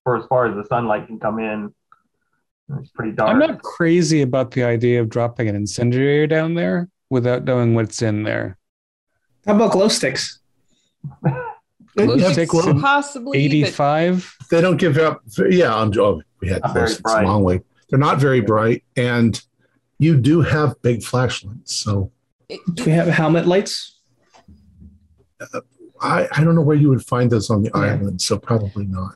[0.04, 1.74] for as far as the sunlight can come in?
[2.80, 3.30] It's pretty dark.
[3.32, 8.02] I'm not crazy about the idea of dropping an incendiary down there without knowing what's
[8.02, 8.58] in there.
[9.48, 10.40] How about glow sticks?
[11.24, 11.32] They,
[12.06, 14.36] Glow have sticks glow- and Possibly, but 85.
[14.52, 15.22] they don't give up.
[15.50, 17.26] Yeah, I'm, oh, we had Not very this bright.
[17.26, 17.62] long way.
[17.90, 19.42] They're not very bright, and
[19.98, 21.74] you do have big flashlights.
[21.76, 22.12] So
[22.76, 23.99] Do we have helmet lights?
[26.02, 27.82] I, I don't know where you would find those on the Yeah.
[27.82, 28.22] island.
[28.22, 29.16] So probably not.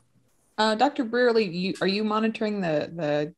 [0.58, 1.04] uh, Dr.
[1.04, 3.34] Brearley, you are you monitoring the the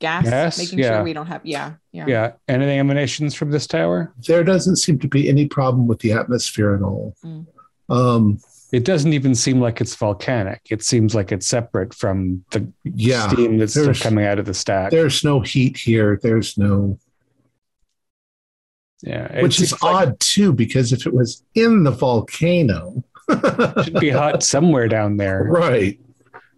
[0.00, 0.58] gas, Gas?
[0.58, 0.96] making Yeah.
[0.96, 2.06] sure we don't have yeah yeah.
[2.08, 2.32] Yeah.
[2.48, 4.12] Anything emanations from this tower?
[4.26, 7.14] There doesn't seem to be any problem with the atmosphere at all.
[7.24, 7.46] Mm.
[7.88, 8.38] Um,
[8.72, 10.60] It doesn't even seem like it's volcanic.
[10.70, 14.52] It seems like it's separate from the yeah, steam that's still coming out of the
[14.54, 14.90] stack.
[14.90, 16.18] there's no heat here.
[16.22, 16.98] There's no
[19.02, 23.84] Yeah, which is seems like odd too, because if it was in the volcano, it
[23.84, 25.44] should be hot somewhere down there.
[25.48, 25.98] right?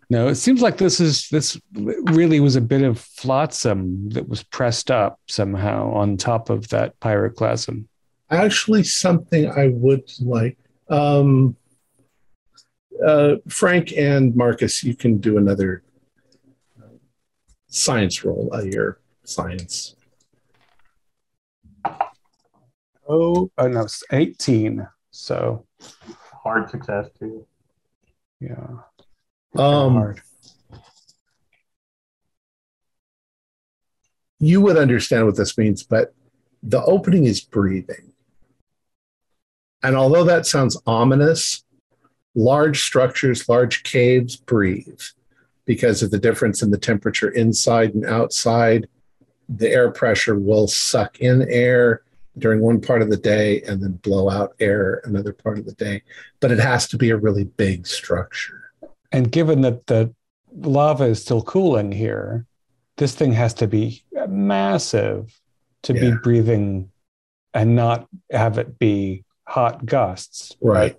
[0.09, 4.43] No, it seems like this is this really was a bit of flotsam that was
[4.43, 7.85] pressed up somehow on top of that pyroclasm.
[8.31, 10.59] Actually, something I would like.
[10.89, 11.57] Um,
[13.05, 15.85] uh, Frank and Marcus, you can do another
[16.81, 16.87] uh,
[17.69, 18.51] science roll.
[18.53, 19.95] Uh, your science.
[23.11, 24.87] Oh, oh no, it's 18.
[25.11, 25.67] So
[26.45, 27.45] hard success too.
[28.39, 28.69] yeah.
[29.57, 30.23] Um, hard.
[34.39, 36.15] you would understand what this means, but
[36.63, 38.13] the opening is breathing.
[39.83, 41.65] And although that sounds ominous,
[42.37, 45.01] large structures, large caves breathe
[45.65, 48.89] because of the difference in the temperature inside and outside.
[49.49, 52.03] The air pressure will suck in air
[52.39, 55.73] during one part of the day and then blow out air another part of the
[55.73, 56.03] day.
[56.41, 58.73] But it has to be a really big structure.
[59.13, 60.15] And given that the
[60.53, 62.47] lava is still cooling here,
[62.97, 65.41] this thing has to be massive
[65.83, 66.91] to be breathing
[67.55, 70.57] and not have it be hot gusts.
[70.61, 70.97] Right.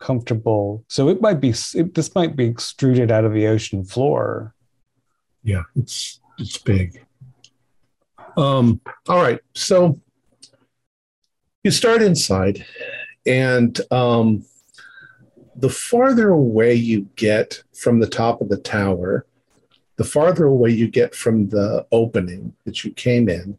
[0.00, 0.84] Comfortable.
[0.88, 4.54] So it might be, it, this might be extruded out of the ocean floor.
[5.42, 7.04] Yeah, it's it's big.
[8.36, 9.98] Um, all right, so
[11.62, 12.64] you start inside,
[13.26, 14.44] and um,
[15.56, 19.26] the farther away you get from the top of the tower,
[19.96, 23.56] the farther away you get from the opening that you came in,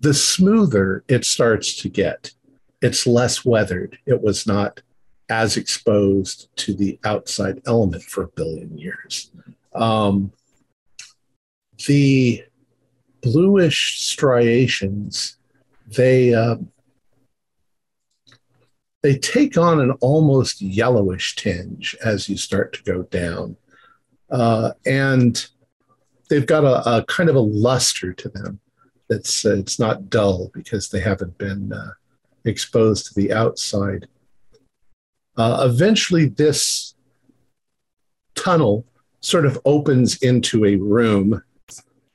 [0.00, 2.32] the smoother it starts to get.
[2.80, 3.98] It's less weathered.
[4.06, 4.82] It was not
[5.28, 9.30] as exposed to the outside element for a billion years.
[9.74, 10.32] Um,
[11.86, 12.44] the
[13.24, 15.36] bluish striations
[15.86, 16.56] they uh,
[19.02, 23.56] they take on an almost yellowish tinge as you start to go down.
[24.30, 25.46] Uh, and
[26.30, 28.60] they've got a, a kind of a luster to them
[29.08, 31.90] that's uh, it's not dull because they haven't been uh,
[32.46, 34.08] exposed to the outside.
[35.36, 36.94] Uh, eventually this
[38.34, 38.86] tunnel
[39.20, 41.42] sort of opens into a room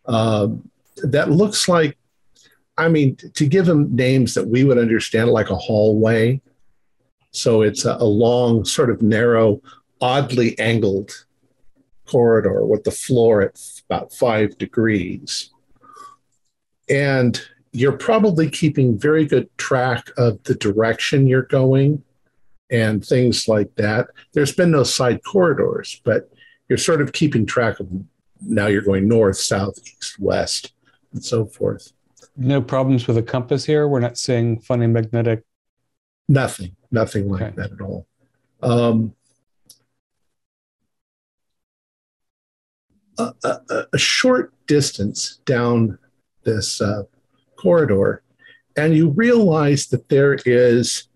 [0.05, 0.47] uh,
[1.03, 1.97] that looks like,
[2.77, 6.41] I mean, to give them names that we would understand, like a hallway.
[7.31, 9.61] So it's a, a long, sort of narrow,
[10.01, 11.25] oddly angled
[12.07, 15.51] corridor with the floor at about five degrees.
[16.89, 17.39] And
[17.71, 22.03] you're probably keeping very good track of the direction you're going
[22.71, 24.07] and things like that.
[24.33, 26.31] There's been no side corridors, but
[26.67, 27.87] you're sort of keeping track of
[28.41, 30.73] now you're going north, south, east, west,
[31.13, 31.91] and so forth.
[32.35, 33.87] No problems with a compass here.
[33.87, 35.43] We're not seeing funny magnetic.
[36.27, 37.53] Nothing, nothing like Okay.
[37.55, 38.07] that at all.
[38.61, 39.13] Um,
[43.17, 45.97] a, a, a short distance down
[46.43, 47.03] this uh,
[47.55, 48.23] corridor,
[48.77, 51.07] and you realize that there is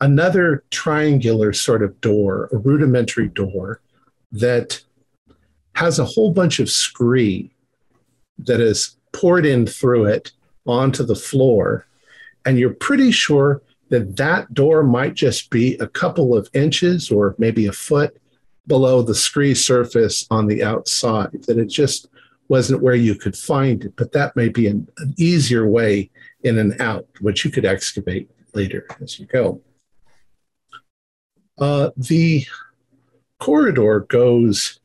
[0.00, 3.80] another triangular sort of door, a rudimentary door
[4.32, 4.80] that
[5.74, 7.52] has a whole bunch of scree
[8.38, 10.32] that is poured in through it
[10.66, 11.86] onto the floor.
[12.44, 17.34] And you're pretty sure that that door might just be a couple of inches or
[17.38, 18.16] maybe a foot
[18.66, 22.08] below the scree surface on the outside, that it just
[22.48, 23.94] wasn't where you could find it.
[23.96, 26.10] But that may be an, an easier way
[26.42, 29.60] in and out, which you could excavate later as you go.
[31.58, 32.46] Uh, the
[33.38, 34.79] corridor goes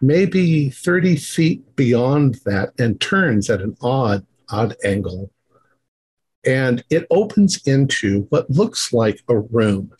[0.00, 5.30] maybe 30 feet beyond that and turns at an odd, odd angle.
[6.44, 9.92] And it opens into what looks like a room.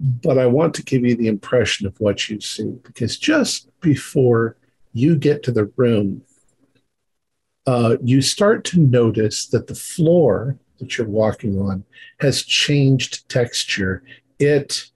[0.00, 4.56] But I want to give you the impression of what you see because just before
[4.92, 6.22] you get to the room,
[7.66, 11.84] uh, you start to notice that the floor that you're walking on
[12.20, 14.02] has changed texture.
[14.38, 14.90] It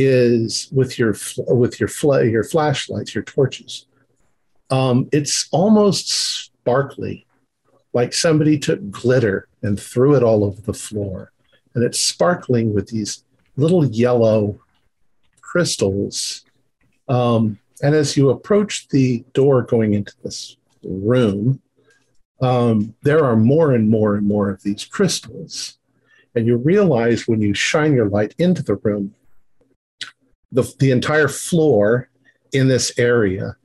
[0.00, 1.16] is with your
[1.48, 3.86] with your fl- your flashlights, your torches.
[4.70, 7.26] Um, it's almost sparkly,
[7.92, 11.32] like somebody took glitter and threw it all over the floor,
[11.74, 13.24] and it's sparkling with these
[13.56, 14.60] little yellow
[15.40, 16.44] crystals.
[17.08, 21.60] Um, and as you approach the door going into this room,
[22.40, 25.78] um, there are more and more and more of these crystals.
[26.34, 29.14] And you realize when you shine your light into the room,
[30.52, 32.08] the, the entire floor
[32.52, 33.56] in this area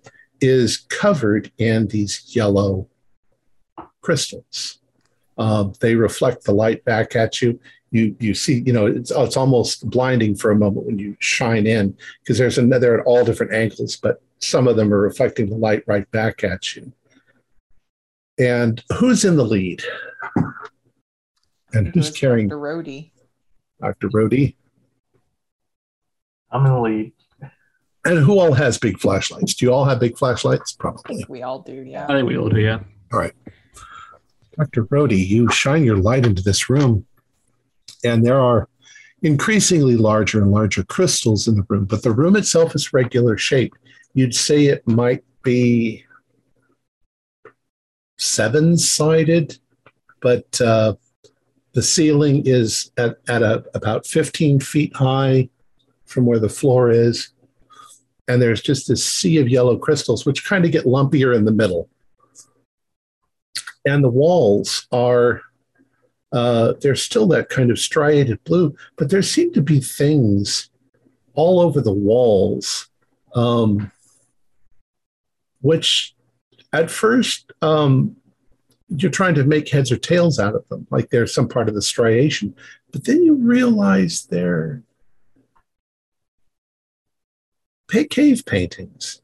[0.41, 2.87] is covered in these yellow
[4.01, 4.79] crystals.
[5.37, 7.59] Um, they reflect the light back at you.
[7.91, 11.65] You you see, you know, it's it's almost blinding for a moment when you shine
[11.65, 15.55] in because there's another at all different angles, but some of them are reflecting the
[15.55, 16.91] light right back at you.
[18.37, 19.83] And who's in the lead?
[21.73, 22.59] And who's carrying Dr.
[22.59, 23.11] Rhodey.
[23.81, 24.09] Dr.
[24.09, 24.55] Rhodey?
[26.55, 27.11] I'm in the lead.
[28.05, 29.55] And who all has big flashlights?
[29.55, 30.75] Do you all have big flashlights?
[30.79, 31.15] I Probably.
[31.15, 32.05] think we all do, yeah.
[32.05, 32.79] I think we all do, yeah.
[33.11, 33.33] All right.
[34.57, 34.83] Dr.
[34.83, 37.05] Brody, you shine your light into this room,
[38.05, 38.69] and there are
[39.21, 43.73] increasingly larger and larger crystals in the room, but the room itself is regular shape.
[44.13, 46.05] You'd say it might be
[48.17, 49.57] seven sided,
[50.21, 50.93] but uh,
[51.73, 55.49] the ceiling is at, at a, about 15 feet high
[56.05, 57.29] from where the floor is.
[58.27, 61.51] And there's just this sea of yellow crystals, which kind of get lumpier in the
[61.51, 61.89] middle
[63.85, 65.41] and the walls are
[66.31, 70.69] uh, they're still that kind of striated blue, but there seem to be things
[71.33, 72.89] all over the walls,
[73.35, 73.89] um,
[75.61, 76.13] which
[76.73, 78.17] at first um,
[78.89, 81.75] you're trying to make heads or tails out of them, like they're some part of
[81.75, 82.53] the striation,
[82.91, 84.81] but then you realize they're
[87.87, 89.21] cave paintings,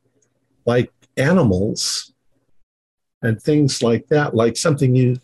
[0.66, 2.14] like animals
[3.22, 5.18] and things like that, like something you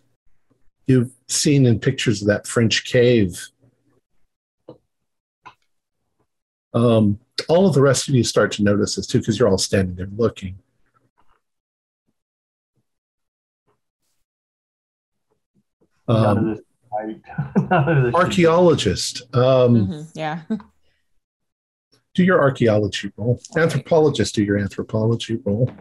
[0.87, 3.47] you've seen in pictures of that French cave.
[6.73, 7.19] Um,
[7.49, 9.95] all of the rest of you start to notice this too, because you're all standing
[9.95, 10.57] there looking.
[16.07, 16.65] Um, of this.
[16.97, 18.15] I, none of this.
[18.15, 20.41] archaeologist, um, Mhm, Yeah.
[22.17, 23.39] do your archaeology roll.
[23.55, 25.71] Anthropologist, do your anthropology roll.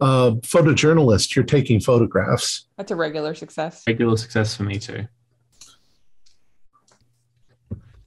[0.00, 2.68] Uh, photojournalist, you're taking photographs.
[2.76, 3.82] That's a regular success.
[3.84, 5.08] Regular success for me too.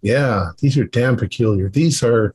[0.02, 1.68] Yeah, these are damn peculiar.
[1.68, 2.34] These are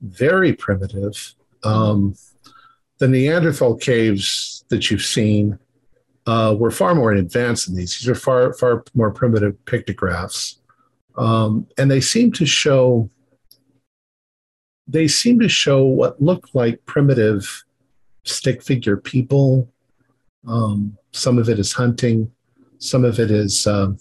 [0.00, 1.36] very primitive.
[1.62, 2.16] Um,
[2.98, 5.56] the Neanderthal caves that you've seen
[6.26, 7.96] uh, were far more advanced than these.
[7.96, 10.58] These are far far more primitive pictographs,
[11.16, 13.08] um, and they seem to show
[14.86, 17.64] they seem to show what look like primitive
[18.24, 19.68] stick figure people.
[20.46, 22.30] Um, some of it is hunting,
[22.78, 23.98] some of it is um,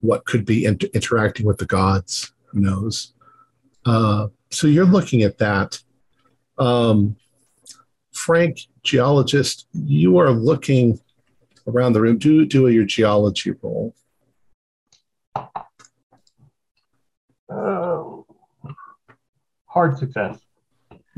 [0.00, 2.32] what could be inter- interacting with the gods.
[2.46, 3.12] Who knows?
[3.84, 5.80] Uh, so you're looking at that.
[6.58, 7.16] Um,
[8.12, 10.98] Frank, geologist, you are looking
[11.66, 12.18] around the room.
[12.18, 13.94] Do do your geology roll.
[17.48, 17.85] Uh,
[19.76, 20.38] hard success.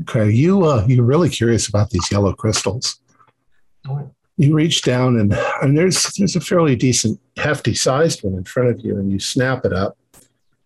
[0.01, 2.99] Okay, you uh, you're really curious about these yellow crystals.
[3.87, 8.43] Oh, You reach down and and there's there's a fairly decent hefty sized one in
[8.43, 9.97] front of you, and you snap it up,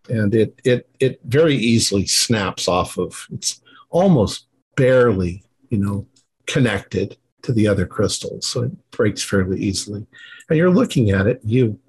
[0.10, 3.28] and it it it very easily snaps off of.
[3.32, 3.61] It's
[3.91, 6.07] almost barely you know
[6.48, 10.07] connected to the other crystals, so it breaks fairly easily.
[10.49, 11.41] And you're looking at it.
[11.44, 11.80] You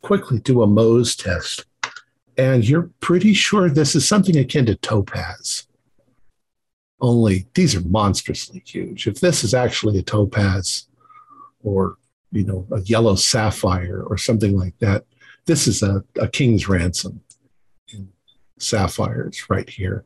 [0.00, 1.66] quickly do a Mohs test,
[2.36, 5.66] and you're pretty sure this is something akin to topaz
[7.02, 9.06] only these are monstrously huge.
[9.06, 10.86] If this is actually a topaz
[11.62, 11.96] or
[12.30, 15.04] you know a yellow sapphire or something like that,
[15.44, 17.20] this is a, a king's ransom
[17.92, 18.08] in
[18.58, 20.04] sapphires right here.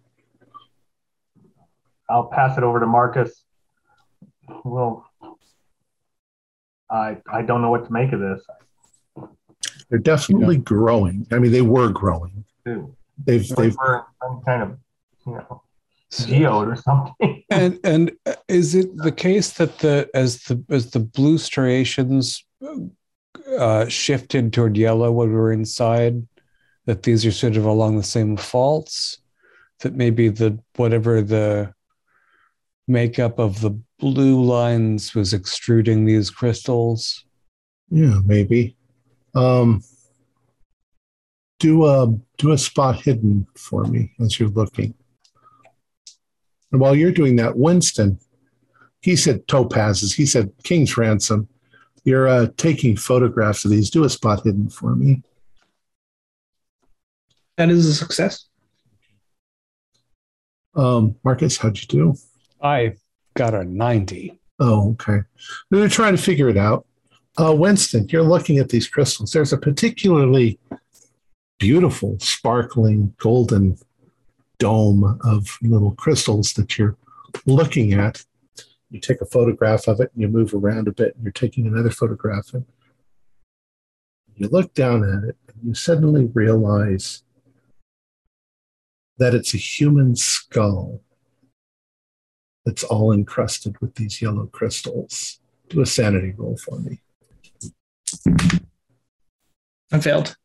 [2.08, 3.44] I'll pass it over to Marcus.
[4.64, 5.06] Well,
[6.90, 8.42] I I don't know what to make of this.
[9.88, 11.26] They're definitely growing.
[11.30, 12.44] I mean, they were growing.
[12.64, 12.94] Too.
[13.24, 14.78] They've Like they've we're some kind of
[15.26, 15.62] you know
[16.10, 17.44] geode or something.
[17.50, 18.12] and and
[18.48, 22.44] is it the case that the as the as the blue striations
[23.58, 26.26] uh, shifted toward yellow when we were inside,
[26.86, 29.18] that these are sort of along the same faults,
[29.80, 31.72] that maybe the whatever the
[32.88, 37.24] makeup of the blue lines was extruding these crystals.
[37.90, 38.75] yeah maybe.
[39.36, 39.82] Um,
[41.58, 42.08] do a
[42.38, 44.94] do a spot hidden for me as you're looking.
[46.72, 48.18] And while you're doing that, Winston,
[49.00, 50.14] he said topazes.
[50.14, 51.48] He said king's ransom.
[52.04, 53.90] You're uh, taking photographs of these.
[53.90, 55.22] Do a spot hidden for me.
[57.56, 58.46] That is a success.
[60.74, 62.14] Um, Marcus, how'd you do?
[62.62, 62.94] I
[63.34, 64.38] got a 90.
[64.58, 65.20] Oh, okay.
[65.70, 66.85] We were trying to figure it out.
[67.38, 69.32] Uh, Winston, you're looking at these crystals.
[69.32, 70.58] There's a particularly
[71.58, 73.76] beautiful, sparkling, golden
[74.58, 76.96] dome of little crystals that you're
[77.44, 78.24] looking at.
[78.90, 81.66] You take a photograph of it and you move around a bit, and you're taking
[81.66, 82.54] another photograph.
[82.54, 82.64] And
[84.36, 87.22] you look down at it and you suddenly realize
[89.18, 91.02] that it's a human skull
[92.64, 95.40] that's all encrusted with these yellow crystals.
[95.68, 97.00] Do a sanity roll for me.
[99.92, 100.36] I failed.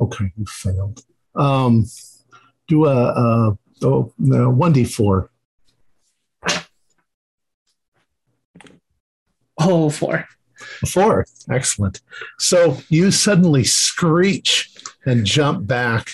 [0.00, 1.02] Okay, you failed.
[1.34, 1.84] Um,
[2.68, 5.28] do a, a oh, no, 1d4.
[9.58, 10.26] Oh, four.
[10.82, 11.26] A four.
[11.50, 12.00] Excellent.
[12.38, 14.70] So you suddenly screech
[15.06, 16.10] and jump back,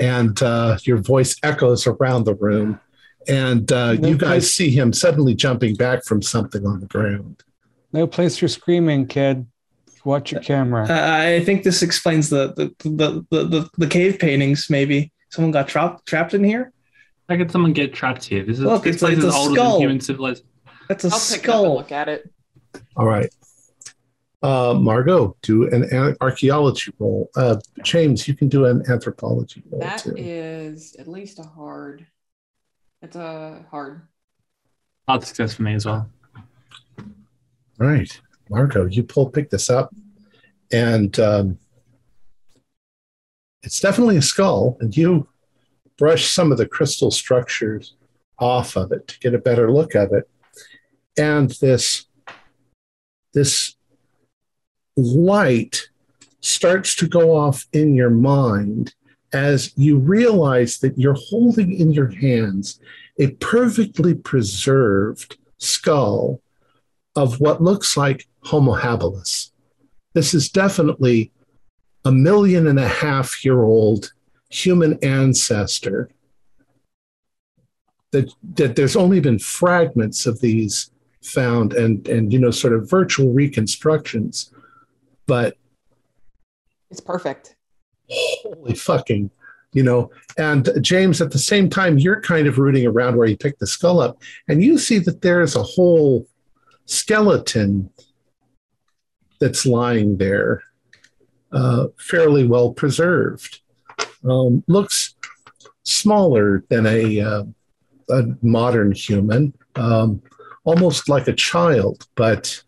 [0.00, 2.80] and uh, your voice echoes around the room.
[3.28, 6.86] And uh, No you guys place- see him suddenly jumping back from something on the
[6.86, 7.42] ground.
[7.92, 9.46] No place for screaming, kid.
[10.06, 10.86] Watch your camera.
[10.88, 14.70] I think this explains the the, the the the the cave paintings.
[14.70, 16.72] Maybe someone got trapped trapped in here.
[17.28, 18.44] How could someone get trapped here?
[18.44, 19.72] This is Look, this it's- place it's is a older skull.
[19.72, 20.46] than human civilization.
[20.88, 21.74] That's a I'll pick up and skull.
[21.74, 22.30] look at it.
[22.96, 23.28] All right.
[24.42, 27.28] Uh, Margot, do an, an archaeology roll.
[27.34, 30.14] Uh, James, you can do an anthropology roll That too.
[30.16, 32.06] is at least a hard.
[33.02, 34.02] It's a hard.
[35.08, 36.08] Hard success for me as well.
[37.80, 39.94] All right, Margot, you pull pick this up,
[40.72, 41.58] and um,
[43.62, 44.76] it's definitely a skull.
[44.80, 45.28] And you
[45.98, 47.94] brush some of the crystal structures
[48.38, 50.28] off of it to get a better look of it,
[51.16, 52.06] and this
[53.32, 53.74] this
[54.96, 55.88] light
[56.40, 58.94] starts to go off in your mind
[59.32, 62.80] as you realize that you're holding in your hands
[63.18, 66.40] a perfectly preserved skull
[67.16, 69.50] of what looks like Homo habilis.
[70.14, 71.32] This is definitely
[72.04, 74.12] a million and a half year old
[74.50, 76.10] human ancestor.
[78.12, 80.90] That, that there's only been fragments of these
[81.26, 84.52] found and, and you know sort of virtual reconstructions
[85.26, 85.56] but
[86.90, 87.56] It's perfect.
[88.08, 89.30] holy fucking
[89.72, 93.36] you know and james at the same time you're kind of rooting around where you
[93.36, 96.26] picked the skull up and you see that there's a whole
[96.86, 97.90] skeleton
[99.40, 100.62] that's lying there
[101.52, 103.60] uh, fairly well preserved
[104.24, 105.14] um, looks
[105.84, 107.44] smaller than a, uh,
[108.10, 110.22] a modern human, um,
[110.64, 112.06] almost like a child.
[112.14, 112.62] But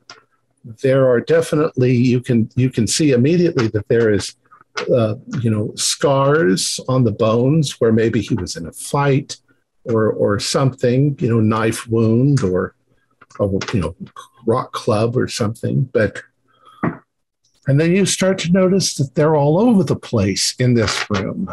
[0.83, 4.37] there are definitely you can you can see immediately that there is
[4.95, 9.37] uh, you know scars on the bones where maybe he was in a fight
[9.85, 12.75] or or something, you know, knife wound or
[13.41, 13.97] a you know
[14.47, 16.23] rock club or something, but
[17.67, 21.51] and then you start to notice that they're all over the place in this room.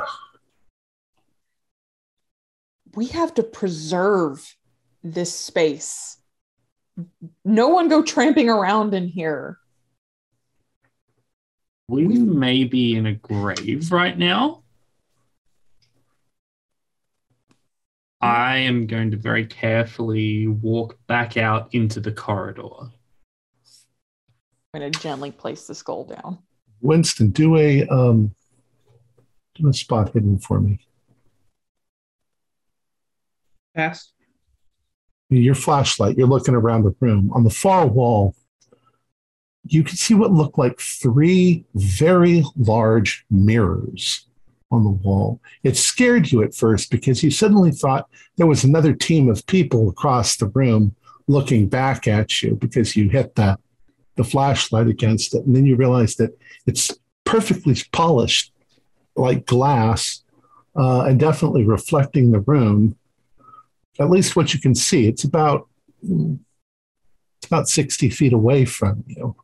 [2.95, 4.55] We have to preserve
[5.03, 6.17] this space.
[7.43, 9.59] No one go tramping around in here.
[11.89, 14.63] We may be in a grave right now.
[18.25, 22.89] I am going to very carefully walk back out into the corridor.
[24.73, 26.39] I'm going to gently place the skull down.
[26.81, 28.33] Winston, do a um,
[29.53, 30.79] do a spot hidden for me.
[33.75, 34.11] Pass.
[35.29, 36.17] Your flashlight.
[36.17, 37.31] You're looking around the room.
[37.31, 38.33] On the far wall,
[39.67, 44.25] you can see what look like three very large mirrors
[44.75, 45.39] on the wall.
[45.63, 49.89] It scared you at first because you suddenly thought there was another team of people
[49.89, 50.95] across the room
[51.27, 53.57] looking back at you because you hit the,
[54.15, 55.45] the flashlight against it.
[55.45, 56.91] And then you realize that it's
[57.23, 58.51] perfectly polished
[59.15, 60.23] like glass
[60.75, 62.95] uh, and definitely reflecting the room.
[63.99, 65.07] At least what you can see.
[65.07, 65.67] It's about
[66.03, 69.35] it's about 60 feet away from you.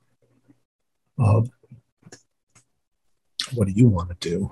[1.17, 1.41] Uh,
[3.53, 4.51] what do you want to do?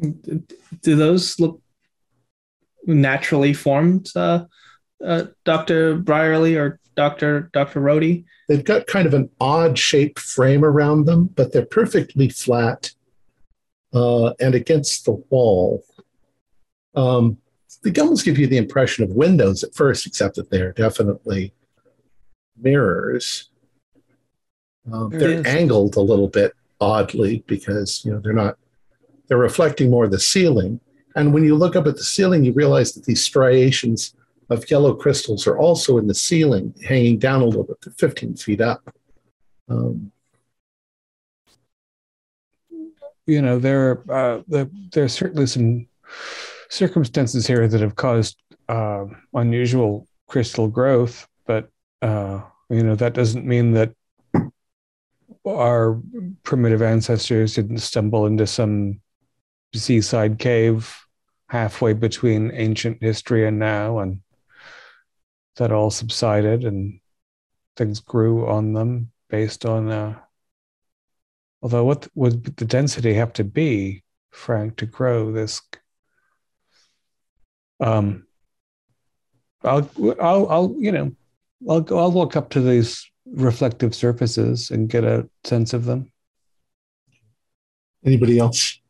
[0.00, 1.60] Do those look
[2.86, 4.44] naturally formed, uh,
[5.04, 8.24] uh, Doctor Brierly or Doctor Doctor Rhodey?
[8.48, 12.90] They've got kind of an odd shaped frame around them, but they're perfectly flat
[13.92, 15.82] uh, and against the wall.
[16.94, 17.38] Um,
[17.82, 21.52] they almost give you the impression of windows at first, except that they're definitely
[22.56, 23.50] mirrors.
[24.90, 28.58] Um, they're angled a little bit oddly because you know they're not
[29.34, 30.78] they're reflecting more the ceiling.
[31.16, 34.14] And when you look up at the ceiling, you realize that these striations
[34.48, 38.60] of yellow crystals are also in the ceiling, hanging down a little bit, 15 feet
[38.60, 38.94] up.
[39.68, 40.12] Um,
[43.26, 45.88] you know, there, uh, there, are certainly some
[46.68, 51.68] circumstances here that have caused uh, unusual crystal growth, but
[52.02, 52.40] uh,
[52.70, 53.92] you know that doesn't mean that
[55.44, 56.00] our
[56.44, 59.00] primitive ancestors didn't stumble into some
[59.78, 61.00] seaside cave
[61.48, 64.20] halfway between ancient history and now, and
[65.56, 67.00] that all subsided and
[67.76, 69.90] things grew on them based on.
[69.90, 70.18] Uh,
[71.62, 75.60] although, what would the density have to be, Frank, to grow this?
[77.80, 78.26] Um,
[79.62, 79.90] I'll,
[80.20, 81.12] I'll, I'll, you know,
[81.68, 86.12] I'll, I'll look up to these reflective surfaces and get a sense of them.
[88.04, 88.80] Anybody else?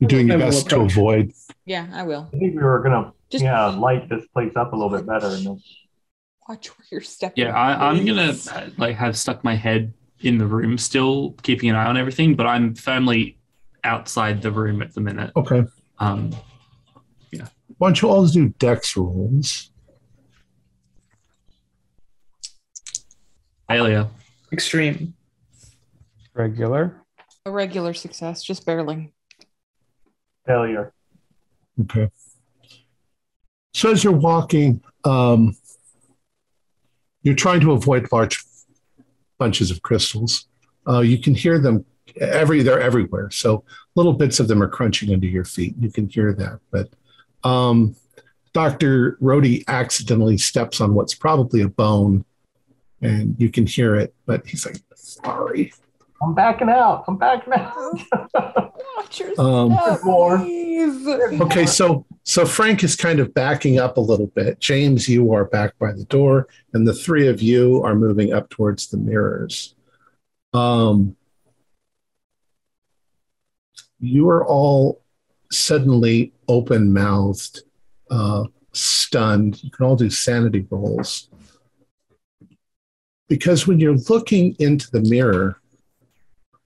[0.00, 1.32] You're doing your best to avoid.
[1.66, 2.28] Yeah, I will.
[2.32, 5.26] I think we were gonna Just yeah light this place up a little bit better.
[5.28, 5.62] And then...
[6.48, 7.44] Watch where you're stepping.
[7.44, 8.34] Yeah, I, I'm gonna
[8.78, 12.46] like have stuck my head in the room still, keeping an eye on everything, but
[12.46, 13.38] I'm firmly
[13.84, 15.32] outside the room at the minute.
[15.36, 15.64] Okay.
[15.98, 16.34] Um,
[17.30, 17.48] yeah.
[17.78, 19.70] Why don't you all do dex rolls?
[23.68, 24.08] Failure.
[24.50, 25.14] Extreme.
[26.34, 26.96] Regular.
[27.46, 29.12] A regular success, just barely
[30.46, 30.92] failure.
[31.82, 32.10] Okay.
[33.72, 35.56] So as you're walking, um,
[37.22, 38.42] you're trying to avoid large
[39.38, 40.46] bunches of crystals.
[40.88, 41.84] Uh, you can hear them
[42.20, 43.30] every they're everywhere.
[43.30, 43.64] So
[43.94, 45.74] little bits of them are crunching under your feet.
[45.78, 46.60] You can hear that.
[46.70, 46.88] But
[47.48, 47.94] um,
[48.52, 49.16] Dr.
[49.22, 52.24] Rhodey accidentally steps on what's probably a bone
[53.02, 55.72] and you can hear it, but he's like, sorry.
[56.22, 57.04] I'm backing out.
[57.08, 58.00] I'm backing out.
[59.00, 59.72] Watch your um,
[61.40, 64.60] Okay, so so Frank is kind of backing up a little bit.
[64.60, 68.50] James, you are back by the door, and the three of you are moving up
[68.50, 69.74] towards the mirrors.
[70.52, 71.16] Um,
[74.00, 75.02] you are all
[75.50, 77.62] suddenly open mouthed,
[78.10, 79.62] uh, stunned.
[79.64, 81.30] You can all do sanity rolls.
[83.28, 85.59] Because when you're looking into the mirror,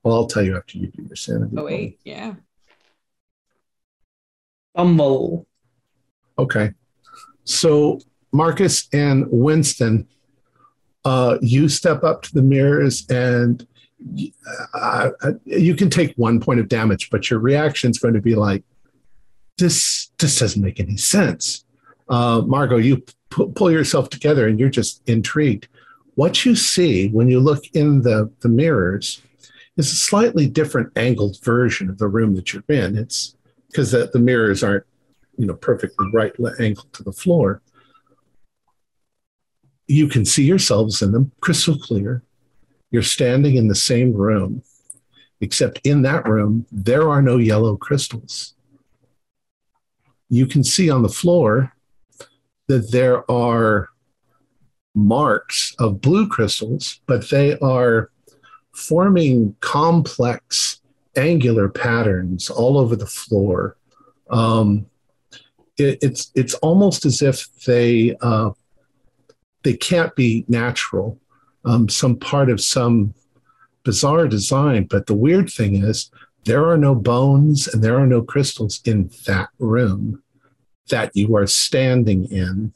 [0.04, 1.56] well, I'll tell you after you do your sanity.
[1.56, 2.34] Oh, eight, yeah.
[4.76, 5.46] Fumble.
[6.38, 6.72] Okay.
[7.44, 8.00] So
[8.32, 10.06] Marcus and Winston,
[11.04, 13.66] uh, you step up to the mirrors and
[14.74, 15.10] uh,
[15.44, 18.62] you can take one point of damage, but your reaction is going to be like,
[19.56, 21.64] this this doesn't make any sense.
[22.08, 25.68] Uh, Margot, you pu- pull yourself together and you're just intrigued.
[26.16, 29.22] What you see when you look in the, the mirrors
[29.76, 32.96] is a slightly different angled version of the room that you're in.
[32.96, 33.36] It's
[33.70, 34.84] because the, the mirrors aren't,
[35.36, 37.60] you know, perfectly right angled to the floor.
[39.86, 42.22] You can see yourselves in them crystal clear.
[42.90, 44.62] You're standing in the same room,
[45.40, 48.54] except in that room, there are no yellow crystals.
[50.30, 51.74] You can see on the floor
[52.68, 53.88] that there are
[54.94, 58.10] marks of blue crystals, but they are
[58.74, 60.80] forming complex
[61.16, 63.76] angular patterns all over the floor.
[64.30, 64.86] Um,
[65.76, 68.50] it, it's it's almost as if they uh,
[69.62, 71.18] they can't be natural,
[71.64, 73.14] um, some part of some
[73.84, 74.84] bizarre design.
[74.84, 76.10] But the weird thing is,
[76.44, 80.22] there are no bones and there are no crystals in that room
[80.90, 82.72] that you are standing in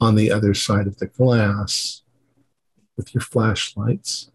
[0.00, 2.02] on the other side of the glass
[2.96, 4.30] with your flashlights.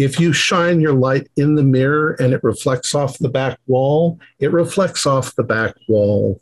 [0.00, 4.18] If you shine your light in the mirror and it reflects off the back wall,
[4.38, 6.40] it reflects off the back wall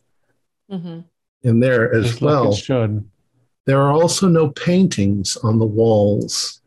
[0.70, 1.00] Mm-hmm.
[1.42, 2.52] in there as Just like well.
[2.52, 3.08] it should.
[3.64, 6.60] There are also no paintings on the walls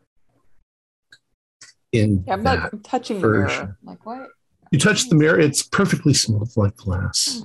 [1.92, 2.58] in Yeah, I'm that.
[2.64, 3.60] like I'm touching the version.
[3.60, 3.78] mirror.
[3.84, 4.28] Like what?
[4.72, 7.44] You touch the mirror, it's perfectly smooth like glass,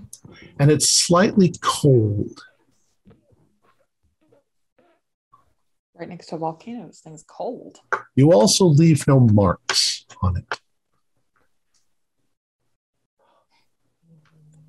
[0.60, 2.42] and it's slightly cold.
[5.98, 6.88] Right next to a volcano.
[6.88, 7.80] This thing's cold.
[8.16, 10.60] You also leave no marks on it.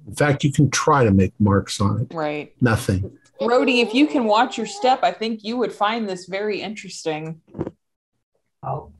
[0.06, 2.14] In fact, you can try to make marks on it.
[2.14, 2.55] Right.
[2.62, 3.18] Nothing.
[3.42, 7.42] Rhodey, if you can watch your step, I think you would find this very interesting.
[8.62, 8.92] I'll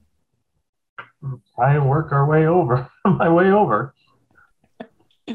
[1.57, 2.91] try and work our way over.
[3.07, 3.95] My way over.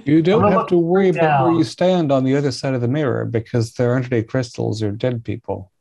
[0.05, 2.87] You don't have to worry about where you stand on the other side of the
[2.87, 5.71] mirror because there aren't any crystals or dead people.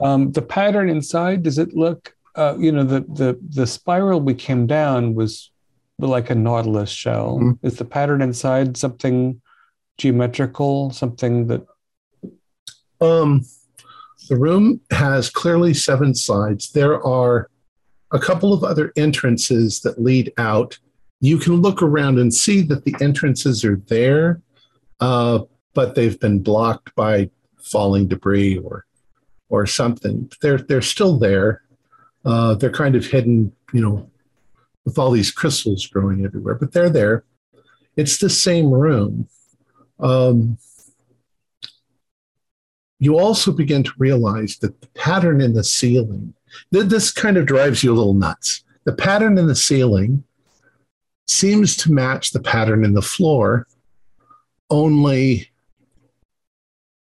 [0.00, 4.34] Um, the pattern inside, does it look, uh, you know, the, the, the spiral we
[4.34, 5.50] came down was
[5.98, 7.38] like a nautilus shell.
[7.40, 7.58] Mhm.
[7.62, 9.40] Is the pattern inside something
[9.98, 11.66] geometrical, something that,
[13.00, 13.44] Um,
[14.28, 16.72] the room has clearly seven sides.
[16.72, 17.50] There are
[18.12, 20.78] a couple of other entrances that lead out.
[21.20, 24.40] You can look around and see that the entrances are there,
[25.00, 25.40] uh,
[25.74, 28.86] but they've been blocked by falling debris or
[29.52, 30.30] or something.
[30.40, 31.62] They're they're still there.
[32.24, 34.10] Uh, they're kind of hidden, you know,
[34.84, 37.24] with all these crystals growing everywhere, but they're there.
[37.96, 39.28] It's the same room.
[40.00, 40.56] Um,
[42.98, 46.34] you also begin to realize that the pattern in the ceiling,
[46.72, 48.64] th- this kind of drives you a little nuts.
[48.84, 50.24] The pattern in the ceiling
[51.26, 53.66] seems to match the pattern in the floor,
[54.70, 55.51] only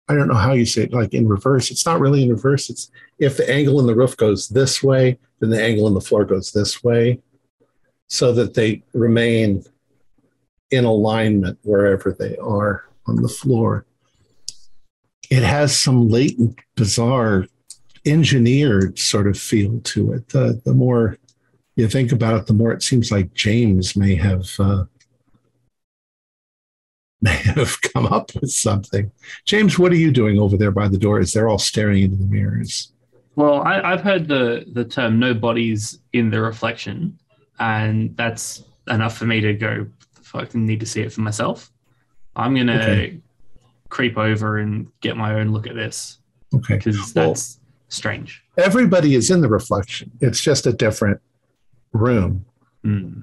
[0.09, 1.69] I don't know how you say it, like in reverse.
[1.69, 2.69] It's not really in reverse.
[2.69, 6.01] It's if the angle in the roof goes this way, then the angle in the
[6.01, 7.19] floor goes this way,
[8.07, 9.63] so that they remain
[10.71, 13.85] in alignment wherever they are on the floor
[15.29, 17.47] it has some latent, bizarre,
[18.05, 20.29] engineered sort of feel to it.
[20.29, 21.17] The, the more
[21.75, 24.85] you think about it, the more it seems like James may have uh,
[27.21, 29.11] may have come up with something.
[29.45, 32.15] James, what are you doing over there by the door as they're all staring into
[32.17, 32.91] the mirrors?
[33.35, 37.17] Well, I, I've heard the the term "no bodies in the reflection,"
[37.59, 39.87] and that's enough for me to go.
[40.23, 41.71] Fucking need to see it for myself.
[42.35, 43.21] I'm gonna Okay.
[43.89, 46.17] creep over and get my own look at this
[46.53, 46.75] Okay.
[46.77, 48.43] because Well- that's strange.
[48.57, 50.11] Everybody is in the reflection.
[50.19, 51.21] It's just a different
[51.93, 52.43] room.
[52.83, 53.21] Hmm.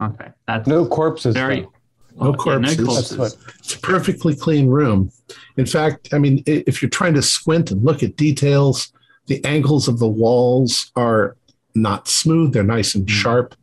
[0.00, 1.34] Okay, that's no corpses.
[1.34, 1.72] very though.
[2.16, 2.78] No yeah, corpses.
[2.78, 3.18] no corpses.
[3.18, 5.10] what, It's a perfectly clean room.
[5.56, 8.92] In fact, I mean, if you're trying to squint and look at details,
[9.26, 11.36] the angles of the walls are
[11.74, 13.10] not smooth, they're nice and Mm.
[13.10, 13.54] sharp.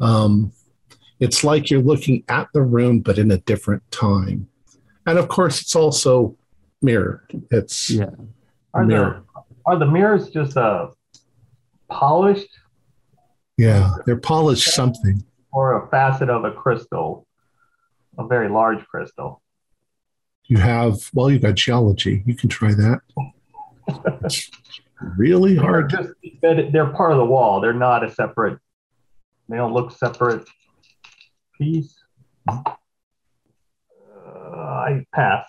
[0.00, 0.52] Um,
[1.20, 4.48] it's like you're looking at the room, but in a different time.
[5.06, 6.36] And of course, it's also
[6.80, 7.20] mirrored.
[7.50, 8.10] It's Yeah.
[8.74, 9.22] Are mirror.
[9.34, 10.88] the are the mirrors just uh
[11.90, 12.48] polished
[13.58, 15.24] Yeah, they're polished something.
[15.52, 17.26] or a facet of a crystal,
[18.18, 19.42] a very large crystal?
[20.44, 22.22] You have, well, you've got geology.
[22.26, 23.00] You can try that.
[24.24, 24.50] It's
[25.16, 25.90] really They're hard.
[25.90, 26.10] just
[26.42, 27.60] they're part of the wall.
[27.60, 28.58] They're not a separate.
[29.48, 30.46] They don't look separate
[31.56, 31.94] piece.
[32.48, 32.62] Uh,
[34.56, 35.46] I pass.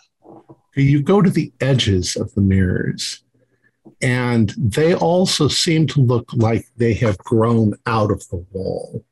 [0.75, 3.23] you go to the edges of the mirrors
[4.01, 9.03] and they also seem to look like they have grown out of the wall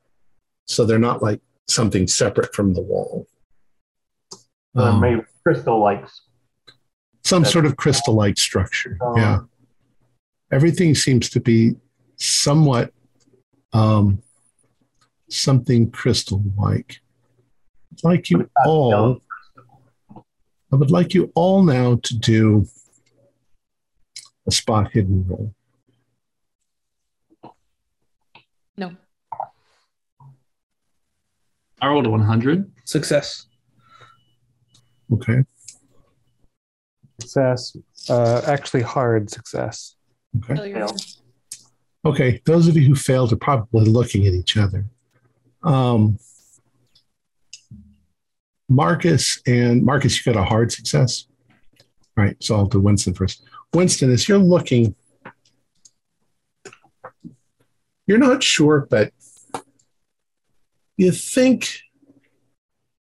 [0.66, 3.26] so they're not like something separate from the wall.
[4.76, 6.04] Uh, Um, maybe crystal like.
[7.24, 8.96] some sort of crystal-like structure.
[9.04, 9.38] Um, yeah,
[10.52, 11.74] everything seems to be
[12.16, 12.92] somewhat
[13.72, 14.22] um,
[15.28, 17.00] something crystal-like.
[17.92, 19.20] I'd like you all.
[20.72, 22.66] I would like you all now to do
[24.46, 25.54] a spot hidden roll.
[28.76, 28.92] No.
[31.80, 32.70] I rolled a 100.
[32.84, 33.47] Success.
[35.12, 35.44] Okay.
[37.20, 37.76] Success.
[38.08, 39.96] Uh, actually, hard success.
[40.38, 40.54] Okay.
[40.54, 40.86] Failure.
[42.04, 42.40] Okay.
[42.44, 44.84] Those of you who failed are probably looking at each other.
[45.62, 46.18] Um,
[48.68, 51.26] Marcus and Marcus, you got a hard success.
[52.16, 52.36] All right.
[52.40, 53.42] So I'll do Winston first.
[53.74, 54.94] Winston, as you're looking,
[58.06, 59.12] you're not sure, but
[60.96, 61.80] you think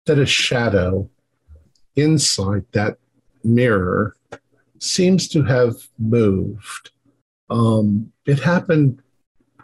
[0.06, 1.10] that a shadow
[1.96, 2.98] inside that
[3.44, 4.16] mirror
[4.80, 6.92] seems to have moved.
[7.50, 9.02] Um, it happened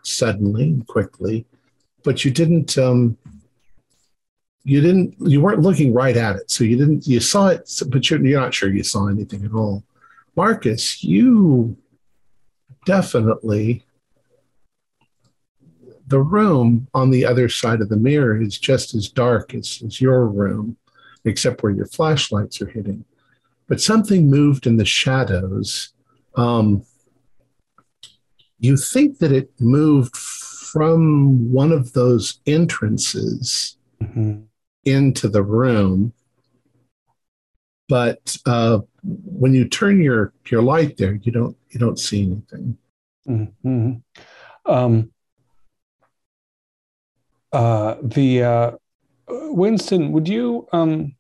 [0.04, 1.46] suddenly and quickly,
[2.04, 2.78] but you didn't.
[2.78, 3.18] Um,
[4.64, 5.16] you didn't.
[5.20, 7.08] You weren't looking right at it, so you didn't.
[7.08, 9.84] You saw it, but you're, you're not sure you saw anything at all.
[10.36, 11.78] Marcus, you
[12.86, 13.84] definitely.
[16.08, 20.02] The room on the other side of the mirror is just as dark as, as
[20.02, 20.76] your room,
[21.26, 23.06] except where your flashlights are hitting.
[23.68, 25.94] But something moved in the shadows.
[26.36, 26.84] Um,
[28.60, 34.46] you think that it moved from one of those entrances Mhm.
[34.86, 36.14] into the room.
[37.88, 42.78] But uh, when you turn your your light there, you don't you don't see anything.
[43.28, 44.04] Mhm.
[44.66, 45.12] Um,
[47.52, 48.72] uh, the uh,
[49.30, 51.16] Winston, would you um,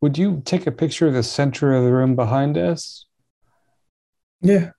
[0.00, 3.06] would you take a picture of the center of the room behind us?
[4.40, 4.70] Yeah.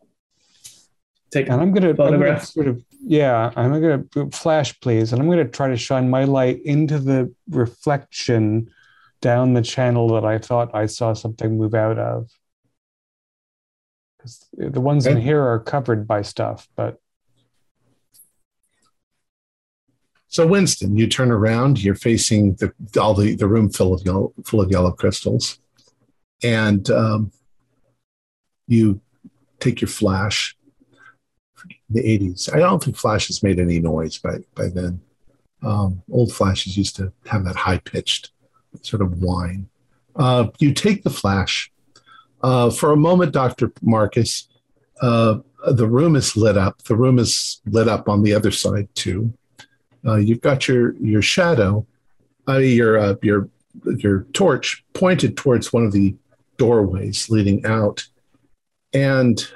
[1.32, 5.30] Take And I'm gonna, I'm gonna sort of yeah, I'm gonna flash please, and I'm
[5.30, 8.70] gonna try to shine my light into the reflection
[9.22, 12.30] down the channel that I thought I saw something move out of.
[14.18, 17.00] Because the ones in here are covered by stuff, but
[20.34, 24.34] So Winston, you turn around, you're facing the all the, the room full of yellow
[24.44, 25.60] full of yellow crystals.
[26.42, 27.32] And um,
[28.68, 29.00] you
[29.60, 30.58] take your flash.
[31.92, 32.52] The 80s.
[32.52, 35.00] I don't think flashes made any noise by, by then.
[35.62, 38.32] Um, old flashes used to have that high pitched
[38.82, 39.70] sort of whine.
[40.16, 41.72] Uh, you take the flash.
[42.42, 43.72] Uh, for a moment, Dr.
[43.84, 44.50] Marcus,
[45.00, 45.38] uh,
[45.68, 46.82] the room is lit up.
[46.82, 49.32] The room is lit up on the other side too.
[50.06, 51.86] Uh, you've got your your shadow,
[52.48, 53.50] uh, your uh, your
[53.98, 56.16] your torch pointed towards one of the
[56.58, 58.06] doorways leading out,
[58.94, 59.48] and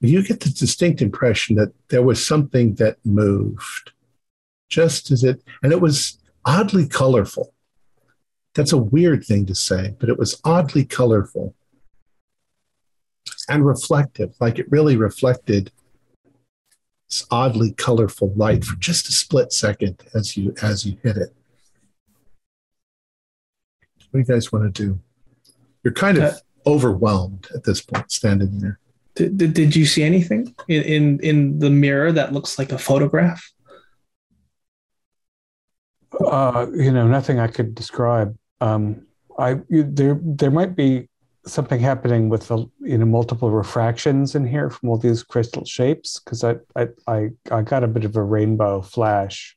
[0.00, 3.92] you get the distinct impression that there was something that moved,
[4.68, 7.54] just as it, and it was oddly colorful.
[8.54, 11.54] That's a weird thing to say, but it was oddly colorful
[13.48, 15.72] and reflective, like it really reflected
[17.08, 21.34] this oddly colorful light for just a split second as you as you hit it.
[24.10, 25.00] What do you guys want to do?
[25.82, 26.36] You're kind of Uh,
[26.66, 28.78] overwhelmed at this point, standing there.
[29.14, 32.78] Did, did, did you see anything in, in in the mirror that looks like a
[32.78, 33.52] photograph?
[36.18, 38.36] Uh, you know, nothing I could describe.
[38.60, 39.06] Um,
[39.38, 41.08] I you, there there might be
[41.46, 46.20] something happening with the you know multiple refractions in here from all these crystal shapes
[46.20, 49.56] because I, I I I got a bit of a rainbow flash,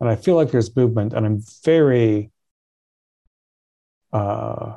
[0.00, 2.30] and I feel like there's movement, and I'm very
[4.12, 4.76] uh,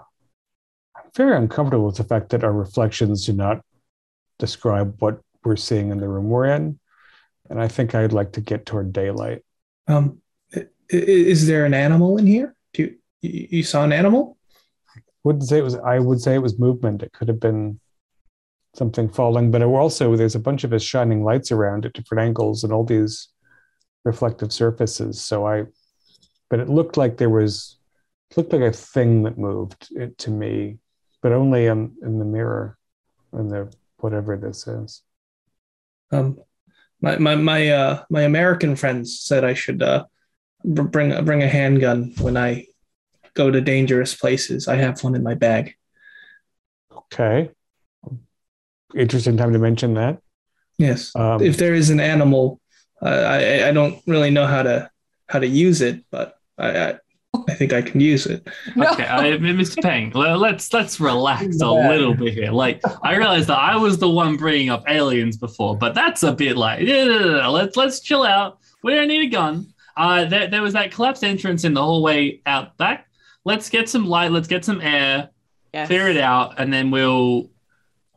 [0.95, 3.61] I'm very uncomfortable with the fact that our reflections do not
[4.37, 6.79] describe what we're seeing in the room we're in,
[7.49, 9.43] and I think I'd like to get toward daylight.
[9.87, 10.19] Um,
[10.89, 12.55] is there an animal in here?
[12.73, 14.37] Do you you saw an animal?
[15.23, 17.03] Wouldn't say it was i would say it was movement.
[17.03, 17.79] It could have been
[18.75, 22.63] something falling but also there's a bunch of us shining lights around at different angles
[22.63, 23.29] and all these
[24.03, 25.23] reflective surfaces.
[25.23, 25.65] So i
[26.49, 27.77] but it looked like there was
[28.35, 30.77] looked like a thing that moved it to me
[31.21, 32.77] but only in, in the mirror
[33.31, 35.01] in the whatever this is.
[36.11, 36.37] Um,
[37.01, 40.05] my my my uh my American friends said I should uh
[40.63, 42.67] bring bring a handgun when I
[43.35, 44.67] go to dangerous places.
[44.67, 45.75] I have one in my bag.
[46.91, 47.49] okay
[48.95, 50.19] interesting time to mention that
[50.77, 51.15] Yes.
[51.15, 52.59] um, if there is an animal
[53.01, 54.89] I I don't really know how to
[55.27, 56.99] how to use it, but I I,
[57.49, 58.47] I think I can use it.
[58.75, 58.87] No.
[58.91, 59.81] Okay, I, Mr.
[59.81, 62.51] Peng, le- let's let's relax a little bit here.
[62.51, 66.31] Like, I realized that I was the one bringing up aliens before, but that's a
[66.31, 68.59] bit like, yeah, no, no, no, let's let's chill out.
[68.83, 69.73] We don't need a gun.
[69.97, 73.07] Uh, there, there was that collapsed entrance in the hallway out back.
[73.45, 74.31] Let's get some light.
[74.31, 75.29] Let's get some air.
[75.73, 75.87] Yes.
[75.87, 77.49] Clear it out, and then we'll.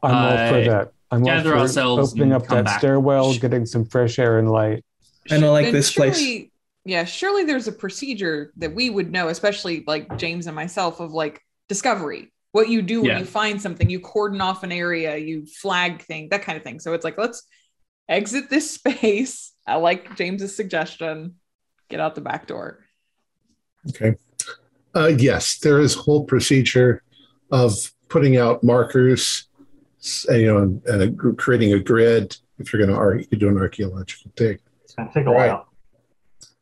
[0.02, 0.92] I'm all for Uh, that.
[1.10, 2.78] I'm all for ourselves opening up that back.
[2.78, 4.84] stairwell, getting some fresh air and light.
[5.30, 6.44] I don't like And this place.
[6.84, 11.12] Yeah, surely there's a procedure that we would know, especially like James and myself, of
[11.12, 12.32] like discovery.
[12.52, 13.18] What you do when Yeah.
[13.18, 16.78] you find something, you cordon off an area, you flag thing, that kind of thing.
[16.78, 17.42] So it's like, let's
[18.08, 19.52] exit this space.
[19.66, 21.34] I like James's suggestion.
[21.88, 22.84] Get out the back door.
[23.88, 24.14] Okay.
[24.96, 27.02] Uh, yes, there is a whole procedure
[27.52, 27.72] of
[28.08, 29.46] putting out markers,
[30.00, 32.36] s- you know, and, and a, creating a grid.
[32.58, 34.60] If you're going to do an archaeological dig.
[34.84, 35.48] It's gonna take a Right.
[35.50, 35.68] while.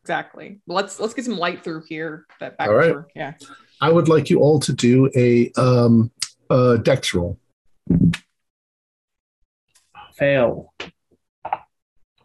[0.01, 0.59] Exactly.
[0.67, 2.25] Let's let's get some light through here.
[2.41, 2.89] That back All right.
[2.89, 3.07] door.
[3.15, 3.33] Yeah.
[3.79, 6.11] I would like you all to do a um,
[6.49, 7.39] uh, dex roll.
[10.13, 10.73] Fail.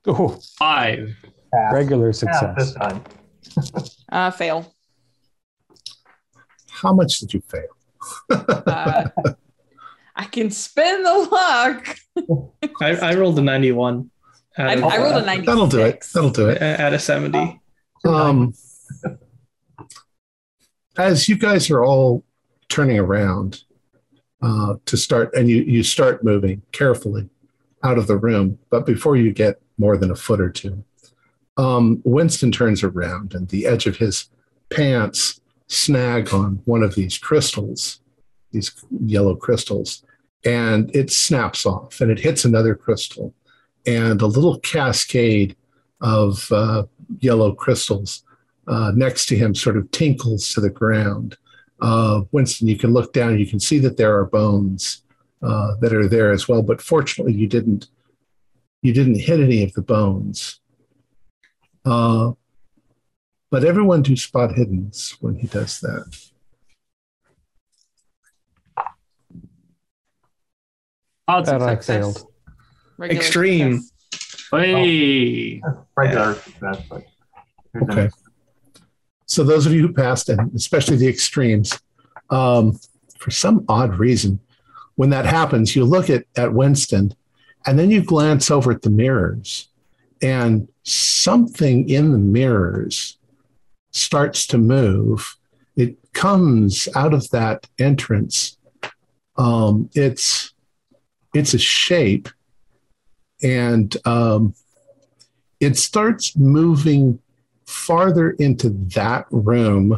[0.06, 1.14] Oh, Five.
[1.54, 1.72] Pass.
[1.72, 2.20] regular Pass
[2.56, 2.74] this success.
[2.74, 3.04] time.
[4.12, 4.74] Uh fail.
[6.80, 7.68] How much did you fail?
[8.30, 9.08] Uh,
[10.16, 11.96] I can spin the luck.
[12.80, 14.10] I, I rolled a 91
[14.58, 15.46] out I, of, I rolled a uh, 96.
[15.46, 16.06] That'll do it.
[16.12, 16.60] That'll do it.
[16.60, 17.60] At a 70.
[18.04, 18.54] Um,
[20.98, 22.24] as you guys are all
[22.68, 23.62] turning around
[24.42, 27.28] uh, to start, and you, you start moving carefully
[27.82, 30.84] out of the room, but before you get more than a foot or two,
[31.56, 34.30] um, Winston turns around and the edge of his
[34.70, 35.39] pants
[35.70, 38.00] snag on one of these crystals,
[38.50, 38.72] these
[39.04, 40.04] yellow crystals,
[40.44, 43.32] and it snaps off and it hits another crystal,
[43.86, 45.56] and a little cascade
[46.00, 46.82] of uh,
[47.20, 48.24] yellow crystals
[48.66, 51.36] uh, next to him sort of tinkles to the ground.
[51.80, 55.02] Uh, Winston, you can look down, you can see that there are bones
[55.42, 57.88] uh, that are there as well, but fortunately, you didn't
[58.82, 60.58] you didn't hit any of the bones.
[61.84, 62.32] Uh,
[63.50, 66.04] but everyone do spot hiddens when he does that.
[71.28, 71.96] Odds That I Success.
[71.96, 72.26] failed.
[72.98, 73.80] Regular Extreme.
[74.12, 74.50] success.
[74.50, 75.62] Hey.
[75.96, 77.02] Regular success, but
[77.72, 78.08] here's Okay.
[79.26, 81.78] So those of you who passed, and especially the extremes,
[82.30, 82.78] um,
[83.16, 84.40] for some odd reason,
[84.96, 87.14] when that happens, you look at, at Winston
[87.66, 89.68] and then you glance over at the mirrors
[90.20, 93.18] and something in the mirrors
[93.90, 95.36] starts to move.
[95.76, 98.56] It comes out of that entrance.
[99.36, 100.52] Um, it's
[101.34, 102.28] it's a shape,
[103.42, 104.54] and um,
[105.60, 107.20] it starts moving
[107.66, 109.96] farther into that room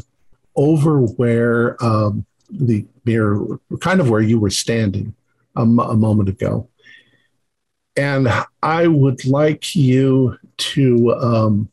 [0.55, 5.14] over where um, the mirror, kind of where you were standing
[5.56, 6.69] a, moment ago.
[7.97, 8.28] And
[8.62, 11.72] I would like you to, um,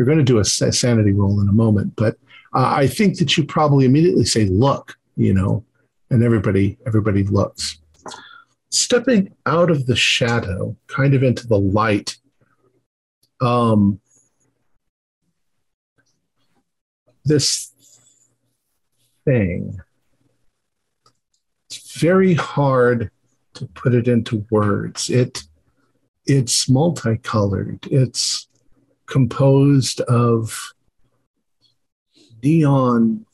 [0.00, 2.16] you're going to do a sanity roll in a moment, but
[2.54, 5.62] uh, I think that you probably immediately say, look, you know,
[6.08, 7.76] and everybody, everybody looks.
[8.70, 12.16] Stepping out of the shadow, kind of into the light,
[13.42, 14.00] um,
[17.26, 17.70] this
[19.26, 19.80] thing.
[21.68, 23.10] It's very hard
[23.52, 25.10] to put it into words.
[25.10, 25.42] It
[26.24, 27.86] it's multicolored.
[27.90, 28.46] It's
[29.10, 30.72] composed of
[32.42, 33.26] neon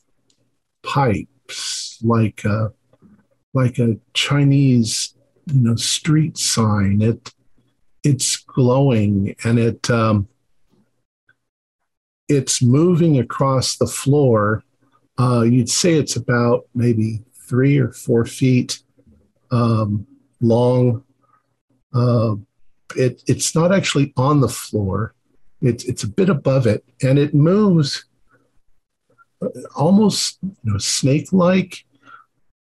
[0.83, 2.73] pipes like a
[3.53, 5.13] like a Chinese
[5.45, 7.01] you know street sign.
[7.01, 7.33] It
[8.03, 10.27] it's glowing and it um,
[12.27, 14.63] it's moving across the floor.
[15.19, 18.81] Uh, you'd say it's about maybe three or four feet
[19.51, 20.05] um,
[20.41, 21.03] long.
[21.93, 22.35] Uh,
[22.95, 25.13] it, it's not actually on the floor.
[25.61, 28.05] It's it's a bit above it, and it moves
[29.75, 31.83] almost you know, snake-like.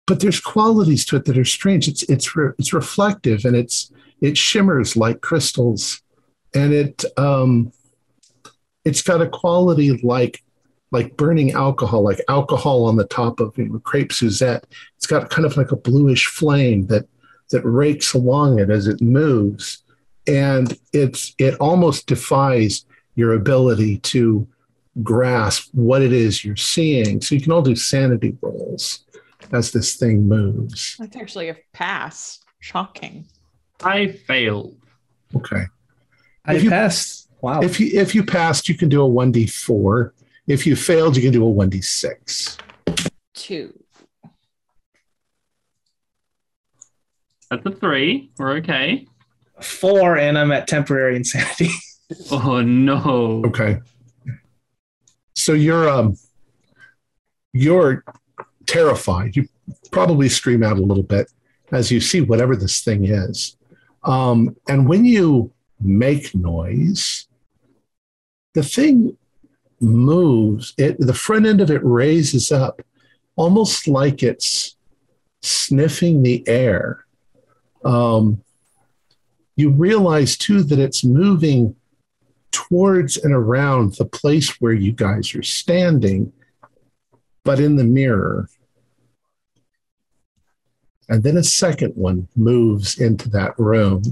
[0.08, 1.88] But there's qualities to it that are strange.
[1.88, 3.92] It's it's re- it's reflective and it's
[4.22, 6.02] it shimmers like crystals,
[6.54, 7.72] and it um,
[8.84, 10.44] it's got a quality like
[10.92, 14.66] like burning alcohol, like alcohol on the top of you know, crepe Suzette.
[14.96, 17.08] It's got kind of like a bluish flame that
[17.52, 19.84] that rakes along it as it moves,
[20.28, 22.86] and it's it almost defies
[23.16, 24.48] your ability to
[25.04, 27.22] grasp what it is you're seeing.
[27.22, 29.06] So you can all do sanity rolls
[29.52, 30.96] as this thing moves.
[31.00, 32.40] That's actually a pass.
[32.60, 33.26] Shocking.
[33.84, 34.78] I failed.
[35.36, 35.66] Okay.
[36.46, 37.30] I If you- passed.
[37.42, 37.62] Wow.
[37.62, 40.14] If you if you passed, you can do a one d four.
[40.48, 42.58] If you failed, you can do a one d six.
[43.36, 43.72] Two.
[47.52, 48.32] That's a three.
[48.40, 49.06] We're okay.
[49.62, 51.70] Four, and I'm at temporary insanity.
[52.30, 53.42] Oh no.
[53.48, 53.80] Okay.
[55.34, 56.16] So you're um
[57.52, 58.04] you're
[58.68, 59.36] terrified.
[59.36, 59.48] You
[59.92, 61.32] probably scream out a little bit
[61.72, 63.58] as you see whatever this thing is.
[64.04, 67.28] Um, and when you make noise,
[68.54, 69.18] the thing
[69.82, 70.74] moves.
[70.78, 72.82] It the front end of it raises up,
[73.36, 74.76] almost like it's
[75.42, 77.06] sniffing the air.
[77.84, 78.44] Um,
[79.56, 81.76] you realize too that it's moving
[82.52, 86.32] towards and around the place where you guys are standing,
[87.44, 88.50] but in the mirror.
[91.08, 94.04] And then a second one moves into that room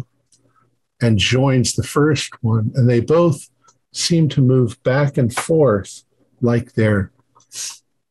[1.01, 2.71] and joins the first one.
[2.75, 3.49] And they both
[3.91, 6.03] seem to move back and forth
[6.41, 7.11] like they're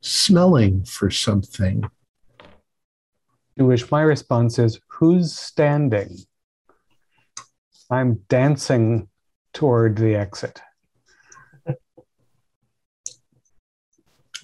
[0.01, 1.85] smelling for something.
[3.59, 6.17] To which my response is, Who's standing?
[7.93, 9.09] I'm dancing
[9.53, 10.63] toward the exit.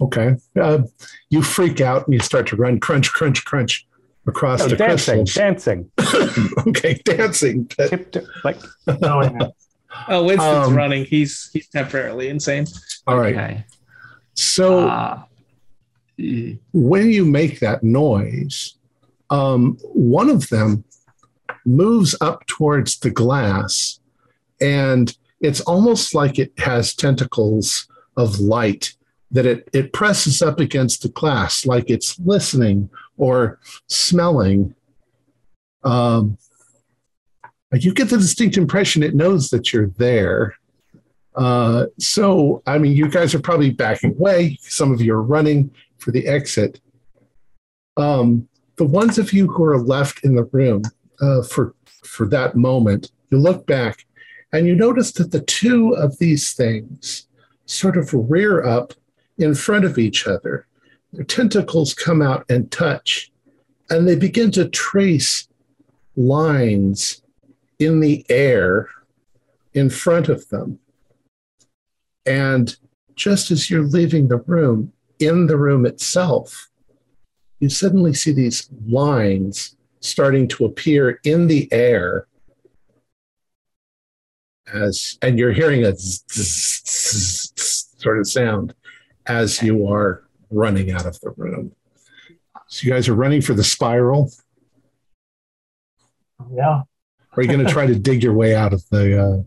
[0.00, 0.36] Okay.
[0.60, 0.82] Uh,
[1.30, 3.86] you freak out and you start to run crunch, crunch, crunch
[4.26, 5.34] across Oh, the dancing, crystals.
[5.34, 5.90] dancing.
[6.68, 7.66] okay, dancing.
[7.68, 8.58] Tip, tip, like
[9.00, 9.40] Knowing
[10.08, 11.06] oh, Winston's Um, running.
[11.06, 12.66] He's he's temporarily insane.
[13.06, 13.34] All right.
[13.34, 13.64] Okay.
[14.34, 14.88] So.
[16.20, 18.74] Eh, when you make that noise,
[19.30, 20.84] um, one of them
[21.68, 24.00] moves up towards the glass,
[24.60, 27.86] and it's almost like it has tentacles
[28.16, 28.94] of light
[29.30, 34.74] that it, it presses up against the glass, like it's listening or smelling.
[35.84, 36.38] Um,
[37.72, 40.56] you get the distinct impression it knows that you're there.
[41.34, 44.58] Uh, so, I mean, you guys are probably backing away.
[44.62, 46.80] Some of you are running for the exit.
[47.96, 50.82] Um, the ones of you who are left in the room
[51.20, 51.74] uh, for
[52.04, 54.06] for that moment, you look back
[54.52, 57.26] and you notice that the two of these things
[57.66, 58.94] sort of rear up
[59.36, 60.66] in front of each other.
[61.12, 63.30] Their tentacles come out and touch,
[63.90, 65.48] and they begin to trace
[66.16, 67.22] lines
[67.78, 68.88] in the air
[69.74, 70.78] in front of them.
[72.26, 72.76] And
[73.14, 76.68] just as you're leaving the room, in the room itself,
[77.60, 82.26] you suddenly see these lines starting to appear in the air
[84.72, 88.74] as and you're hearing a zzz, zzz, zzz, zzz sort of sound
[89.26, 91.72] as you are running out of the room.
[92.68, 94.30] So you guys are running for the spiral.
[96.52, 96.82] Yeah.
[97.36, 99.42] Are you going to try to dig your way out of the uh,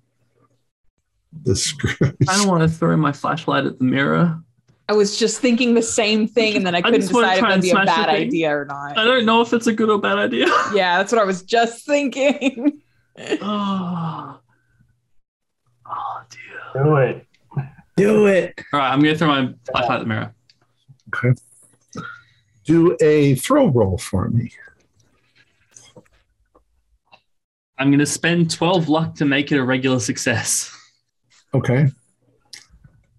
[1.44, 2.14] the screws?
[2.28, 4.41] I don't want to throw my flashlight at the mirror.
[4.89, 7.35] I was just thinking the same thing, and then I I couldn't just wanna decide
[7.35, 8.97] if try that'd be a bad idea or not.
[8.97, 10.47] I don't know if it's a good or bad idea.
[10.73, 12.81] Yeah, that's what I was just thinking.
[13.41, 14.39] oh.
[15.85, 16.83] oh dear.
[16.83, 17.27] Do it.
[17.95, 18.61] Do it.
[18.73, 20.33] All right, I'm gonna throw my flashlight at the mirror.
[21.15, 21.39] Okay.
[22.65, 24.51] Do a throw roll for me.
[27.77, 30.75] I'm gonna spend 12 luck to make it a regular success.
[31.53, 31.87] Okay.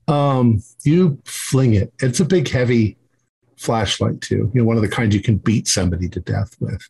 [0.08, 1.92] Um, you fling it.
[2.00, 2.96] It's a big, heavy
[3.56, 4.50] flashlight too.
[4.52, 6.88] You know, one of the kinds you can beat somebody to death with.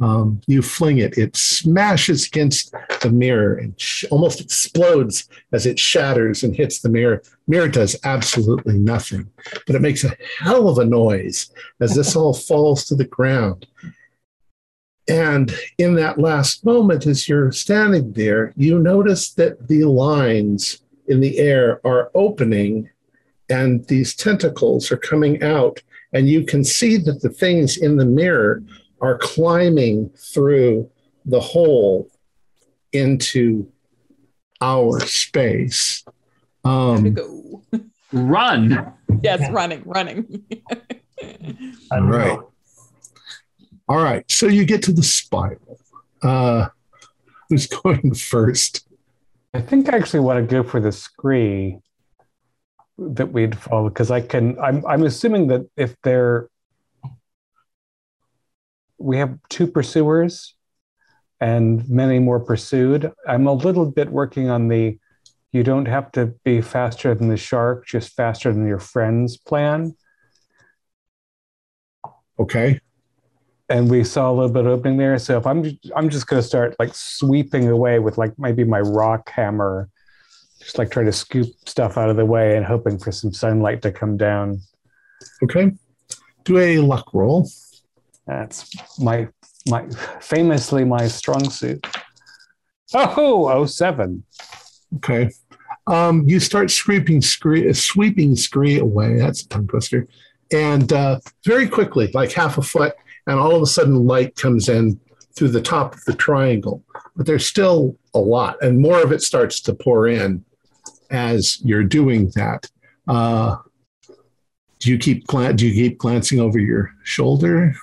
[0.00, 1.18] Um, you fling it.
[1.18, 6.88] It smashes against the mirror and sh- almost explodes as it shatters and hits the
[6.88, 7.22] mirror.
[7.46, 9.30] Mirror does absolutely nothing,
[9.66, 11.50] but it makes a hell of a noise
[11.80, 13.66] as this all falls to the ground.
[15.06, 20.80] And in that last moment, as you're standing there, you notice that the lines
[21.10, 22.88] in the air are opening
[23.48, 25.82] and these tentacles are coming out.
[26.12, 28.62] And you can see that the things in the mirror
[29.00, 30.88] are climbing through
[31.24, 32.08] the hole
[32.92, 33.70] into
[34.60, 36.04] our space.
[36.64, 37.62] Um, go.
[38.12, 38.92] Run!
[39.22, 40.44] Yes, running, running.
[41.90, 42.38] All right.
[43.88, 44.24] All right.
[44.30, 45.78] so you get to the spiral.
[46.22, 46.68] Uh,
[47.48, 48.86] who's going first?
[49.52, 51.78] I think I actually want to go for the scree
[52.98, 54.58] that we'd follow because I can.
[54.60, 56.48] I'm I'm assuming that if they're
[58.98, 60.54] we have two pursuers
[61.40, 63.10] and many more pursued.
[63.26, 64.98] I'm a little bit working on the
[65.52, 69.96] you don't have to be faster than the shark, just faster than your friends plan.
[72.38, 72.80] Okay.
[73.70, 75.18] And we saw a little bit of opening there.
[75.18, 75.64] So if I'm
[75.96, 79.88] I'm just going to start like sweeping away with like maybe my rock hammer
[80.58, 83.80] just like try to scoop stuff out of the way and hoping for some sunlight
[83.82, 84.60] to come down.
[85.42, 85.72] Okay.
[86.44, 87.48] Do a luck roll.
[88.26, 89.28] That's my
[89.68, 89.88] my
[90.20, 91.86] famously my strong suit.
[92.92, 94.24] Oh, oh seven.
[94.96, 95.30] Okay.
[95.86, 99.16] Um, you start sweeping scree, sweeping scree away.
[99.16, 100.06] That's a tongue twister.
[100.52, 102.94] And uh, very quickly, like half a foot,
[103.30, 105.00] and all of a sudden light comes in
[105.34, 106.82] through the top of the triangle.
[107.16, 110.44] But there's still a lot, and more of it starts to pour in
[111.10, 112.70] as you're doing that.
[113.08, 113.56] Uh,
[114.78, 117.74] do you keep do you keep glancing over your shoulder?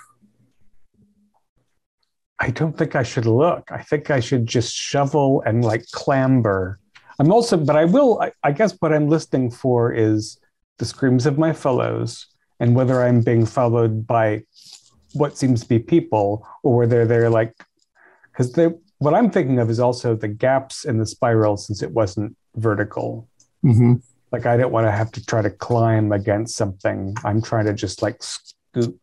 [2.39, 3.71] I don't think I should look.
[3.71, 6.79] I think I should just shovel and like clamber.
[7.19, 10.39] I'm also, but I will, I, I, guess what I'm listening for is
[10.77, 12.27] the screams of my fellows
[12.59, 14.43] and whether I'm being followed by
[15.13, 17.53] what seems to be people or whether they're like,
[18.31, 18.69] because they,
[18.99, 23.27] what I'm thinking of is also the gaps in the spiral since it wasn't vertical.
[23.63, 23.95] Mm-hmm.
[24.31, 27.15] Like I don't want to have to try to climb against something.
[27.23, 28.99] I'm trying to just like scoop.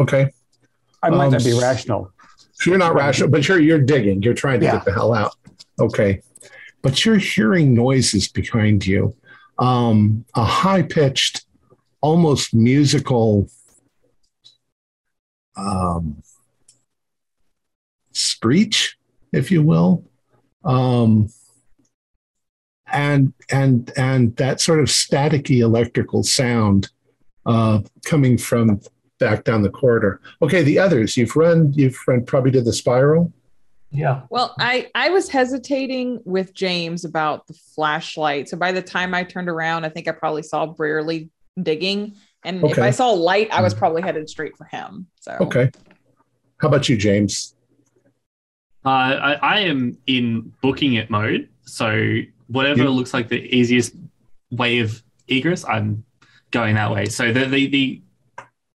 [0.00, 0.32] Okay.
[1.02, 2.12] I might um, not be rational.
[2.66, 4.22] You're not rational, but you're you're digging.
[4.22, 4.72] You're trying to yeah.
[4.72, 5.36] get the hell out.
[5.80, 6.22] Okay.
[6.82, 9.14] But you're hearing noises behind you.
[9.58, 11.44] Um, a high pitched,
[12.00, 13.48] almost musical
[15.58, 16.22] um,
[18.12, 18.96] screech,
[19.32, 20.04] if you will.
[20.64, 21.28] Um,
[22.90, 26.90] and and and that sort of staticky electrical sound
[27.46, 28.80] uh, coming from
[29.18, 30.20] back down the corridor.
[30.42, 33.32] Okay, the others you've run you've run probably to the spiral.
[33.90, 34.22] Yeah.
[34.30, 38.48] Well, I I was hesitating with James about the flashlight.
[38.48, 41.30] So by the time I turned around, I think I probably saw Brierly
[41.62, 42.14] digging,
[42.48, 42.72] and okay.
[42.72, 43.78] if I saw light, I was mm.
[43.78, 45.06] probably headed straight for him.
[45.20, 45.70] So okay.
[46.58, 47.54] How about you, James?
[48.84, 51.50] Uh, I, I am in booking it mode.
[51.62, 53.94] So whatever you, looks like the easiest
[54.50, 56.04] way of egress, I'm
[56.50, 57.04] going that way.
[57.06, 58.02] So the the the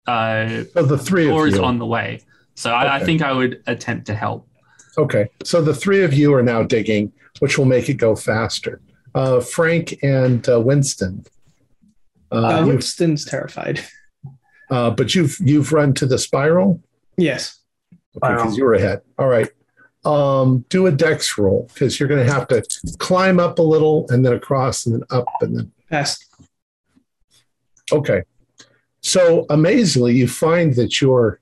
[0.07, 2.21] uh, so the three door is on the way.
[2.55, 2.87] So okay.
[2.87, 4.47] I, I, think I would attempt to help.
[4.99, 8.83] Okay, so the three of you are now digging, which will make it go faster.
[9.15, 11.25] Uh, Frank and uh, Winston.
[12.33, 13.81] Uh, uh Winston's terrified.
[14.71, 16.81] Uh, but you've you've run to the spiral.
[17.19, 17.61] Yes.
[18.17, 19.03] Okay, because you were ahead.
[19.19, 19.49] All right.
[20.05, 22.63] Um, do a dex roll because you're going to have to
[22.99, 25.73] climb up a little and then across and then up and then.
[25.91, 26.19] Pass.
[27.93, 28.23] Okay.
[29.03, 31.41] So amazingly, you find that your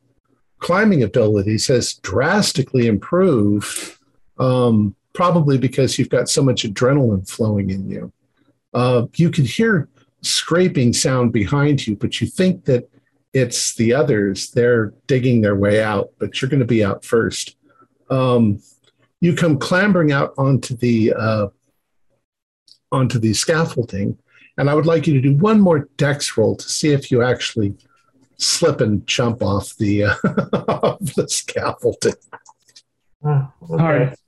[0.58, 3.96] climbing abilities has drastically improved,
[4.38, 8.12] um, probably because you've got so much adrenaline flowing in you.
[8.72, 9.88] Uh, you can hear
[10.22, 12.90] scraping sound behind you, but you think that
[13.32, 14.50] it's the others.
[14.50, 17.56] They're digging their way out, but you're going to be out first.
[18.10, 18.60] Um,
[19.20, 21.48] you come clambering out onto the uh,
[22.90, 24.18] onto the scaffolding,
[24.56, 27.22] and I would like you to do one more dex roll to see if you
[27.22, 27.74] actually
[28.38, 30.14] slip and jump off the uh,
[30.52, 32.14] off the scaffolding.
[33.24, 33.72] Uh, okay.
[33.72, 34.18] All right.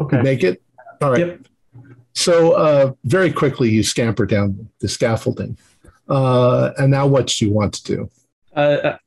[0.00, 0.22] Okay.
[0.22, 0.62] make it.
[1.02, 1.26] All right.
[1.26, 1.46] Yep.
[2.16, 5.58] So uh, very quickly, you scamper down the scaffolding.
[6.08, 8.10] Uh, and now, what do you want to do?
[8.56, 8.98] Uh, uh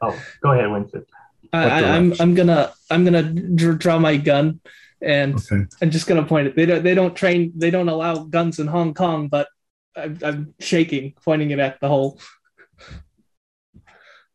[0.00, 1.04] oh, go ahead, Winston.
[1.52, 4.60] I, am I'm, I'm gonna I'm gonna draw my gun,
[5.02, 5.66] and okay.
[5.82, 6.54] I'm just gonna point it.
[6.54, 9.48] They don't they don't train they don't allow guns in Hong Kong, but
[9.96, 12.20] I'm, I'm shaking, pointing it at the hole.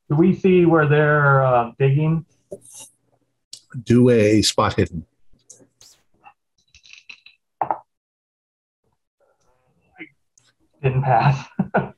[0.09, 2.25] Do we see where they're uh, digging?
[3.81, 5.05] Do a spot hidden.
[10.85, 11.45] Didn't pass.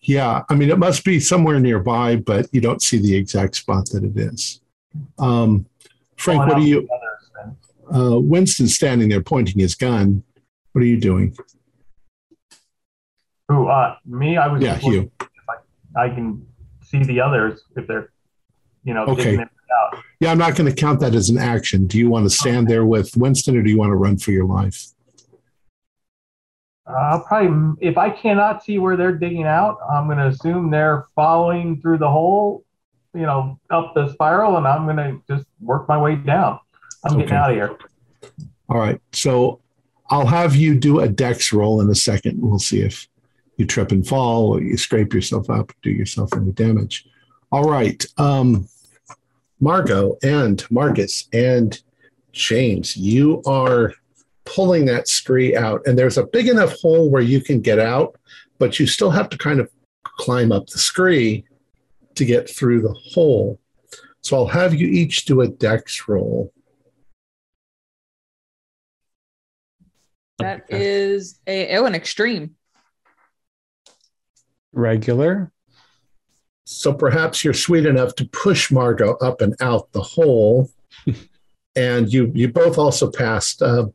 [0.00, 3.88] yeah, I mean, it must be somewhere nearby, but you don't see the exact spot
[3.90, 4.60] that it is.
[5.18, 5.66] Um,
[6.16, 6.88] Frank, what are you?
[7.94, 10.22] Uh, Winston's standing there pointing his gun.
[10.72, 11.36] What are you doing?
[13.48, 13.68] Who?
[13.68, 14.36] Uh, me?
[14.36, 14.62] I was.
[14.62, 15.10] Yeah, you.
[15.48, 16.46] I, I, can
[16.82, 18.10] see the others if they're,
[18.84, 19.38] you know, okay.
[20.20, 21.86] Yeah, I'm not going to count that as an action.
[21.86, 24.30] Do you want to stand there with Winston, or do you want to run for
[24.32, 24.86] your life?
[26.90, 31.06] Uh, probably, if I cannot see where they're digging out, I'm going to assume they're
[31.14, 32.64] following through the hole,
[33.14, 36.58] you know, up the spiral, and I'm going to just work my way down.
[37.04, 37.22] I'm okay.
[37.22, 37.78] getting out of here.
[38.68, 39.00] All right.
[39.12, 39.60] So
[40.10, 42.40] I'll have you do a dex roll in a second.
[42.40, 43.08] We'll see if
[43.56, 47.06] you trip and fall or you scrape yourself up, do yourself any damage.
[47.52, 48.04] All right.
[48.16, 48.68] Um,
[49.60, 51.80] Margot and Marcus and
[52.32, 53.92] James, you are
[54.44, 55.82] pulling that scree out.
[55.86, 58.16] And there's a big enough hole where you can get out,
[58.58, 59.70] but you still have to kind of
[60.04, 61.44] climb up the scree
[62.14, 63.60] to get through the hole.
[64.22, 66.52] So I'll have you each do a dex roll.
[70.38, 72.56] That is a oh an extreme.
[74.72, 75.52] Regular.
[76.64, 80.70] So perhaps you're sweet enough to push Margot up and out the hole,
[81.76, 83.60] and you you both also passed.
[83.60, 83.86] Uh,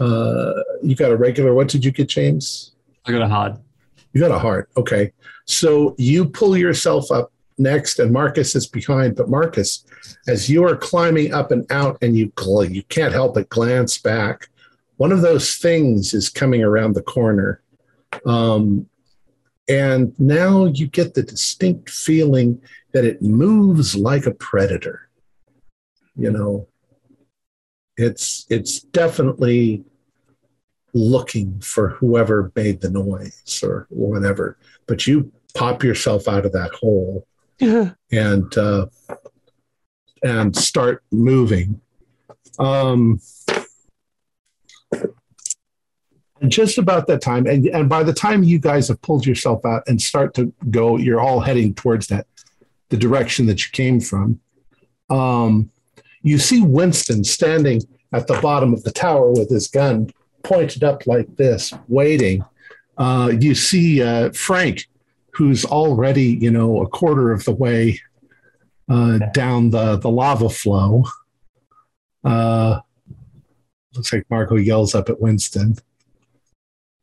[0.00, 0.52] uh,
[0.82, 1.54] you got a regular.
[1.54, 2.72] What did you get, James?
[3.06, 3.58] I got a hard.
[4.12, 4.70] You got a heart.
[4.76, 5.12] Okay.
[5.44, 9.16] So you pull yourself up next, and Marcus is behind.
[9.16, 9.84] But Marcus,
[10.26, 13.98] as you are climbing up and out, and you gl- you can't help but glance
[13.98, 14.48] back,
[14.96, 17.62] one of those things is coming around the corner.
[18.26, 18.88] Um,
[19.68, 22.60] and now you get the distinct feeling
[22.92, 25.08] that it moves like a predator.
[26.16, 26.68] You know,
[27.96, 29.84] it's it's definitely
[30.92, 34.56] looking for whoever made the noise or whatever.
[34.86, 37.26] But you pop yourself out of that hole
[38.10, 38.86] and uh,
[40.22, 41.80] and start moving.
[42.58, 43.20] Um,
[46.40, 49.64] and just about that time, and, and by the time you guys have pulled yourself
[49.64, 52.26] out and start to go, you're all heading towards that
[52.90, 54.40] the direction that you came from.
[55.10, 55.70] Um,
[56.24, 57.82] you see Winston standing
[58.12, 60.10] at the bottom of the tower with his gun
[60.42, 62.44] pointed up like this, waiting.
[62.96, 64.88] Uh, you see uh, Frank,
[65.34, 68.00] who's already, you know, a quarter of the way
[68.88, 71.04] uh, down the, the lava flow.
[72.24, 72.80] Uh,
[73.94, 75.76] looks like Margot yells up at Winston.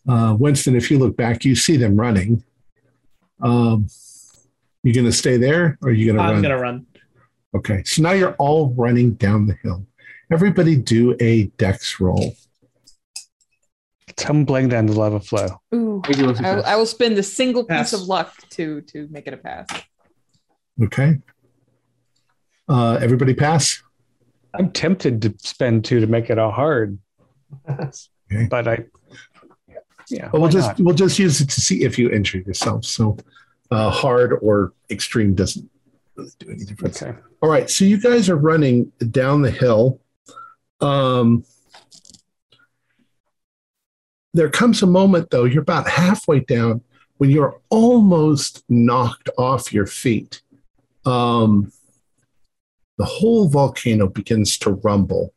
[0.09, 2.43] Uh, Winston, if you look back, you see them running.
[3.39, 3.87] Um,
[4.81, 6.35] you going to stay there or are you going to run?
[6.35, 6.87] I'm gonna run.
[7.55, 9.85] Okay, so now you're all running down the hill.
[10.31, 12.33] Everybody do a dex roll.
[14.15, 15.47] Tumbling down the lava flow.
[15.73, 16.01] Ooh.
[16.05, 16.61] I.
[16.65, 17.91] I will spend the single Pass.
[17.91, 19.67] piece of luck to to make it a pass.
[20.83, 21.19] Okay.
[22.67, 23.81] Uh, everybody pass.
[24.53, 26.99] I'm tempted to spend two to make it a hard,
[27.69, 28.47] Okay.
[28.49, 28.85] but I.
[30.09, 30.29] Yeah.
[30.33, 30.79] Well, we'll just not?
[30.81, 32.83] we'll just use it to see if you injure yourself.
[32.83, 33.15] So,
[33.71, 35.69] uh, hard or extreme doesn't
[36.21, 37.01] really do any difference.
[37.01, 37.17] Okay.
[37.41, 39.99] All right, so you guys are running down the hill.
[40.79, 41.43] Um,
[44.33, 46.81] there comes a moment, though, you're about halfway down
[47.17, 50.41] when you're almost knocked off your feet.
[51.05, 51.71] Um,
[52.97, 55.33] the whole volcano begins to rumble,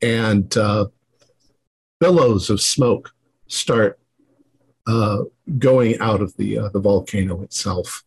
[0.00, 0.86] and uh,
[2.00, 3.12] billows of smoke
[3.48, 3.98] start
[4.86, 5.24] uh,
[5.58, 8.04] going out of the uh, the volcano itself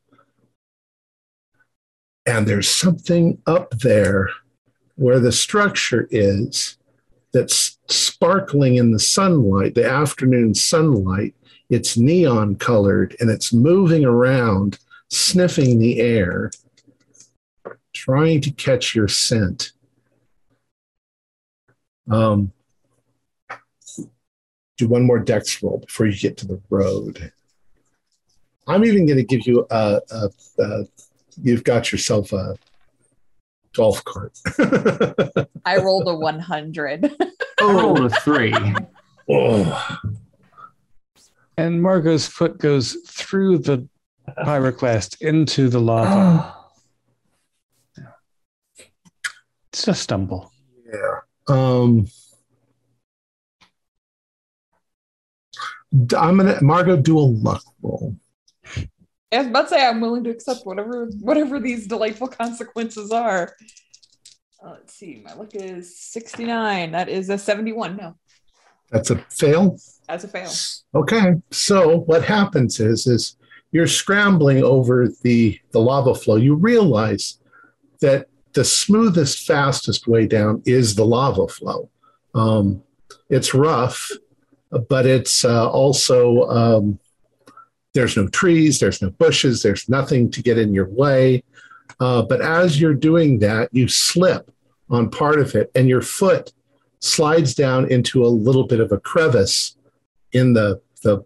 [2.26, 4.30] and there's something up there
[4.96, 6.78] where the structure is
[7.34, 11.34] that's sparkling in the sunlight, the afternoon sunlight.
[11.70, 14.78] It's neon colored and it's moving around,
[15.10, 16.52] sniffing the air,
[17.94, 19.72] trying to catch your scent.
[22.10, 22.52] Um,
[24.78, 27.32] do one more dex roll before you get to the road.
[28.68, 30.30] I'm even going to give you a, a,
[30.60, 30.84] a
[31.42, 32.56] you've got yourself a
[33.74, 34.38] golf cart.
[35.66, 37.16] I rolled a 100.
[37.62, 38.54] I rolled a three.
[39.30, 39.98] oh,
[41.58, 43.88] And Margot's foot goes through the
[44.40, 46.56] pyroclast into the lava.
[49.74, 50.52] It's a stumble.
[50.86, 51.20] yeah.
[51.48, 52.06] Um,
[56.06, 58.16] d- I'm gonna Margot do a luck roll.
[59.32, 63.56] I was about to say I'm willing to accept whatever whatever these delightful consequences are.
[64.64, 66.92] Uh, let's see, my luck is 69.
[66.92, 67.98] That is a 71.
[67.98, 68.16] No,
[68.92, 69.78] That's a fail.
[70.08, 70.52] that's a fail.
[70.94, 71.34] Okay.
[71.52, 73.38] So what happens is is
[73.72, 76.36] you're scrambling over the the lava flow.
[76.36, 77.40] You realize
[78.02, 81.90] that the smoothest, fastest way down is the lava flow.
[82.36, 82.84] Um,
[83.30, 84.12] it's rough,
[84.90, 87.00] but it's uh, also um,
[87.94, 91.44] there's no trees, there's no bushes, there's nothing to get in your way.
[92.00, 94.50] Uh, but as you're doing that, you slip
[94.90, 96.52] on part of it, and your foot
[97.00, 99.76] slides down into a little bit of a crevice
[100.34, 101.24] in the the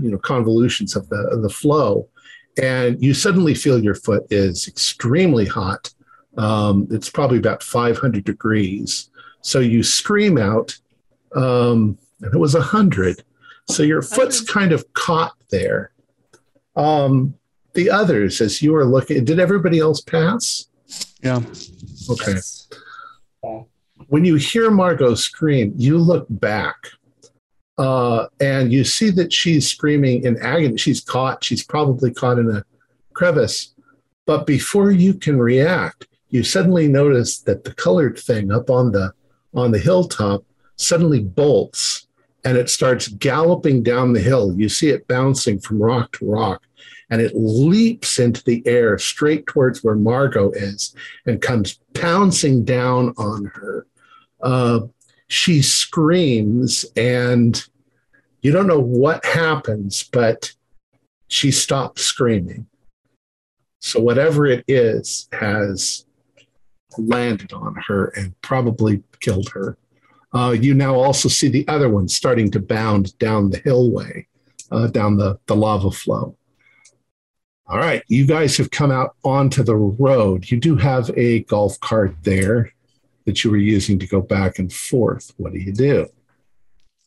[0.00, 2.08] you know convolutions of the of the flow,
[2.60, 5.92] and you suddenly feel your foot is extremely hot.
[6.36, 9.10] Um, it's probably about 500 degrees.
[9.42, 10.78] So you scream out,
[11.34, 13.24] um, and it was 100.
[13.70, 15.92] So your foot's kind of caught there.
[16.76, 17.34] Um,
[17.74, 20.68] the others, as you were looking, did everybody else pass?
[21.22, 21.40] Yeah.
[22.08, 22.34] Okay.
[24.08, 26.76] When you hear Margot scream, you look back
[27.78, 30.76] uh, and you see that she's screaming in agony.
[30.76, 31.44] She's caught.
[31.44, 32.64] She's probably caught in a
[33.14, 33.74] crevice.
[34.26, 39.12] But before you can react, you suddenly notice that the colored thing up on the
[39.54, 40.44] on the hilltop
[40.76, 42.06] suddenly bolts
[42.44, 44.54] and it starts galloping down the hill.
[44.56, 46.62] You see it bouncing from rock to rock,
[47.10, 50.94] and it leaps into the air straight towards where Margot is
[51.26, 53.86] and comes pouncing down on her.
[54.42, 54.80] Uh,
[55.28, 57.62] she screams, and
[58.42, 60.52] you don't know what happens, but
[61.28, 62.66] she stops screaming.
[63.80, 66.04] So, whatever it is has
[66.98, 69.76] landed on her and probably killed her.
[70.32, 74.26] Uh, you now also see the other one starting to bound down the hillway,
[74.70, 76.36] uh, down the, the lava flow.
[77.66, 80.50] All right, you guys have come out onto the road.
[80.50, 82.72] You do have a golf cart there
[83.26, 85.32] that you were using to go back and forth.
[85.36, 86.08] What do you do?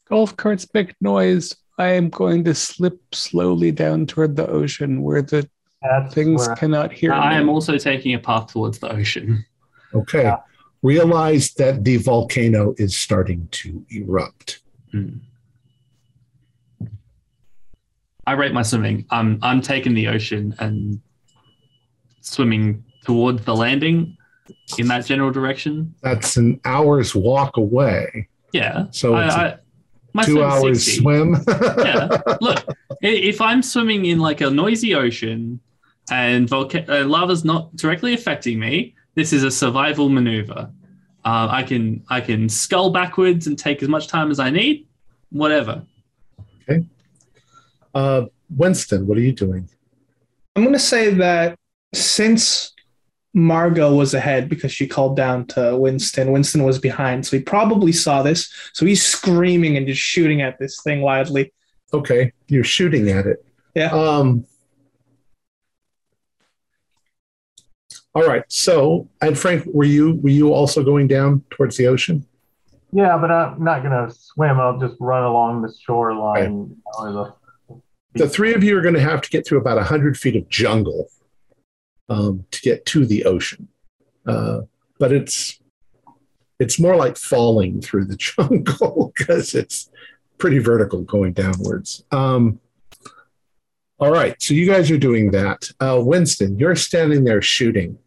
[0.07, 1.55] Golf carts make noise.
[1.77, 5.49] I am going to slip slowly down toward the ocean where the
[5.81, 7.35] That's things where- cannot hear I me.
[7.37, 9.45] am also taking a path towards the ocean.
[9.93, 10.23] Okay.
[10.23, 10.37] Yeah.
[10.83, 14.59] Realize that the volcano is starting to erupt.
[14.91, 15.17] Hmm.
[18.27, 19.05] I rate my swimming.
[19.09, 21.01] I'm I'm taking the ocean and
[22.21, 24.17] swimming towards the landing
[24.77, 25.93] in that general direction.
[26.01, 28.29] That's an hour's walk away.
[28.53, 28.85] Yeah.
[28.91, 29.57] So I,
[30.15, 31.01] I, two hours 60.
[31.01, 31.37] swim.
[31.47, 32.21] yeah.
[32.39, 32.65] Look,
[33.01, 35.59] if I'm swimming in like a noisy ocean
[36.11, 40.71] and volca- uh, lava's not directly affecting me, this is a survival maneuver.
[41.25, 44.87] Uh, I can I can scull backwards and take as much time as I need.
[45.29, 45.83] Whatever.
[46.61, 46.85] Okay.
[47.93, 48.25] Uh,
[48.55, 49.69] Winston, what are you doing?
[50.55, 51.57] I'm going to say that
[51.93, 52.73] since
[53.33, 57.25] Margot was ahead because she called down to Winston, Winston was behind.
[57.25, 58.51] So he probably saw this.
[58.73, 61.51] So he's screaming and just shooting at this thing wildly.
[61.93, 63.45] Okay, you're shooting at it.
[63.75, 63.91] Yeah.
[63.91, 64.45] Um,
[68.15, 68.43] all right.
[68.47, 72.25] So, and Frank, were you were you also going down towards the ocean?
[72.91, 74.59] Yeah, but I'm not gonna swim.
[74.59, 76.75] I'll just run along the shoreline.
[76.97, 77.35] Or
[78.13, 80.47] the, three of you are going to have to get through about hundred feet of
[80.47, 81.09] jungle
[82.09, 83.67] um, to get to the ocean,
[84.27, 84.61] uh,
[84.99, 85.59] but it's
[86.59, 89.89] it's more like falling through the jungle because it's
[90.37, 92.03] pretty vertical going downwards.
[92.11, 92.59] Um,
[93.99, 95.69] all right, so you guys are doing that.
[95.79, 97.97] Uh, Winston, you're standing there shooting,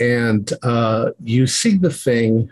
[0.00, 2.50] and uh, you see the thing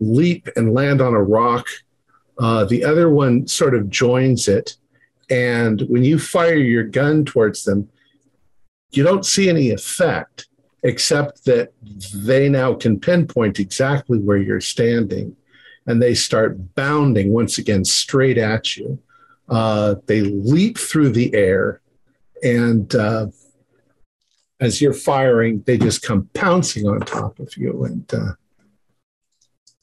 [0.00, 1.66] leap and land on a rock.
[2.38, 4.76] Uh, the other one sort of joins it,
[5.30, 7.88] and when you fire your gun towards them,
[8.90, 10.48] you don't see any effect
[10.82, 11.72] except that
[12.14, 15.34] they now can pinpoint exactly where you're standing
[15.86, 18.98] and they start bounding once again straight at you.
[19.48, 21.80] Uh, they leap through the air,
[22.42, 23.26] and uh,
[24.60, 28.32] as you're firing, they just come pouncing on top of you, and uh,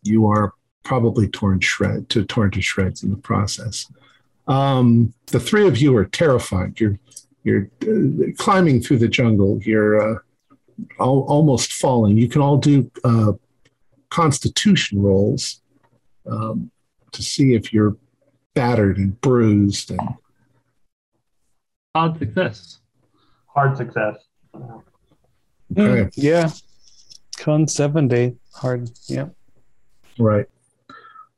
[0.03, 0.53] you are
[0.84, 3.91] probably torn shred to torn to shreds in the process.
[4.48, 6.80] Um, the three of you are terrified.
[6.80, 6.98] You're
[7.43, 9.60] you're uh, climbing through the jungle.
[9.64, 10.19] You're uh,
[10.99, 12.18] al- almost falling.
[12.18, 13.34] You can all do uh,
[14.10, 15.61] constitution rolls
[16.30, 16.72] um,
[17.11, 17.98] to see if you're
[18.53, 19.91] battered and bruised.
[19.91, 19.99] And
[21.95, 22.80] Hard success.
[23.48, 24.15] hard success.
[24.56, 26.03] Okay.
[26.03, 26.49] Hmm, Yeah.
[27.38, 28.36] Con 70.
[28.53, 28.90] Hard.
[29.07, 29.28] Yeah.
[30.19, 30.45] right,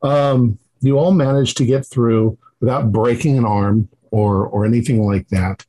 [0.02, 5.28] um, you all managed to get through without breaking an arm or or anything like
[5.30, 5.66] that.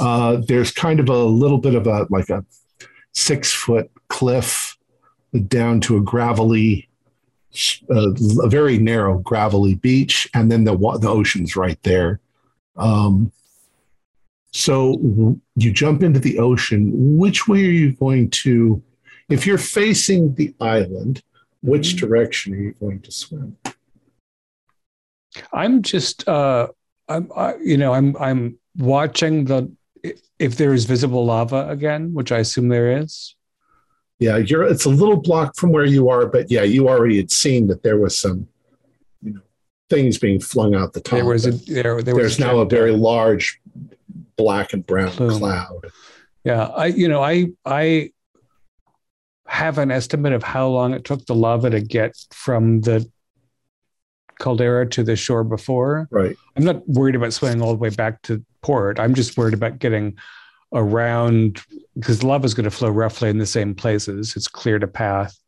[0.00, 2.44] Uh, there's kind of a little bit of a like a
[3.12, 4.76] six foot cliff
[5.48, 6.88] down to a gravelly,
[7.90, 8.12] uh,
[8.42, 12.20] a very narrow gravelly beach, and then the the ocean's right there.
[12.76, 13.30] Um,
[14.56, 16.90] so you jump into the ocean.
[17.18, 18.82] Which way are you going to?
[19.28, 21.22] If you're facing the island,
[21.62, 23.56] which direction are you going to swim?
[25.52, 26.68] I'm just uh
[27.08, 29.70] I'm I, you know I'm I'm watching the
[30.38, 33.34] if there is visible lava again, which I assume there is.
[34.18, 34.62] Yeah, you're.
[34.62, 37.82] It's a little block from where you are, but yeah, you already had seen that
[37.82, 38.48] there was some,
[39.22, 39.42] you know,
[39.90, 41.16] things being flung out the top.
[41.18, 43.60] There was a there there was there's now a very large
[44.36, 45.38] black and brown Plume.
[45.38, 45.90] cloud.
[46.44, 48.10] Yeah, I you know I I
[49.46, 53.08] have an estimate of how long it took the lava to get from the
[54.38, 56.08] caldera to the shore before.
[56.10, 56.36] Right.
[56.56, 58.98] I'm not worried about swimming all the way back to port.
[58.98, 60.16] I'm just worried about getting
[60.74, 61.62] around
[61.94, 64.34] because lava is going to flow roughly in the same places.
[64.36, 65.38] It's cleared a path.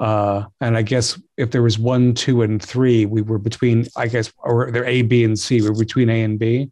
[0.00, 4.06] Uh, and I guess if there was one, two, and three, we were between, I
[4.06, 5.60] guess, or there A, B, and C.
[5.60, 6.70] We were between A and B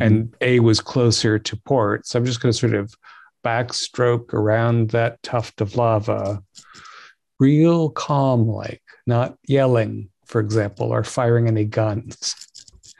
[0.00, 2.06] and A was closer to port.
[2.06, 2.94] So I'm just going to sort of
[3.44, 6.42] backstroke around that tuft of lava,
[7.38, 12.36] real calm like, not yelling for example, or firing any guns.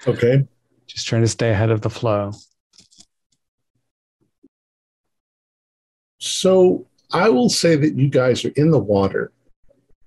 [0.07, 0.45] Okay.
[0.89, 2.33] Just trying to stay ahead of the flow.
[6.19, 9.33] So I will say that you guys are in the water,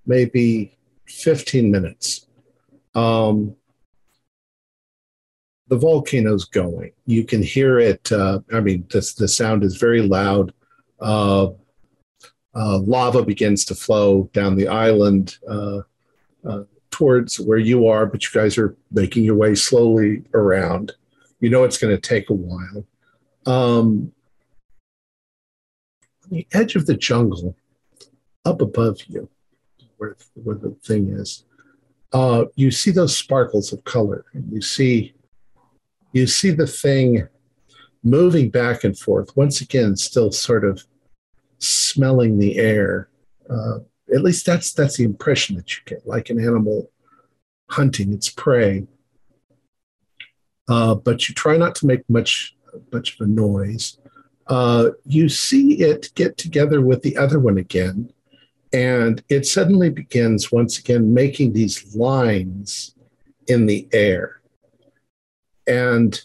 [0.05, 0.77] maybe
[1.07, 2.27] 15 minutes.
[2.93, 3.55] Um,
[5.67, 6.91] the volcano's going.
[7.05, 8.11] You can hear it.
[8.11, 10.53] Uh, I mean, the sound is very loud.
[10.99, 11.49] Uh,
[12.55, 15.81] uh, lava begins to flow down the island uh,
[16.47, 20.91] uh, towards where you are, but you guys are making your way slowly around.
[21.39, 22.85] You know it's going to take a while.
[23.45, 24.11] Um,
[26.23, 27.55] on the edge of the jungle,
[28.45, 29.29] up above you,
[29.97, 31.45] where, where the thing is,
[32.13, 34.25] uh, you see those sparkles of color.
[34.33, 35.12] And you see,
[36.13, 37.27] you see the thing
[38.03, 39.35] moving back and forth.
[39.35, 40.85] Once again, still sort of
[41.59, 43.09] smelling the air.
[43.49, 43.79] Uh,
[44.13, 46.91] at least that's that's the impression that you get, like an animal
[47.69, 48.85] hunting its prey.
[50.67, 52.55] Uh, but you try not to make much
[52.91, 53.97] much of a noise.
[54.47, 58.11] Uh, you see it get together with the other one again,
[58.71, 62.95] and it suddenly begins once again making these lines
[63.47, 64.42] in the air.
[65.67, 66.21] And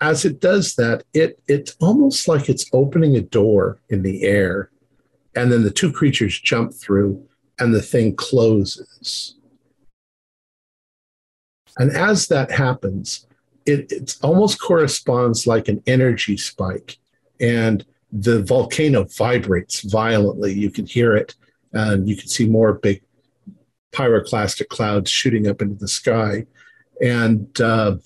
[0.00, 4.70] as it does that, it it's almost like it's opening a door in the air,
[5.34, 7.26] and then the two creatures jump through,
[7.58, 9.34] and the thing closes.
[11.78, 13.26] And as that happens,
[13.64, 16.98] it it almost corresponds like an energy spike,
[17.40, 20.52] and the volcano vibrates violently.
[20.52, 21.34] You can hear it,
[21.72, 23.02] and you can see more big
[23.92, 26.44] pyroclastic clouds shooting up into the sky,
[27.00, 27.96] and uh,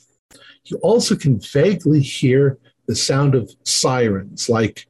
[0.70, 4.86] you also can vaguely hear the sound of sirens, like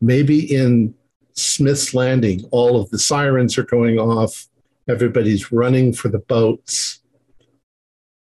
[0.00, 0.94] maybe in
[1.34, 4.48] Smith's Landing, all of the sirens are going off,
[4.88, 7.00] everybody's running for the boats,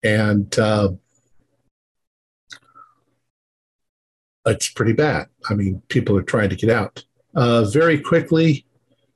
[0.03, 0.90] and uh,
[4.45, 5.27] it's pretty bad.
[5.49, 7.03] I mean, people are trying to get out.
[7.35, 8.65] Uh, very quickly,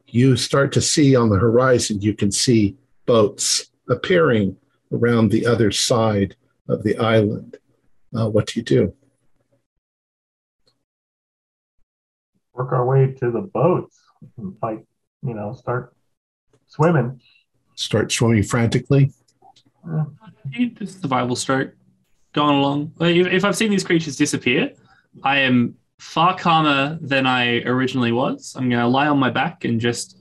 [0.07, 2.75] you start to see on the horizon, you can see
[3.06, 4.56] boats appearing
[4.91, 6.35] around the other side
[6.69, 7.57] of the island
[8.15, 8.93] uh, what do you do?
[12.53, 13.99] Work our way to the boats
[14.37, 14.85] and fight,
[15.23, 15.95] you know, start
[16.67, 17.21] swimming.
[17.75, 19.11] Start swimming frantically.
[20.51, 21.73] Just survival stroke
[22.33, 22.93] going along.
[22.99, 24.71] If, if I've seen these creatures disappear,
[25.23, 28.55] I am far calmer than I originally was.
[28.55, 30.17] I'm going to lie on my back and just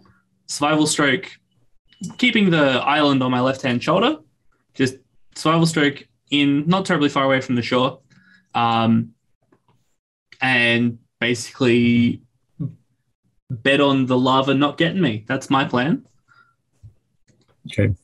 [0.47, 1.31] survival stroke,
[2.18, 4.18] keeping the island on my left hand shoulder.
[4.74, 4.97] Just
[5.34, 8.01] survival stroke in not terribly far away from the shore,
[8.55, 9.13] um,
[10.41, 12.23] and basically
[13.51, 15.25] bet on the lava not getting me.
[15.29, 16.07] That's my plan.
[17.67, 17.95] Okay.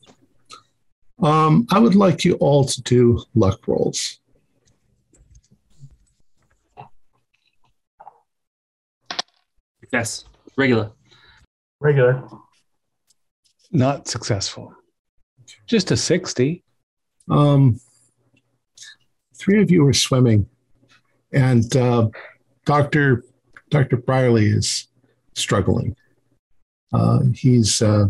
[1.21, 4.19] Um, I would like you all to do luck rolls.
[9.91, 10.25] Yes,
[10.57, 10.91] regular.
[11.79, 12.27] regular.
[13.71, 14.73] Not successful.
[15.67, 16.63] Just a 60.
[17.29, 17.79] Um,
[19.43, 20.47] three of you are swimming,
[21.33, 22.07] and uh,
[22.65, 23.23] Doctor
[23.69, 24.87] Doctor Brierly is
[25.35, 25.95] struggling.
[26.93, 28.07] Uh, he's uh,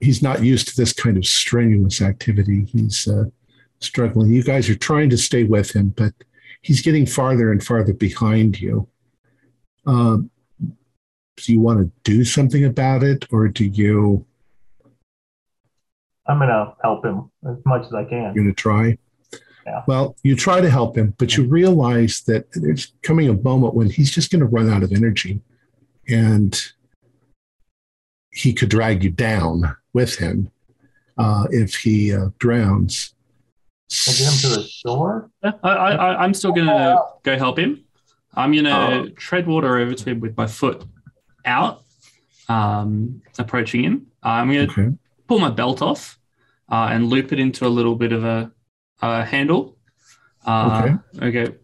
[0.00, 2.64] he's not used to this kind of strenuous activity.
[2.64, 3.24] He's uh,
[3.80, 4.30] struggling.
[4.32, 6.14] You guys are trying to stay with him, but
[6.62, 8.88] he's getting farther and farther behind you.
[9.86, 10.30] Um,
[11.36, 14.24] do you want to do something about it, or do you?
[16.26, 18.32] I'm gonna help him as much as I can.
[18.34, 18.96] You're going to try.
[19.66, 19.82] Yeah.
[19.86, 23.88] Well, you try to help him, but you realize that there's coming a moment when
[23.88, 25.40] he's just going to run out of energy,
[26.08, 26.60] and
[28.30, 30.50] he could drag you down with him
[31.18, 33.14] uh, if he uh, drowns.
[34.06, 35.30] We'll get him to the shore.
[35.42, 37.84] I, I, I- I'm still gonna go help him.
[38.34, 38.70] I'm gonna
[39.04, 39.08] Oh.
[39.16, 40.84] tread water over to him with my foot
[41.44, 41.82] out,
[42.48, 44.06] um, approaching him.
[44.22, 44.88] I'm gonna Okay.
[45.28, 46.18] pull my belt off
[46.68, 48.50] uh, and loop it into a little bit of a,
[49.02, 49.76] a handle.
[50.44, 51.54] Uh, okay.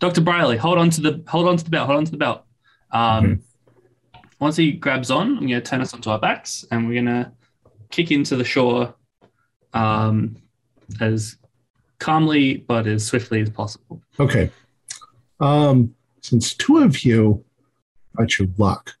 [0.00, 0.20] Dr.
[0.20, 1.86] Briley, hold on to the hold on to the belt.
[1.86, 2.44] Hold on to the belt.
[2.90, 3.40] Um, Okay.
[4.40, 7.06] Once he grabs on, I'm going to turn us onto our backs, and we're going
[7.06, 7.32] to
[7.90, 8.94] kick into the shore
[9.72, 10.36] um,
[11.00, 11.36] as
[11.98, 14.02] calmly but as swiftly as possible.
[14.18, 14.50] Okay.
[15.40, 17.44] Um, since two of you
[18.16, 18.94] got your luck,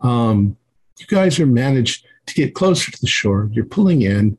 [0.00, 0.56] um,
[0.98, 3.48] you guys are managed to get closer to the shore.
[3.52, 4.38] You're pulling in,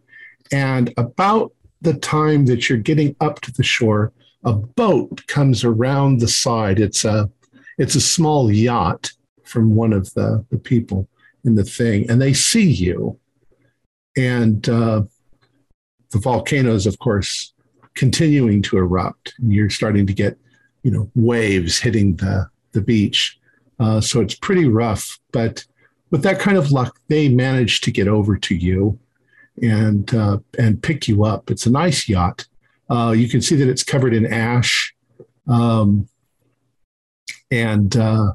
[0.51, 1.51] and about
[1.85, 4.11] the time that you're getting up to the shore,
[4.43, 6.79] a boat comes around the side.
[6.79, 7.29] It's a
[7.77, 9.11] it's a small yacht
[9.43, 11.07] from one of the, the people
[11.45, 13.17] in the thing, and they see you.
[14.17, 15.03] and uh,
[16.11, 17.53] the volcanoes, of course,
[17.95, 19.33] continuing to erupt.
[19.39, 20.37] And you're starting to get,
[20.83, 23.39] you know, waves hitting the the beach.
[23.79, 25.19] Uh, so it's pretty rough.
[25.31, 25.65] But
[26.11, 28.99] with that kind of luck, they manage to get over to you
[29.61, 31.49] and uh, and pick you up.
[31.49, 32.47] It's a nice yacht.
[32.89, 34.93] Uh, you can see that it's covered in ash,
[35.47, 36.07] um,
[37.49, 38.33] and uh,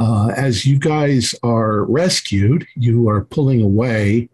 [0.00, 4.28] uh, as you guys are rescued, you are pulling away.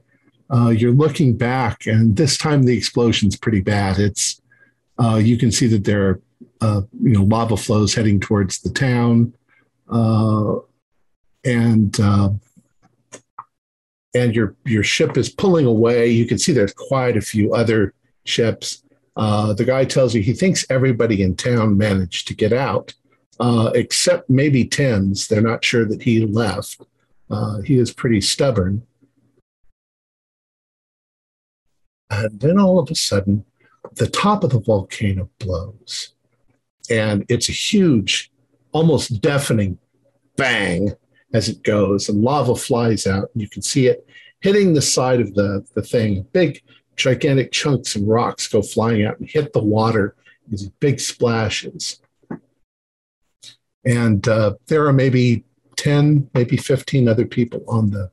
[0.50, 3.98] Uh, you're looking back, and this time the explosion's pretty bad.
[3.98, 4.40] It's
[5.02, 6.20] uh, you can see that there are
[7.02, 9.34] you know lava flows heading towards the town,
[11.44, 11.98] and
[14.14, 16.08] and your your ship is pulling away.
[16.08, 17.94] You can see there's quite a few other
[18.24, 18.82] ships.
[19.16, 22.94] the guy tells you he thinks everybody in town managed to get out
[23.40, 25.28] uh, except maybe Tens.
[25.28, 26.82] They're not sure that he left.
[27.30, 28.86] Uh, he is pretty stubborn.
[32.10, 33.44] And then all of a sudden,
[33.94, 36.12] the top of the volcano blows.
[36.90, 38.30] And it's a huge,
[38.72, 39.78] almost deafening
[40.36, 40.92] bang
[41.34, 43.28] as it goes, and lava flies out.
[43.34, 44.06] And you can see it
[44.40, 46.26] hitting the side of the, the thing.
[46.32, 46.62] Big,
[46.96, 50.14] gigantic chunks and rocks go flying out and hit the water.
[50.48, 52.00] These big splashes.
[53.84, 55.44] And uh, there are maybe
[55.76, 58.10] 10, maybe 15 other people on the,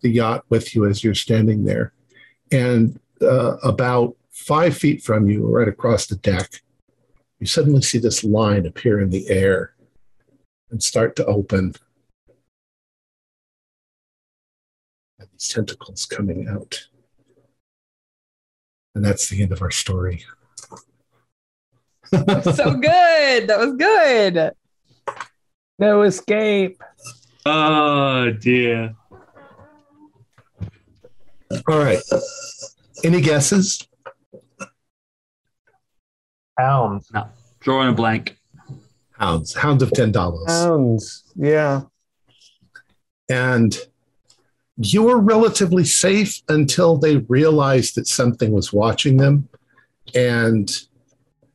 [0.00, 1.92] the yacht with you as you're standing there.
[2.50, 6.62] And uh, about five feet from you, right across the deck,
[7.38, 9.74] you suddenly see this line appear in the air
[10.70, 11.74] and start to open.
[15.42, 16.88] And tentacles coming out.
[18.94, 20.24] And that's the end of our story.
[22.12, 23.48] so good.
[23.48, 24.52] That was good.
[25.78, 26.82] No escape.
[27.46, 28.94] Oh dear.
[31.68, 32.00] All right.
[33.02, 33.86] Any guesses?
[36.58, 37.10] Hounds.
[37.12, 37.28] No.
[37.60, 38.38] Drawing a blank.
[39.12, 39.54] Hounds.
[39.54, 40.48] Hounds of Tindalos.
[40.48, 41.24] Sounds.
[41.34, 41.82] Yeah.
[43.28, 43.76] And
[44.76, 49.48] you were relatively safe until they realized that something was watching them.
[50.14, 50.70] And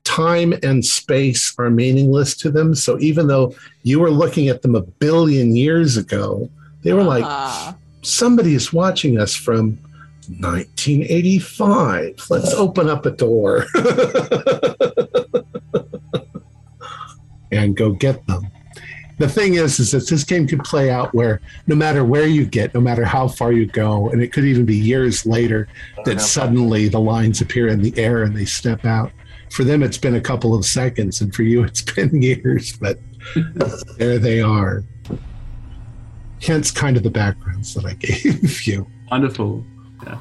[0.04, 2.74] time and space are meaningless to them.
[2.76, 6.50] So even though you were looking at them a billion years ago,
[6.84, 7.76] they were like, Ah.
[8.04, 9.78] somebody is watching us from
[10.40, 12.26] 1985.
[12.30, 13.66] Let's open up a door
[17.52, 18.48] and go get them.
[19.18, 22.46] The thing is, is that this game could play out where no matter where you
[22.46, 25.68] get, no matter how far you go, and it could even be years later
[26.06, 26.20] that uh-huh.
[26.20, 29.12] suddenly the lines appear in the air and they step out.
[29.50, 33.00] For them, it's been a couple of seconds, and for you, it's been years, but
[33.98, 34.84] there they are.
[36.42, 38.86] Hence, kind of the backgrounds that I gave you.
[39.10, 39.66] Wonderful.
[40.04, 40.20] Yeah.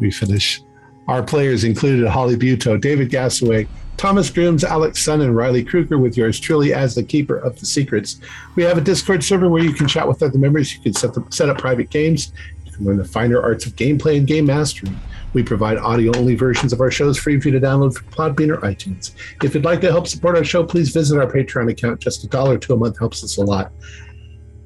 [0.00, 0.62] We finish.
[1.06, 3.66] Our players included Holly Buto, David Gassaway,
[3.98, 7.66] Thomas Grooms, Alex Sun, and Riley Kruger, with yours truly as the keeper of the
[7.66, 8.20] secrets.
[8.54, 10.72] We have a Discord server where you can chat with other members.
[10.72, 12.32] You can set, set up private games.
[12.64, 14.92] You can learn the finer arts of gameplay and game mastery.
[15.32, 18.56] We provide audio only versions of our shows free for you to download from Podbean
[18.56, 19.14] or iTunes.
[19.42, 22.00] If you'd like to help support our show, please visit our Patreon account.
[22.00, 23.72] Just a dollar to a month helps us a lot.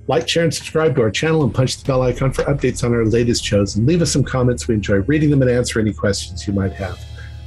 [0.09, 2.93] Like, share, and subscribe to our channel and punch the bell icon for updates on
[2.93, 3.77] our latest shows.
[3.77, 4.69] And leave us some comments.
[4.69, 7.03] We enjoy reading them and answer any questions you might have.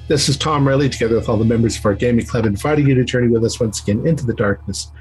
[0.07, 2.93] This is Tom Riley, together with all the members of our gaming club, inviting you
[2.93, 4.91] to journey with us once again into the darkness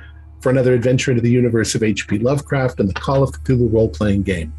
[0.41, 2.21] for another adventure into the universe of H.P.
[2.21, 4.55] Lovecraft and the Call of Cthulhu role playing game.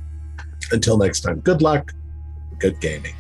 [0.71, 1.93] Until next time, good luck,
[2.59, 3.15] good gaming.